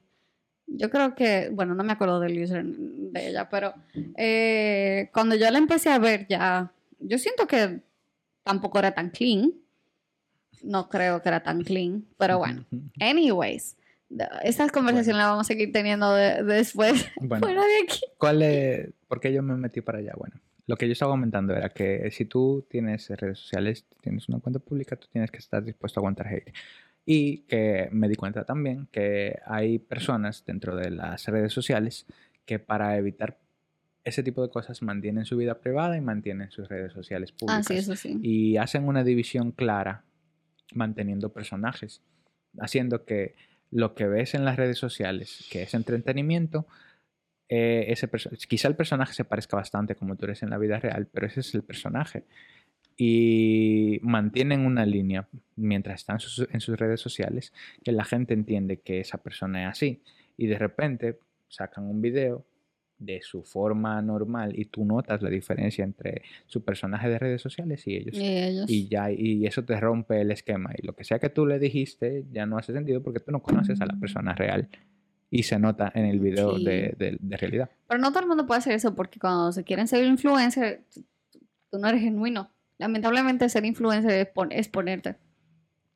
yo 0.74 0.90
creo 0.90 1.16
que, 1.16 1.50
bueno, 1.52 1.76
no 1.76 1.84
me 1.84 1.92
acuerdo 1.92 2.22
del 2.22 2.42
user 2.42 2.64
de 2.66 3.28
ella, 3.28 3.50
pero 3.50 3.74
eh, 4.16 5.10
cuando 5.14 5.36
yo 5.36 5.52
la 5.52 5.58
empecé 5.58 5.90
a 5.90 6.00
ver 6.00 6.28
ya, 6.30 6.72
yo 7.00 7.18
siento 7.18 7.46
que 7.46 7.82
tampoco 8.44 8.80
era 8.80 8.94
tan 8.94 9.10
clean. 9.10 9.52
No 10.64 10.88
creo 10.88 11.22
que 11.22 11.28
era 11.28 11.44
tan 11.44 11.64
clean, 11.64 12.06
pero 12.18 12.38
bueno. 12.38 12.66
Anyways, 13.02 13.76
estas 14.44 14.72
conversaciones 14.72 15.18
las 15.18 15.28
vamos 15.28 15.46
a 15.46 15.48
seguir 15.48 15.74
teniendo 15.74 16.14
después 16.14 17.06
fuera 17.40 17.66
de 17.66 17.78
aquí. 17.84 18.02
¿Cuál 18.18 18.42
es, 18.42 18.90
¿Por 19.10 19.20
qué 19.20 19.34
yo 19.34 19.44
me 19.44 19.58
metí 19.58 19.82
para 19.82 19.98
allá? 19.98 20.14
Bueno, 20.18 20.36
lo 20.72 20.78
que 20.78 20.88
yo 20.88 20.94
estaba 20.94 21.12
comentando 21.12 21.54
era 21.54 21.68
que 21.68 22.10
si 22.12 22.24
tú 22.24 22.66
tienes 22.70 23.10
redes 23.10 23.40
sociales, 23.40 23.86
tienes 24.00 24.30
una 24.30 24.40
cuenta 24.40 24.60
pública, 24.60 24.96
tú 24.96 25.06
tienes 25.12 25.30
que 25.30 25.40
estar 25.40 25.62
dispuesto 25.62 26.00
a 26.00 26.02
aguantar 26.02 26.30
hate. 26.30 26.54
Y 27.06 27.40
que 27.40 27.90
me 27.92 28.08
di 28.08 28.16
cuenta 28.16 28.46
también 28.46 28.88
que 28.90 29.38
hay 29.46 29.80
personas 29.80 30.46
dentro 30.46 30.78
de 30.78 30.90
las 30.90 31.28
redes 31.28 31.52
sociales 31.52 32.06
que 32.46 32.58
para 32.58 32.96
evitar 32.96 33.38
ese 34.06 34.24
tipo 34.24 34.42
de 34.42 34.50
cosas 34.50 34.82
mantienen 34.82 35.26
su 35.26 35.36
vida 35.36 35.60
privada 35.60 35.98
y 35.98 36.02
mantienen 36.02 36.50
sus 36.52 36.70
redes 36.70 36.94
sociales 36.94 37.34
públicas. 37.34 37.66
Ah, 37.66 37.68
sí, 37.68 37.78
eso 37.78 37.98
sí. 37.98 38.18
Y 38.22 38.56
hacen 38.56 38.88
una 38.88 39.04
división 39.04 39.52
clara 39.52 40.06
manteniendo 40.74 41.34
personajes, 41.34 42.02
haciendo 42.60 43.04
que 43.04 43.36
lo 43.72 43.94
que 43.94 44.08
ves 44.08 44.36
en 44.36 44.46
las 44.46 44.56
redes 44.56 44.78
sociales, 44.78 45.46
que 45.52 45.64
es 45.64 45.74
entretenimiento, 45.74 46.66
eh, 47.54 47.92
ese 47.92 48.10
quizá 48.48 48.70
el 48.70 48.78
personaje 48.78 49.14
se 49.14 49.26
parezca 49.26 49.58
bastante 49.58 49.96
como 49.96 50.16
tú 50.16 50.24
eres 50.24 50.42
en 50.42 50.50
la 50.50 50.58
vida 50.58 50.80
real, 50.80 51.10
pero 51.12 51.28
ese 51.28 51.42
es 51.42 51.54
el 51.54 51.64
personaje. 51.64 52.24
Y 52.96 54.00
mantienen 54.04 54.66
una 54.66 54.86
línea 54.86 55.28
mientras 55.58 56.00
están 56.00 56.20
en 56.50 56.62
sus 56.62 56.80
redes 56.80 57.02
sociales 57.02 57.52
que 57.84 57.92
la 57.92 58.06
gente 58.06 58.34
entiende 58.34 58.78
que 58.78 59.02
esa 59.02 59.18
persona 59.18 59.64
es 59.64 59.70
así. 59.70 60.02
Y 60.38 60.48
de 60.48 60.58
repente 60.58 61.20
sacan 61.50 61.88
un 61.88 62.02
video 62.02 62.46
de 62.98 63.22
su 63.22 63.44
forma 63.44 64.02
normal 64.02 64.58
y 64.58 64.66
tú 64.66 64.86
notas 64.86 65.22
la 65.22 65.30
diferencia 65.30 65.84
entre 65.84 66.22
su 66.46 66.64
personaje 66.64 67.10
de 67.10 67.20
redes 67.20 67.42
sociales 67.42 67.86
y 67.86 67.98
ellos. 67.98 68.16
Y, 68.70 68.88
ya 68.88 69.12
y 69.12 69.46
eso 69.46 69.66
te 69.66 69.78
rompe 69.78 70.22
el 70.22 70.32
esquema. 70.32 70.72
Y 70.78 70.88
lo 70.88 70.94
que 70.94 71.04
sea 71.04 71.20
que 71.20 71.30
tú 71.30 71.46
le 71.46 71.60
dijiste 71.60 72.24
ya 72.32 72.46
no 72.46 72.58
hace 72.58 72.72
sentido 72.72 73.04
porque 73.04 73.20
tú 73.20 73.34
no 73.34 73.42
conoces 73.42 73.82
a 73.82 73.86
la 73.86 74.00
persona 74.00 74.34
real 74.36 74.70
y 75.32 75.44
se 75.44 75.58
nota 75.58 75.92
en 75.96 76.06
el 76.06 76.20
video 76.20 76.60
de, 76.60 76.94
de, 76.98 77.38
realidad. 77.38 77.70
Pero 77.88 78.00
no 78.00 78.10
todo 78.10 78.20
el 78.20 78.28
mundo 78.28 78.46
puede 78.46 78.60
hacer 78.60 78.74
eso 78.74 78.94
porque 78.94 79.20
cuando 79.20 79.52
se 79.54 79.64
quieren 79.64 79.88
ser 79.88 80.04
influencer 80.04 80.84
tú 81.72 81.80
no 81.80 81.88
eres 81.88 82.02
genuino. 82.02 82.52
Lamentablemente 82.78 83.48
ser 83.50 83.66
influencer 83.66 84.30
es, 84.50 84.68
ponerte. 84.68 85.16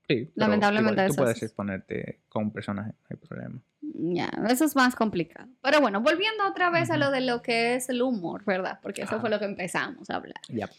Sí, 0.07 0.31
lamentablemente 0.35 1.07
tú 1.07 1.15
puedes 1.15 1.41
exponerte 1.43 2.21
con 2.29 2.45
un 2.45 2.51
personaje, 2.51 2.91
no 2.91 3.07
hay 3.09 3.17
problema. 3.17 3.61
Ya, 3.81 4.29
eso 4.49 4.65
es 4.65 4.75
más 4.75 4.95
complicado. 4.95 5.49
Pero 5.61 5.81
bueno, 5.81 5.99
volviendo 6.01 6.47
otra 6.47 6.69
vez 6.69 6.89
a 6.89 6.97
lo 6.97 7.11
de 7.11 7.21
lo 7.21 7.41
que 7.41 7.75
es 7.75 7.89
el 7.89 8.01
humor, 8.01 8.43
¿verdad? 8.45 8.79
Porque 8.81 9.01
eso 9.01 9.19
fue 9.19 9.29
lo 9.29 9.39
que 9.39 9.45
empezamos 9.45 10.09
a 10.09 10.15
hablar. 10.15 10.39
Ya. 10.47 10.69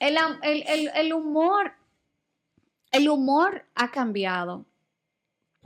El, 0.00 0.16
el, 0.42 0.90
el, 0.94 1.12
humor, 1.12 1.72
el 2.92 3.08
humor 3.08 3.64
ha 3.74 3.90
cambiado 3.90 4.66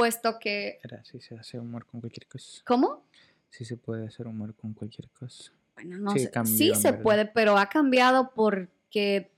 puesto 0.01 0.39
que... 0.39 0.79
Era, 0.83 1.05
sí 1.05 1.21
se 1.21 1.35
hace 1.37 1.59
humor 1.59 1.87
con 1.87 2.01
cualquier 2.01 2.27
cosa. 2.27 2.63
¿Cómo? 2.67 3.05
Sí 3.51 3.65
se 3.65 3.77
puede 3.77 4.07
hacer 4.07 4.27
humor 4.27 4.55
con 4.55 4.73
cualquier 4.75 5.09
cosa. 5.11 5.53
Bueno, 5.75 5.99
no 5.99 6.11
Sí, 6.13 6.21
sé. 6.21 6.31
cambió, 6.31 6.53
sí 6.57 6.75
se 6.75 6.91
verdad. 6.91 7.03
puede, 7.03 7.27
pero 7.27 7.59
ha 7.59 7.69
cambiado 7.69 8.33
porque 8.35 9.31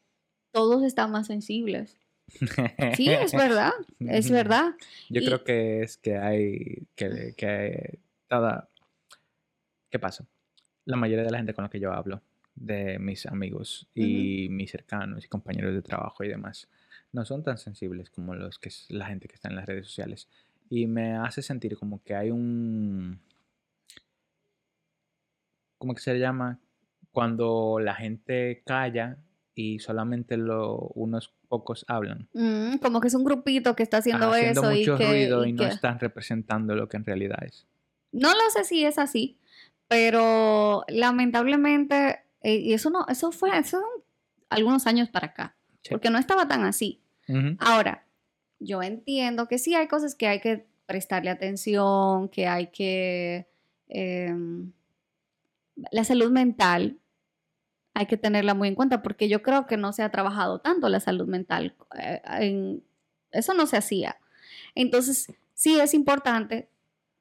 todos 0.52 0.82
están 0.84 1.10
más 1.10 1.26
sensibles. 1.26 1.96
Sí, 2.96 3.08
es 3.10 3.32
verdad, 3.32 3.72
es 4.00 4.30
verdad. 4.30 4.74
Yo 5.10 5.20
Y- 5.20 5.24
creo 5.24 5.44
que 5.44 5.82
es 5.82 5.96
que 5.98 6.16
hay 6.18 6.86
que, 6.94 7.34
que 7.36 7.98
toda 8.28 8.68
¿qué 9.90 9.98
pasa? 9.98 10.26
La 10.84 10.96
mayoría 10.96 11.24
de 11.24 11.30
la 11.30 11.38
gente 11.38 11.54
con 11.54 11.64
la 11.64 11.70
que 11.70 11.80
yo 11.80 11.92
hablo, 11.92 12.22
de 12.54 12.98
mis 12.98 13.26
amigos 13.26 13.88
y 13.94 14.48
mis 14.50 14.70
cercanos 14.70 15.24
y 15.24 15.28
compañeros 15.28 15.74
de 15.74 15.82
trabajo 15.82 16.24
y 16.24 16.28
demás, 16.28 16.68
no 17.12 17.24
son 17.24 17.42
tan 17.42 17.58
sensibles 17.58 18.10
como 18.10 18.34
los 18.34 18.58
que 18.58 18.68
es 18.68 18.86
la 18.90 19.06
gente 19.06 19.28
que 19.28 19.34
está 19.34 19.48
en 19.48 19.56
las 19.56 19.66
redes 19.66 19.86
sociales 19.86 20.28
y 20.74 20.86
me 20.86 21.16
hace 21.16 21.42
sentir 21.42 21.76
como 21.76 22.02
que 22.02 22.14
hay 22.14 22.30
un 22.30 23.20
¿cómo 25.76 25.94
que 25.94 26.00
se 26.00 26.18
llama? 26.18 26.60
Cuando 27.10 27.78
la 27.78 27.94
gente 27.94 28.62
calla 28.64 29.18
y 29.54 29.80
solamente 29.80 30.38
lo, 30.38 30.78
unos 30.94 31.34
pocos 31.48 31.84
hablan. 31.88 32.28
Mm, 32.32 32.76
como 32.78 33.02
que 33.02 33.08
es 33.08 33.14
un 33.14 33.24
grupito 33.24 33.76
que 33.76 33.82
está 33.82 33.98
haciendo, 33.98 34.28
Ajá, 34.28 34.36
haciendo 34.36 34.60
eso 34.62 34.70
mucho 34.70 34.94
y 34.94 34.98
que... 34.98 35.06
ruido 35.06 35.44
y 35.44 35.50
y 35.50 35.52
no 35.52 35.64
que- 35.64 35.70
están 35.70 35.98
representando 35.98 36.74
lo 36.74 36.88
que 36.88 36.96
en 36.96 37.04
realidad 37.04 37.38
es. 37.44 37.66
No 38.12 38.30
lo 38.32 38.50
sé 38.50 38.64
si 38.64 38.82
es 38.84 38.98
así, 38.98 39.38
pero 39.88 40.84
lamentablemente, 40.88 42.20
eh, 42.40 42.56
y 42.56 42.72
eso 42.72 42.88
no, 42.88 43.04
eso 43.08 43.30
fue 43.30 43.58
eso 43.58 43.82
algunos 44.48 44.86
años 44.86 45.10
para 45.10 45.28
acá, 45.28 45.56
Sí. 45.82 45.90
porque 45.90 46.08
no 46.10 46.18
estaba 46.18 46.48
tan 46.48 46.62
así. 46.64 47.02
Ujú. 47.28 47.56
Ahora, 47.58 48.06
yo 48.64 48.82
entiendo 48.82 49.46
que 49.48 49.58
sí 49.58 49.74
hay 49.74 49.88
cosas 49.88 50.14
que 50.14 50.26
hay 50.28 50.40
que 50.40 50.66
prestarle 50.86 51.30
atención, 51.30 52.28
que 52.28 52.46
hay 52.46 52.68
que... 52.68 53.46
em, 53.88 54.72
la 55.90 56.04
salud 56.04 56.30
mental 56.30 56.98
hay 57.94 58.06
que 58.06 58.16
tenerla 58.16 58.54
muy 58.54 58.68
en 58.68 58.74
cuenta 58.74 59.02
porque 59.02 59.28
yo 59.28 59.42
creo 59.42 59.66
que 59.66 59.76
no 59.76 59.92
se 59.92 60.02
ha 60.02 60.10
trabajado 60.10 60.60
tanto 60.60 60.88
la 60.88 61.00
salud 61.00 61.26
mental. 61.26 61.74
eh, 61.98 62.22
en- 62.40 62.82
eso 63.30 63.54
no 63.54 63.66
se 63.66 63.76
hacía. 63.78 64.16
Entonces, 64.74 65.32
sí 65.54 65.78
es 65.80 65.94
importante 65.94 66.68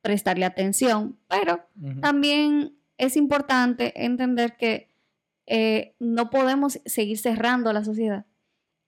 prestarle 0.01 0.45
atención, 0.45 1.17
pero 1.29 1.65
también 2.01 2.75
es 2.97 3.15
importante 3.15 3.93
entender 4.05 4.57
que 4.57 4.89
eh, 5.45 5.95
no 5.99 6.29
podemos 6.29 6.79
seguir 6.85 7.17
cerrando 7.17 7.71
la 7.73 7.83
sociedad 7.83 8.25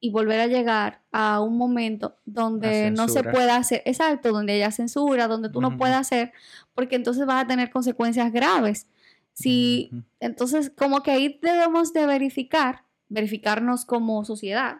y 0.03 0.09
volver 0.09 0.41
a 0.41 0.47
llegar 0.47 0.99
a 1.13 1.39
un 1.39 1.57
momento 1.57 2.17
donde 2.25 2.91
no 2.91 3.07
se 3.07 3.23
pueda 3.23 3.55
hacer, 3.55 3.81
exacto, 3.85 4.33
donde 4.33 4.51
haya 4.51 4.69
censura, 4.69 5.29
donde 5.29 5.47
tú 5.47 5.61
no 5.61 5.77
puedas 5.77 6.01
hacer, 6.01 6.33
porque 6.75 6.97
entonces 6.97 7.25
vas 7.25 7.45
a 7.45 7.47
tener 7.47 7.69
consecuencias 7.69 8.33
graves. 8.33 8.89
Si, 9.31 9.91
entonces, 10.19 10.73
como 10.75 11.03
que 11.03 11.11
ahí 11.11 11.39
debemos 11.41 11.93
de 11.93 12.05
verificar, 12.05 12.83
verificarnos 13.07 13.85
como 13.85 14.25
sociedad, 14.25 14.79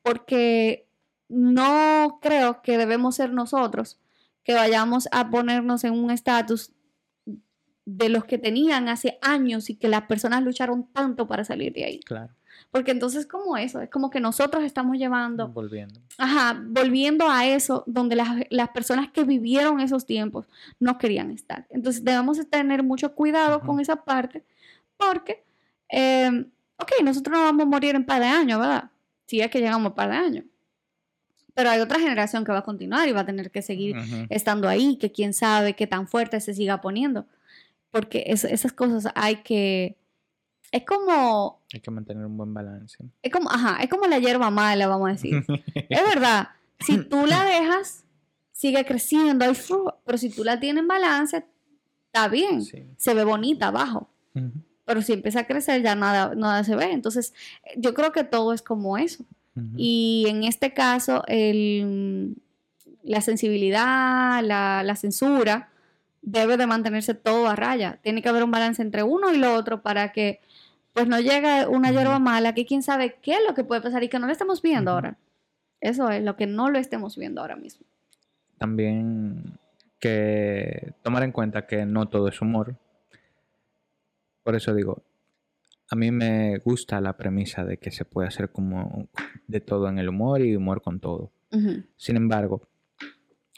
porque 0.00 0.88
no 1.28 2.18
creo 2.22 2.62
que 2.62 2.78
debemos 2.78 3.16
ser 3.16 3.34
nosotros 3.34 4.00
que 4.42 4.54
vayamos 4.54 5.06
a 5.12 5.28
ponernos 5.28 5.84
en 5.84 5.92
un 5.92 6.10
estatus 6.10 6.72
de 7.84 8.08
los 8.08 8.24
que 8.24 8.38
tenían 8.38 8.88
hace 8.88 9.18
años 9.20 9.68
y 9.68 9.74
que 9.74 9.88
las 9.88 10.04
personas 10.04 10.42
lucharon 10.42 10.90
tanto 10.94 11.26
para 11.26 11.44
salir 11.44 11.74
de 11.74 11.84
ahí. 11.84 12.00
Claro. 12.00 12.32
Porque 12.70 12.90
entonces 12.90 13.26
como 13.26 13.56
eso, 13.56 13.80
es 13.80 13.88
como 13.90 14.10
que 14.10 14.20
nosotros 14.20 14.64
estamos 14.64 14.96
llevando, 14.98 15.48
Volviendo. 15.48 16.00
ajá, 16.18 16.60
volviendo 16.66 17.28
a 17.30 17.46
eso 17.46 17.84
donde 17.86 18.16
las, 18.16 18.28
las 18.50 18.68
personas 18.70 19.08
que 19.10 19.24
vivieron 19.24 19.80
esos 19.80 20.04
tiempos 20.06 20.46
no 20.80 20.98
querían 20.98 21.30
estar. 21.30 21.66
Entonces 21.70 22.04
debemos 22.04 22.36
de 22.38 22.44
tener 22.44 22.82
mucho 22.82 23.14
cuidado 23.14 23.60
con 23.60 23.80
esa 23.80 23.96
parte 24.04 24.44
porque, 24.96 25.44
eh, 25.90 26.46
ok, 26.78 26.90
nosotros 27.04 27.36
no 27.38 27.42
vamos 27.44 27.62
a 27.62 27.68
morir 27.68 27.94
en 27.94 28.04
par 28.04 28.20
de 28.20 28.26
años, 28.28 28.58
¿verdad? 28.60 28.90
Si 29.26 29.40
es 29.40 29.50
que 29.50 29.60
llegamos 29.60 29.92
a 29.92 29.94
par 29.94 30.10
de 30.10 30.16
años. 30.16 30.44
Pero 31.54 31.70
hay 31.70 31.80
otra 31.80 31.98
generación 31.98 32.44
que 32.44 32.52
va 32.52 32.58
a 32.58 32.62
continuar 32.64 33.08
y 33.08 33.12
va 33.12 33.20
a 33.20 33.26
tener 33.26 33.50
que 33.50 33.62
seguir 33.62 33.96
estando 34.28 34.68
ahí, 34.68 34.96
que 34.98 35.10
quién 35.10 35.32
sabe 35.32 35.72
qué 35.74 35.86
tan 35.86 36.06
fuerte 36.06 36.38
se 36.40 36.52
siga 36.52 36.80
poniendo. 36.82 37.26
Porque 37.90 38.24
es- 38.26 38.44
esas 38.44 38.72
cosas 38.72 39.10
hay 39.14 39.36
que... 39.36 39.96
Es 40.76 40.84
como, 40.84 41.60
Hay 41.72 41.80
que 41.80 41.90
mantener 41.90 42.24
un 42.26 42.36
buen 42.36 42.52
balance. 42.52 42.98
es 43.22 43.32
como, 43.32 43.50
ajá, 43.50 43.78
es 43.82 43.88
como 43.88 44.06
la 44.06 44.18
hierba 44.18 44.50
mala, 44.50 44.86
vamos 44.86 45.08
a 45.08 45.12
decir. 45.12 45.44
Es 45.74 46.02
verdad, 46.14 46.48
si 46.80 46.98
tú 47.04 47.26
la 47.26 47.44
dejas, 47.44 48.04
sigue 48.52 48.84
creciendo, 48.84 49.44
hay 49.44 49.54
fruto, 49.54 49.98
pero 50.04 50.18
si 50.18 50.30
tú 50.30 50.44
la 50.44 50.58
tienes 50.60 50.82
en 50.82 50.88
balance, 50.88 51.44
está 52.06 52.28
bien, 52.28 52.62
Sí. 52.62 52.84
se 52.96 53.14
ve 53.14 53.24
bonita 53.24 53.68
abajo, 53.68 54.08
pero 54.84 55.02
si 55.02 55.12
empieza 55.14 55.40
a 55.40 55.46
crecer 55.46 55.82
ya 55.82 55.94
nada, 55.94 56.34
nada 56.34 56.62
se 56.64 56.76
ve. 56.76 56.92
Entonces, 56.92 57.32
yo 57.76 57.92
creo 57.94 58.12
que 58.12 58.24
todo 58.24 58.52
es 58.52 58.62
como 58.62 58.98
eso. 58.98 59.24
Y 59.76 60.26
en 60.28 60.44
este 60.44 60.74
caso, 60.74 61.22
el- 61.28 62.36
la 63.02 63.20
sensibilidad, 63.22 64.42
la, 64.42 64.82
la 64.82 64.96
censura, 64.96 65.70
debe 66.22 66.56
de 66.56 66.66
mantenerse 66.66 67.14
todo 67.14 67.48
a 67.48 67.56
raya. 67.56 67.98
Tiene 68.02 68.20
que 68.20 68.28
haber 68.28 68.42
un 68.44 68.50
balance 68.50 68.82
entre 68.82 69.02
uno 69.02 69.32
y 69.32 69.38
lo 69.38 69.54
otro 69.54 69.80
para 69.80 70.12
que 70.12 70.40
pues 70.96 71.08
no 71.08 71.20
llegue 71.20 71.66
una 71.66 71.92
hierba 71.92 72.18
mala 72.18 72.54
que 72.54 72.64
quién 72.64 72.82
sabe 72.82 73.18
qué 73.20 73.32
es 73.32 73.40
lo 73.46 73.52
que 73.52 73.64
puede 73.64 73.82
pasar 73.82 74.02
y 74.02 74.08
que 74.08 74.18
no 74.18 74.24
lo 74.24 74.32
estemos 74.32 74.62
viendo 74.62 74.92
ahora. 74.92 75.18
Eso 75.78 76.08
es 76.08 76.24
lo 76.24 76.36
que 76.36 76.46
no 76.46 76.70
lo 76.70 76.78
estemos 76.78 77.18
viendo 77.18 77.42
ahora 77.42 77.54
mismo. 77.54 77.86
También 78.56 79.58
que 80.00 80.94
tomar 81.02 81.22
en 81.22 81.32
cuenta 81.32 81.66
que 81.66 81.84
no 81.84 82.08
todo 82.08 82.28
es 82.28 82.40
humor. 82.40 82.78
Por 84.42 84.56
eso 84.56 84.72
digo, 84.72 85.02
a 85.90 85.96
mí 85.96 86.10
me 86.10 86.56
gusta 86.64 86.98
la 87.02 87.18
premisa 87.18 87.62
de 87.66 87.76
que 87.76 87.90
se 87.90 88.06
puede 88.06 88.28
hacer 88.28 88.48
como 88.48 89.06
de 89.48 89.60
todo 89.60 89.90
en 89.90 89.98
el 89.98 90.08
humor 90.08 90.40
y 90.40 90.56
humor 90.56 90.80
con 90.80 90.98
todo. 90.98 91.30
Sin 91.98 92.16
embargo, 92.16 92.70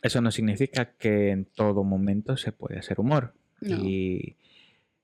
eso 0.02 0.20
no 0.20 0.32
significa 0.32 0.96
que 0.96 1.30
en 1.30 1.44
todo 1.44 1.84
momento 1.84 2.36
se 2.36 2.50
puede 2.50 2.80
hacer 2.80 2.98
humor. 2.98 3.32
No. 3.60 3.76
Y 3.76 4.34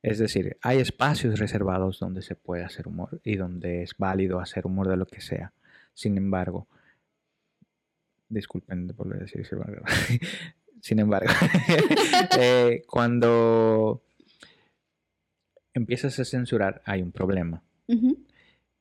es 0.04 0.18
decir, 0.18 0.56
hay 0.60 0.78
espacios 0.78 1.38
reservados 1.38 1.98
donde 1.98 2.20
se 2.22 2.34
puede 2.34 2.62
hacer 2.62 2.86
humor 2.88 3.20
y 3.24 3.36
donde 3.36 3.82
es 3.82 3.96
válido 3.96 4.38
hacer 4.38 4.66
humor 4.66 4.88
de 4.88 4.96
lo 4.98 5.06
que 5.06 5.20
sea. 5.20 5.52
Sin 5.94 6.16
embargo, 6.18 6.68
disculpen 8.28 8.88
por 8.88 9.18
decir 9.18 9.46
sin 9.46 9.58
embargo, 9.58 9.84
sin 10.80 10.98
embargo, 11.04 11.30
eh, 12.38 12.82
cuando 12.86 14.02
empiezas 15.72 16.18
a 16.18 16.24
censurar 16.24 16.82
hay 16.84 17.02
un 17.02 17.12
problema. 17.12 17.62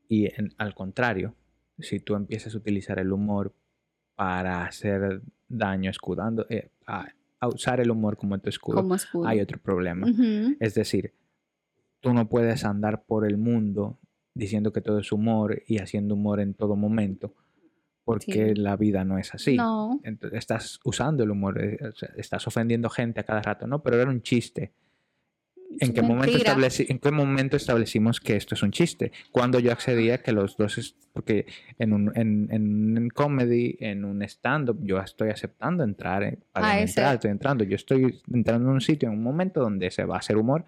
Y 0.07 0.26
en- 0.26 0.53
al 0.57 0.76
contrario, 0.76 1.36
si 1.80 1.99
tú 1.99 2.15
empiezas 2.15 2.53
a 2.53 2.57
utilizar 2.57 2.99
el 2.99 3.11
humor 3.11 3.53
para 4.15 4.65
hacer 4.65 5.21
daño 5.47 5.89
escudando, 5.89 6.45
eh, 6.49 6.69
a, 6.86 7.07
a 7.44 7.48
usar 7.48 7.80
el 7.80 7.91
humor 7.91 8.18
como 8.18 8.38
tu 8.39 8.50
escudo, 8.50 8.78
Como 8.78 8.96
escudo. 8.96 9.28
hay 9.28 9.39
otro 9.39 9.60
problema. 9.60 10.08
Ujú. 10.10 10.56
Es 10.60 10.74
decir, 10.74 11.14
tú 12.00 12.14
no 12.14 12.28
puedes 12.28 12.66
andar 12.66 13.04
por 13.06 13.26
el 13.26 13.38
mundo 13.38 14.00
diciendo 14.34 14.72
que 14.74 14.82
todo 14.82 15.00
es 15.00 15.12
humor 15.12 15.62
y 15.68 15.78
haciendo 15.80 16.16
humor 16.16 16.39
en 16.39 16.54
todo 16.54 16.76
momento, 16.76 17.34
porque 18.04 18.50
Sí. 18.50 18.56
la 18.56 18.76
vida 18.76 19.04
no 19.06 19.18
es 19.18 19.34
así. 19.34 19.56
No. 19.56 20.00
Entonces, 20.04 20.39
estás 20.39 20.80
usando 20.84 21.24
el 21.24 21.32
humor, 21.32 21.62
eh, 21.64 21.78
estás 22.18 22.46
ofendiendo 22.48 22.89
gente 22.89 23.20
a 23.20 23.24
cada 23.24 23.41
rato, 23.41 23.68
¿no? 23.68 23.82
Pero 23.84 24.02
era 24.02 24.10
un 24.10 24.22
chiste. 24.22 24.74
¿En 25.80 25.93
qué, 25.93 26.01
momento 26.01 26.38
estableci- 26.38 26.86
¿En 26.89 26.99
qué 26.99 27.11
momento 27.11 27.57
establecimos 27.57 28.19
que 28.19 28.36
esto 28.36 28.55
es 28.55 28.63
un 28.63 28.71
chiste? 28.71 29.11
Cuando 29.32 29.59
yo 29.59 29.71
accedía 29.71 30.19
que 30.19 30.32
los 30.32 30.55
dos, 30.57 30.78
es- 30.78 30.95
porque 31.13 31.45
en 31.80 31.93
un, 31.93 32.11
en, 32.15 32.47
en 32.51 33.09
comedy, 33.09 33.78
en 33.80 34.05
un 34.05 34.21
stand-up, 34.24 34.80
yo 34.82 34.99
estoy 34.99 35.30
aceptando 35.30 35.84
entrar, 35.84 36.24
en- 36.24 36.43
para 36.51 36.67
A 36.74 36.82
entrar, 36.82 37.05
ese. 37.07 37.15
estoy 37.15 37.32
entrando, 37.32 37.63
yo 37.63 37.76
estoy 37.76 38.21
entrando 38.32 38.69
en 38.69 38.74
un 38.76 38.82
sitio, 38.82 39.09
en 39.09 39.15
un 39.15 39.24
momento 39.24 39.61
donde 39.61 39.89
se 39.91 40.05
va 40.05 40.15
a 40.15 40.19
hacer 40.19 40.38
humor, 40.38 40.65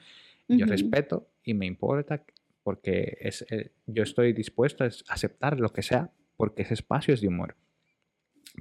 yo 0.47 0.65
Ujú. 0.65 0.71
respeto 0.71 1.27
y 1.43 1.53
me 1.53 1.65
importa 1.65 2.23
porque 2.63 3.17
es, 3.21 3.45
eh, 3.49 3.71
yo 3.87 4.03
estoy 4.03 4.33
dispuesto 4.33 4.83
a 4.83 4.89
aceptar 5.09 5.59
lo 5.59 5.69
que 5.71 5.81
sea 5.83 6.09
porque 6.37 6.63
ese 6.63 6.73
espacio 6.75 7.13
es 7.13 7.21
de 7.21 7.27
humor. 7.27 7.55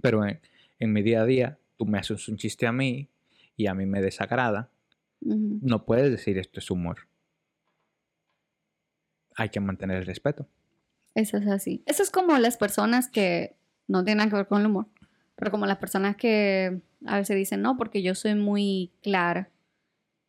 Pero 0.02 0.24
en, 0.26 0.40
en 0.78 0.92
mi 0.92 1.02
día 1.02 1.22
a 1.22 1.26
día, 1.26 1.58
tú 1.76 1.86
me 1.86 1.98
haces 1.98 2.28
un 2.28 2.36
chiste 2.36 2.66
a 2.66 2.72
mí 2.72 3.08
y 3.56 3.66
a 3.66 3.74
mí 3.74 3.86
me 3.86 4.00
desagrada, 4.02 4.70
No 5.24 5.84
puedes 5.84 6.10
decir 6.10 6.38
esto 6.38 6.60
es 6.60 6.70
humor. 6.70 7.08
Hay 9.36 9.48
que 9.48 9.60
mantener 9.60 9.98
el 9.98 10.06
respeto. 10.06 10.46
Eso 11.14 11.36
es 11.38 11.46
así. 11.48 11.82
Eso 11.86 12.02
es 12.02 12.10
como 12.10 12.38
las 12.38 12.56
personas 12.56 13.08
que 13.08 13.56
no 13.88 14.04
tienen 14.04 14.18
nada 14.18 14.30
que 14.30 14.36
ver 14.36 14.46
con 14.46 14.60
el 14.60 14.66
humor, 14.66 14.86
pero 15.36 15.50
como 15.50 15.66
las 15.66 15.78
personas 15.78 16.16
que 16.16 16.80
a 17.06 17.16
veces 17.18 17.36
dicen, 17.36 17.62
no, 17.62 17.76
porque 17.76 18.02
yo 18.02 18.14
soy 18.14 18.34
muy 18.34 18.92
clara. 19.02 19.50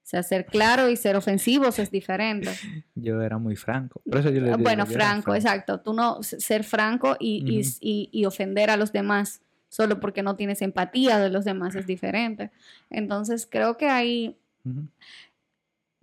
O 0.04 0.08
sea, 0.08 0.22
ser 0.22 0.46
claro 0.46 0.90
y 0.90 0.98
ser 0.98 1.16
ofensivos 1.16 1.80
es 1.80 1.90
diferente. 1.90 2.52
Yo 2.96 3.22
era 3.24 3.40
muy 3.40 3.56
franco. 3.56 4.02
Por 4.08 4.20
eso 4.20 4.30
yo 4.30 4.40
le 4.40 4.48
digo, 4.50 4.58
bueno, 4.60 4.86
yo 4.86 4.94
era 4.94 5.06
franco, 5.06 5.34
exacto. 5.34 5.80
Tú 5.82 5.94
no, 5.94 6.22
ser 6.22 6.64
franco 6.64 7.18
y, 7.20 7.44
y- 7.46 7.60
Ujú. 7.62 7.70
y- 7.82 8.10
y 8.12 8.26
ofender 8.26 8.70
a 8.70 8.78
los 8.78 8.92
demás 8.94 9.42
solo 9.68 10.00
porque 10.00 10.22
no 10.22 10.36
tienes 10.36 10.62
empatía 10.62 11.18
de 11.18 11.30
los 11.32 11.44
demás 11.44 11.74
es 11.76 11.88
diferente. 11.88 12.52
Entonces 12.92 13.48
creo 13.50 13.78
que 13.78 13.90
ahí 13.90 14.38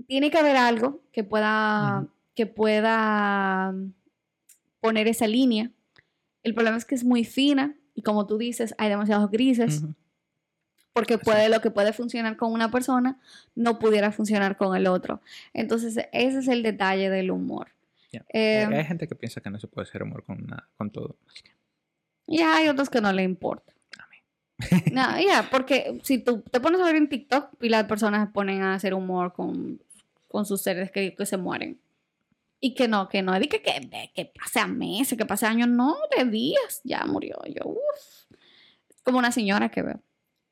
Tiene 0.07 0.31
que 0.31 0.39
haber 0.39 0.57
algo 0.57 1.01
que 1.13 1.25
pueda, 1.25 2.07
que 2.35 2.47
pueda 2.47 3.75
poner 4.81 5.07
esa 5.09 5.27
línea. 5.27 5.71
El 6.43 6.55
problema 6.55 6.77
es 6.77 6.85
que 6.85 6.95
es 6.95 7.05
muy 7.05 7.25
fina 7.25 7.75
y 7.95 8.03
como 8.03 8.27
tú 8.27 8.37
dices, 8.39 8.75
hay 8.79 8.89
demasiados 8.89 9.31
grises 9.31 9.83
porque 10.93 11.19
puede 11.19 11.49
lo 11.49 11.61
que 11.61 11.71
puede 11.71 11.93
funcionar 11.93 12.37
con 12.37 12.53
una 12.53 12.71
persona 12.71 13.19
no 13.55 13.79
pudiera 13.79 14.11
funcionar 14.13 14.57
con 14.57 14.77
el 14.77 14.87
otro. 14.87 15.21
Entonces 15.55 15.97
ese 16.13 16.39
es 16.39 16.49
el 16.49 16.63
detalle 16.63 17.09
del 17.11 17.31
humor. 17.31 17.69
Eh, 18.29 18.65
Hay- 18.69 18.75
hay 18.75 18.85
gente 18.85 19.07
que 19.09 19.15
piensa 19.15 19.41
que 19.41 19.49
no 19.51 19.59
se 19.59 19.69
puede 19.69 19.89
hacer 19.89 20.03
humor 20.03 20.23
con, 20.25 20.45
nada, 20.47 20.69
con 20.77 20.91
todo. 20.91 21.17
y 22.27 22.41
hay 22.43 22.69
otros 22.69 22.89
que 22.91 23.01
no 23.01 23.13
le 23.13 23.23
importa. 23.23 23.72
No, 24.93 25.21
ya, 25.21 25.49
porque 25.51 26.01
si 26.03 26.19
tú 26.19 26.43
te 26.51 26.61
pones 26.61 26.81
a 26.81 26.85
ver 26.85 26.97
en 26.97 27.09
TikTok 27.09 27.63
y 27.63 27.69
las 27.69 27.85
personas 27.85 28.27
se 28.29 28.33
ponen 28.33 28.63
a 28.63 28.75
hacer 28.75 28.95
humor 28.95 29.33
con, 29.33 29.81
con 30.29 30.45
sus 30.47 30.61
seres 30.63 30.91
que, 30.91 31.15
que 31.15 31.27
se 31.27 31.37
mueren. 31.37 31.79
Y 32.61 32.75
que 32.75 32.87
no, 32.87 33.09
que 33.09 33.23
no, 33.23 33.33
que, 33.41 33.49
que, 33.49 34.11
que 34.15 34.27
pase 34.27 34.61
a 34.61 34.67
meses, 34.69 35.19
que 35.19 35.27
pase 35.27 35.47
años, 35.47 35.69
no, 35.69 35.97
de 36.17 36.25
días, 36.27 36.81
ya 36.85 37.05
murió. 37.07 37.37
Yo, 37.47 37.63
uff. 37.71 38.37
Como 39.03 39.19
una 39.19 39.33
señora 39.33 39.69
que 39.69 39.83
veo, 39.83 40.01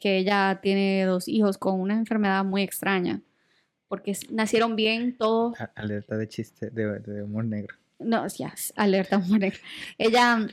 que 0.01 0.19
ella 0.19 0.59
tiene 0.61 1.05
dos 1.05 1.29
hijos 1.29 1.57
con 1.57 1.79
una 1.81 1.95
enfermedad 1.95 2.45
muy 2.45 2.63
extraña, 2.63 3.23
porque 3.87 4.17
nacieron 4.31 4.75
bien 4.75 5.17
todos, 5.17 5.55
Alerta 5.77 6.17
de 6.17 6.29
chiste, 6.29 6.71
de, 6.71 6.99
de 6.99 7.23
humor 7.23 7.45
negro. 7.45 7.77
no, 8.01 8.27
ya, 8.27 8.53
alerta, 8.75 9.19
muere. 9.19 9.53
Ella, 9.99 10.49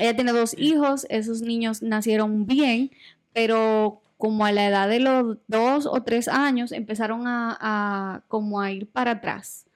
ella 0.00 0.14
tiene 0.14 0.32
dos 0.32 0.54
hijos, 0.58 1.06
esos 1.10 1.42
niños 1.42 1.82
nacieron 1.82 2.46
bien, 2.46 2.90
pero 3.32 4.00
como 4.16 4.44
a 4.44 4.52
la 4.52 4.66
edad 4.66 4.88
de 4.88 5.00
los 5.00 5.38
dos 5.46 5.86
o 5.86 6.02
tres 6.02 6.26
años 6.28 6.72
empezaron 6.72 7.26
a, 7.26 7.56
a 7.60 8.22
como 8.28 8.60
a 8.60 8.70
ir 8.72 8.86
para 8.86 9.12
atrás, 9.12 9.66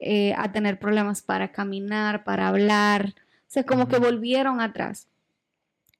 eh, 0.00 0.34
a 0.36 0.50
tener 0.50 0.78
problemas 0.78 1.22
para 1.22 1.52
caminar, 1.52 2.24
para 2.24 2.48
hablar, 2.48 3.14
o 3.16 3.48
sea, 3.48 3.64
como 3.64 3.86
que 3.88 3.98
volvieron 3.98 4.60
atrás. 4.60 5.08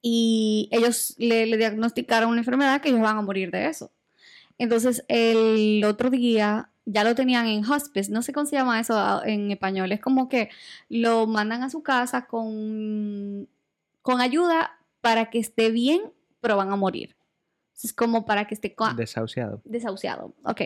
Y 0.00 0.68
ellos 0.72 1.14
le, 1.18 1.46
le 1.46 1.56
diagnosticaron 1.56 2.30
una 2.30 2.40
enfermedad 2.40 2.80
que 2.80 2.88
ellos 2.88 3.00
van 3.00 3.18
a 3.18 3.22
morir 3.22 3.50
de 3.50 3.66
eso. 3.66 3.90
Entonces, 4.58 5.04
el 5.08 5.84
otro 5.84 6.10
día 6.10 6.70
ya 6.86 7.04
lo 7.04 7.14
tenían 7.14 7.46
en 7.46 7.64
hospice, 7.64 8.12
no 8.12 8.22
sé 8.22 8.32
cómo 8.32 8.46
se 8.46 8.56
llama 8.56 8.80
eso 8.80 8.94
ah, 8.96 9.22
en 9.26 9.50
español, 9.50 9.92
es 9.92 10.00
como 10.00 10.28
que 10.28 10.50
lo 10.88 11.26
mandan 11.26 11.62
a 11.62 11.70
su 11.70 11.82
casa 11.82 12.26
con, 12.26 13.48
con 14.06 14.20
ayuda 14.20 14.78
para 15.00 15.30
que 15.30 15.40
esté 15.40 15.72
bien, 15.72 16.00
pero 16.40 16.56
van 16.56 16.70
a 16.70 16.76
morir. 16.76 17.16
Es 17.82 17.92
como 17.92 18.24
para 18.24 18.46
que 18.46 18.54
esté 18.54 18.72
Desahuciado. 18.96 19.60
desahuciado. 19.64 20.32
Ok. 20.44 20.60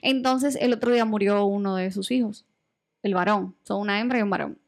Entonces, 0.00 0.56
el 0.58 0.72
otro 0.72 0.90
día 0.90 1.04
murió 1.04 1.44
uno 1.44 1.76
de 1.76 1.92
sus 1.92 2.10
hijos, 2.10 2.46
el 3.02 3.12
varón, 3.12 3.54
son 3.62 3.82
una 3.82 4.00
hembra 4.00 4.18
y 4.18 4.22
un 4.22 4.30
varón. 4.30 4.58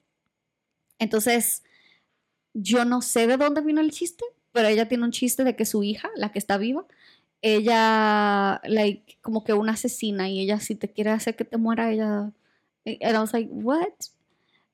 Entonces, 0.98 1.64
yo 2.52 2.84
no 2.84 3.00
sé 3.00 3.26
de 3.26 3.38
dónde 3.38 3.62
vino 3.62 3.80
el 3.80 3.90
chiste, 3.90 4.22
pero 4.52 4.68
ella 4.68 4.86
tiene 4.86 5.04
un 5.04 5.12
chiste 5.12 5.42
de 5.42 5.56
que 5.56 5.64
su 5.64 5.82
hija, 5.82 6.10
la 6.14 6.30
que 6.30 6.38
está 6.38 6.58
viva, 6.58 6.84
ella, 7.40 8.60
like, 8.64 9.16
como 9.22 9.44
que 9.44 9.54
una 9.54 9.72
asesina 9.72 10.28
y 10.28 10.40
ella 10.40 10.60
si 10.60 10.74
te 10.74 10.92
quiere 10.92 11.08
hacer 11.08 11.36
que 11.36 11.46
te 11.46 11.56
muera, 11.56 11.90
ella... 11.90 12.32
And 12.84 13.14
I 13.16 13.18
was 13.18 13.32
like, 13.32 13.48
what? 13.50 13.88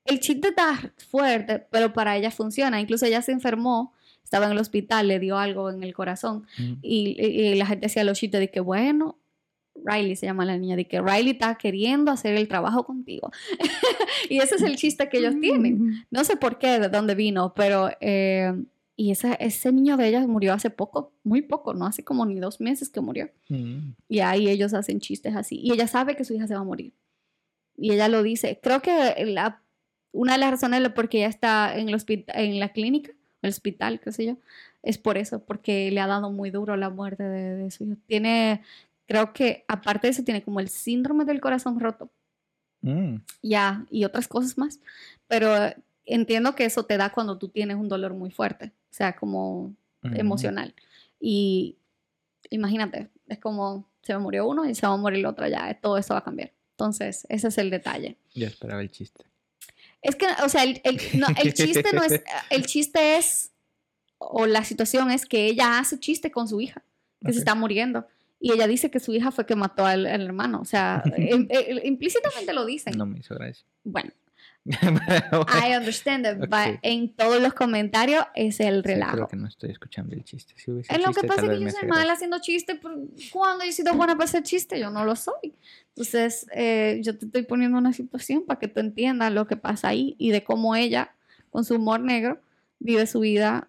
El 0.07 0.21
chiste 0.21 0.49
está 0.49 0.93
fuerte, 1.09 1.67
pero 1.71 1.93
para 1.93 2.17
ella 2.17 2.31
funciona. 2.31 2.81
Incluso 2.81 3.07
ella 3.07 3.23
se 3.23 3.33
enfermó, 3.33 3.93
estaba 4.25 4.47
en 4.47 4.53
el 4.53 4.59
hospital, 4.59 5.09
le 5.09 5.19
dio 5.19 5.39
algo 5.39 5.71
en 5.71 5.83
el 5.83 5.95
corazón 5.95 6.47
Ujú. 6.59 6.79
y, 6.83 7.17
y- 7.19 7.49
y 7.49 7.55
la 7.55 7.67
gente 7.67 7.87
hacía 7.87 8.05
los 8.05 8.19
chistes 8.19 8.41
de 8.41 8.51
que, 8.51 8.61
bueno, 8.61 9.19
Riley 9.85 10.17
se 10.17 10.27
llama 10.27 10.45
la 10.45 10.57
niña, 10.57 10.75
de 10.77 10.89
que 10.89 11.01
Riley 11.03 11.33
está 11.33 11.55
queriendo 11.57 12.11
hacer 12.11 12.35
el 12.37 12.49
trabajo 12.49 12.85
contigo. 12.85 13.31
y 14.31 14.39
ese 14.39 14.55
es 14.57 14.63
el 14.63 14.77
chiste 14.77 15.09
que 15.09 15.19
ellos 15.19 15.35
tienen. 15.41 16.05
No 16.11 16.25
sé 16.25 16.37
por 16.37 16.59
qué, 16.59 16.79
de 16.79 16.89
dónde 16.89 17.15
vino, 17.15 17.53
pero... 17.55 17.91
eh, 18.01 18.53
y 18.99 19.11
ese, 19.11 19.37
ese 19.41 19.73
niño 19.73 19.99
de 19.99 20.09
ella 20.09 20.27
murió 20.27 20.55
hace 20.55 20.71
poco, 20.71 21.13
muy 21.23 21.43
poco, 21.43 21.75
no 21.75 21.85
hace 21.85 22.03
como 22.03 22.25
ni 22.25 22.41
dos 22.41 22.63
meses 22.63 22.89
que 22.89 23.03
murió. 23.03 23.29
Mm. 23.51 23.91
Y 24.09 24.21
ahí 24.21 24.49
ellos 24.49 24.73
hacen 24.73 25.01
chistes 25.01 25.37
así. 25.37 25.61
Y 25.63 25.71
ella 25.71 25.87
sabe 25.87 26.17
que 26.17 26.25
su 26.25 26.33
hija 26.33 26.47
se 26.47 26.55
va 26.55 26.61
a 26.61 26.65
morir. 26.65 26.95
Y 27.77 27.93
ella 27.93 28.09
lo 28.09 28.23
dice. 28.23 28.59
Creo 28.63 28.81
que 28.81 29.23
la, 29.27 29.61
una 30.17 30.33
de 30.33 30.39
las 30.39 30.51
razones 30.51 30.89
por 30.91 31.09
qué 31.09 31.19
ella 31.19 31.29
está 31.29 31.77
en, 31.77 31.89
el 31.89 31.95
hospi- 31.95 32.25
en 32.29 32.59
la 32.59 32.71
clínica, 32.71 33.13
el 33.43 33.51
hospital, 33.51 34.01
qué 34.01 34.13
sé 34.13 34.27
yo, 34.27 34.37
es 34.83 34.99
por 34.99 35.19
eso, 35.19 35.41
porque 35.45 35.91
le 35.91 36.01
ha 36.01 36.07
dado 36.07 36.31
muy 36.31 36.51
duro 36.51 36.77
la 36.77 36.91
muerte 36.91 37.23
de, 37.25 37.57
de 37.57 37.71
su 37.71 37.85
hijo. 37.85 37.97
Tiene, 38.07 38.63
creo 39.07 39.33
que 39.33 39.65
aparte 39.69 40.07
de 40.07 40.13
eso, 40.13 40.25
tiene 40.25 40.43
como 40.43 40.61
el 40.61 40.69
síndrome 40.69 41.25
del 41.25 41.41
corazón 41.41 41.79
roto. 41.81 42.11
Mm. 42.83 43.17
Ya, 43.43 43.85
y 43.91 44.05
otras 44.05 44.29
cosas 44.29 44.57
más. 44.59 44.81
Pero 45.29 45.57
eh, 45.57 45.77
entiendo 46.05 46.55
que 46.55 46.65
eso 46.65 46.85
te 46.85 46.97
da 46.97 47.11
cuando 47.11 47.37
tú 47.39 47.49
tienes 47.49 47.77
un 47.77 47.89
dolor 47.89 48.15
muy 48.15 48.31
fuerte, 48.31 48.67
o 48.91 48.95
sea, 48.95 49.15
como 49.17 49.75
Mm. 50.03 50.15
emocional. 50.21 50.75
Y 51.19 51.77
imagínate, 52.51 53.09
es 53.27 53.39
como 53.39 53.89
se 54.03 54.13
me 54.13 54.21
murió 54.21 54.47
uno 54.47 54.65
y 54.69 54.75
se 54.75 54.87
va 54.87 54.93
a 54.93 54.97
morir 54.97 55.19
el 55.21 55.27
otro, 55.27 55.49
ya 55.49 55.75
todo 55.81 55.99
eso 55.99 56.15
va 56.15 56.19
a 56.21 56.25
cambiar. 56.25 56.53
Entonces, 56.73 57.27
ese 57.29 57.49
es 57.49 57.59
el 57.59 57.71
detalle. 57.71 58.17
Yo 58.35 58.47
esperaba 58.47 58.83
el 58.83 58.91
chiste. 58.91 59.25
Es 60.03 60.15
que, 60.17 60.27
o 60.45 60.49
sea, 60.49 60.63
el, 60.65 60.81
el- 60.85 61.01
no, 61.19 61.27
el 61.43 61.53
chiste 61.55 61.93
no 61.93 62.03
es, 62.03 62.21
el 62.51 62.67
chiste 62.67 63.17
es, 63.17 63.51
o 64.19 64.47
la 64.47 64.65
situación 64.65 65.11
es 65.11 65.27
que 65.27 65.47
ella 65.47 65.79
hace 65.79 65.99
chiste 65.99 66.31
con 66.31 66.49
su 66.49 66.61
hija, 66.61 66.83
que 67.25 67.33
se 67.33 67.39
está 67.41 67.55
muriendo. 67.55 68.07
Y 68.39 68.53
ella 68.53 68.67
dice 68.67 68.91
que 68.91 69.01
su 69.01 69.15
hija 69.15 69.31
fue 69.31 69.47
que 69.47 69.57
mató 69.57 69.87
al, 69.87 70.07
al 70.07 70.21
hermano. 70.23 70.61
O 70.61 70.65
sea, 70.67 71.03
eh, 71.17 71.81
implícitamente 71.85 72.53
lo 72.53 72.65
dicen. 72.67 72.97
No 72.97 73.07
me 73.07 73.19
hizo 73.19 73.35
gracia. 73.35 73.67
Bueno, 73.83 74.11
I 75.63 75.75
understand 75.77 76.27
it, 76.27 76.43
Ok. 76.43 76.49
but 76.49 76.79
en 76.83 77.15
todos 77.15 77.41
los 77.41 77.55
comentarios 77.55 78.25
es 78.35 78.59
el 78.61 78.83
sí, 78.83 78.89
relajo. 78.89 79.15
creo 79.15 79.29
que 79.29 79.37
no 79.37 79.47
estoy 79.47 79.71
escuchando 79.71 80.15
el 80.15 80.25
chiste. 80.25 80.55
Si 80.57 80.71
Es 80.71 80.89
lo 80.99 81.13
que 81.13 81.21
chiste, 81.23 81.27
pasa 81.29 81.43
es 81.45 81.51
que 81.51 81.61
yo 81.65 81.71
soy 81.71 81.89
mala 81.89 82.13
haciendo 82.15 82.39
chistes, 82.41 82.79
pero 82.83 82.97
cuando 83.33 83.65
he 83.65 83.73
sido 83.73 83.95
buena 83.95 84.15
para 84.15 84.25
hacer 84.25 84.43
chistes, 84.43 84.81
yo 84.81 84.91
no 84.91 85.05
lo 85.05 85.15
soy. 85.17 85.55
Entonces, 85.91 86.47
eh, 86.53 87.01
yo 87.03 87.17
te 87.17 87.27
estoy 87.27 87.43
poniendo 87.45 87.79
una 87.79 87.93
situación 87.93 88.45
para 88.45 88.59
que 88.59 88.69
tú 88.69 88.81
entiendas 88.81 89.33
lo 89.33 89.47
que 89.47 89.57
pasa 89.57 89.89
ahí 89.89 90.15
y 90.19 90.31
de 90.31 90.43
cómo 90.45 90.75
ella, 90.77 91.15
con 91.51 91.65
su 91.65 91.77
humor 91.77 92.01
negro, 92.01 92.41
vive 92.81 93.07
su 93.07 93.21
vida. 93.21 93.69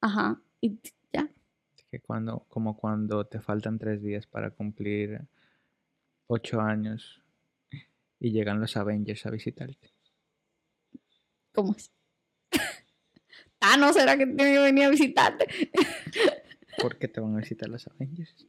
Ajá. 0.00 0.40
Y 0.60 0.78
ya. 1.12 1.28
Que 1.90 2.00
cuando, 2.00 2.44
como 2.48 2.76
cuando 2.76 3.24
te 3.26 3.40
faltan 3.40 3.78
tres 3.78 4.02
días 4.02 4.26
para 4.26 4.50
cumplir 4.50 5.20
ocho 6.26 6.60
años 6.60 7.22
y 8.18 8.32
llegan 8.32 8.60
los 8.60 8.76
Avengers 8.76 9.24
a 9.26 9.30
visitarte. 9.30 9.90
¿Cómo 11.56 11.74
es? 11.74 11.90
Thanos 13.58 13.94
será 13.96 14.18
que 14.18 14.26
tiene 14.26 14.52
que 14.52 14.58
venir 14.58 14.84
a 14.84 14.90
visitarte. 14.90 15.46
¿Por 16.78 16.98
qué 16.98 17.08
te 17.08 17.20
van 17.20 17.34
a 17.34 17.38
visitar 17.40 17.68
los 17.70 17.88
Avengers? 17.88 18.46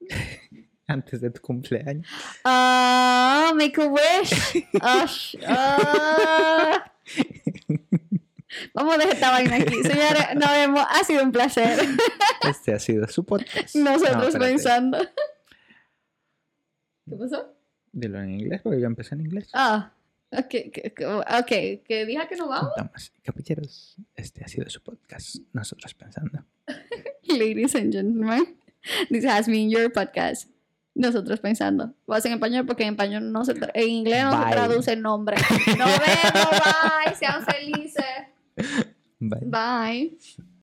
Antes 0.86 1.22
de 1.22 1.30
tu 1.30 1.40
cumpleaños. 1.40 2.06
Ah, 2.44 3.52
make 3.56 3.80
a 3.80 3.86
wish. 3.86 4.66
Ah. 4.82 5.06
Vamos 8.74 8.94
a 8.94 8.98
dejar 8.98 9.14
esta 9.14 9.30
vaina 9.30 9.56
aquí. 9.56 9.82
Señores, 9.82 10.34
nos 10.34 10.50
vemos. 10.50 10.84
Ha 10.90 11.02
sido 11.04 11.22
un 11.22 11.32
placer. 11.32 11.78
Este 12.46 12.74
ha 12.74 12.78
sido 12.78 13.08
su 13.08 13.24
podcast. 13.24 13.74
Nosotros 13.74 14.34
No, 14.34 14.40
pensando. 14.40 14.98
¿Qué 17.08 17.16
pasó? 17.16 17.54
Dilo 17.92 18.20
en 18.20 18.32
inglés, 18.32 18.60
porque 18.62 18.80
yo 18.80 18.86
empecé 18.86 19.14
en 19.14 19.22
inglés. 19.22 19.48
Ah, 19.54 19.92
ok, 20.32 20.48
que, 20.48 20.92
que- 20.96 21.06
ok, 21.06 21.46
que 21.84 22.06
dije 22.06 22.26
que 22.28 22.36
nos 22.36 22.48
vamos. 22.48 22.72
Damas 22.76 23.12
y 23.16 23.20
caballeros, 23.22 23.96
este 24.14 24.44
ha 24.44 24.48
sido 24.48 24.68
su 24.70 24.80
podcast. 24.82 25.36
Nosotros 25.52 25.94
pensando. 25.94 26.44
Ladies 27.28 27.74
and 27.74 27.92
gentlemen, 27.92 28.56
this 29.10 29.24
has 29.24 29.46
been 29.46 29.70
your 29.70 29.90
podcast. 29.92 30.48
Nosotros 30.94 31.40
pensando. 31.40 31.94
Hacen 32.08 32.32
en 32.32 32.36
español 32.36 32.66
porque 32.66 32.82
en 32.82 32.90
español 32.90 33.32
no 33.32 33.44
se 33.44 33.54
en 33.74 33.88
inglés 33.88 34.24
no 34.24 34.30
Bye. 34.38 34.44
se 34.48 34.52
traduce 34.52 34.92
el 34.92 35.00
nombre. 35.02 35.36
Nos 35.78 35.98
vemos, 35.98 36.50
bye, 36.50 37.14
sean 37.14 37.44
felices. 37.46 38.04
Bye. 39.18 39.40
Bye. 39.46 40.18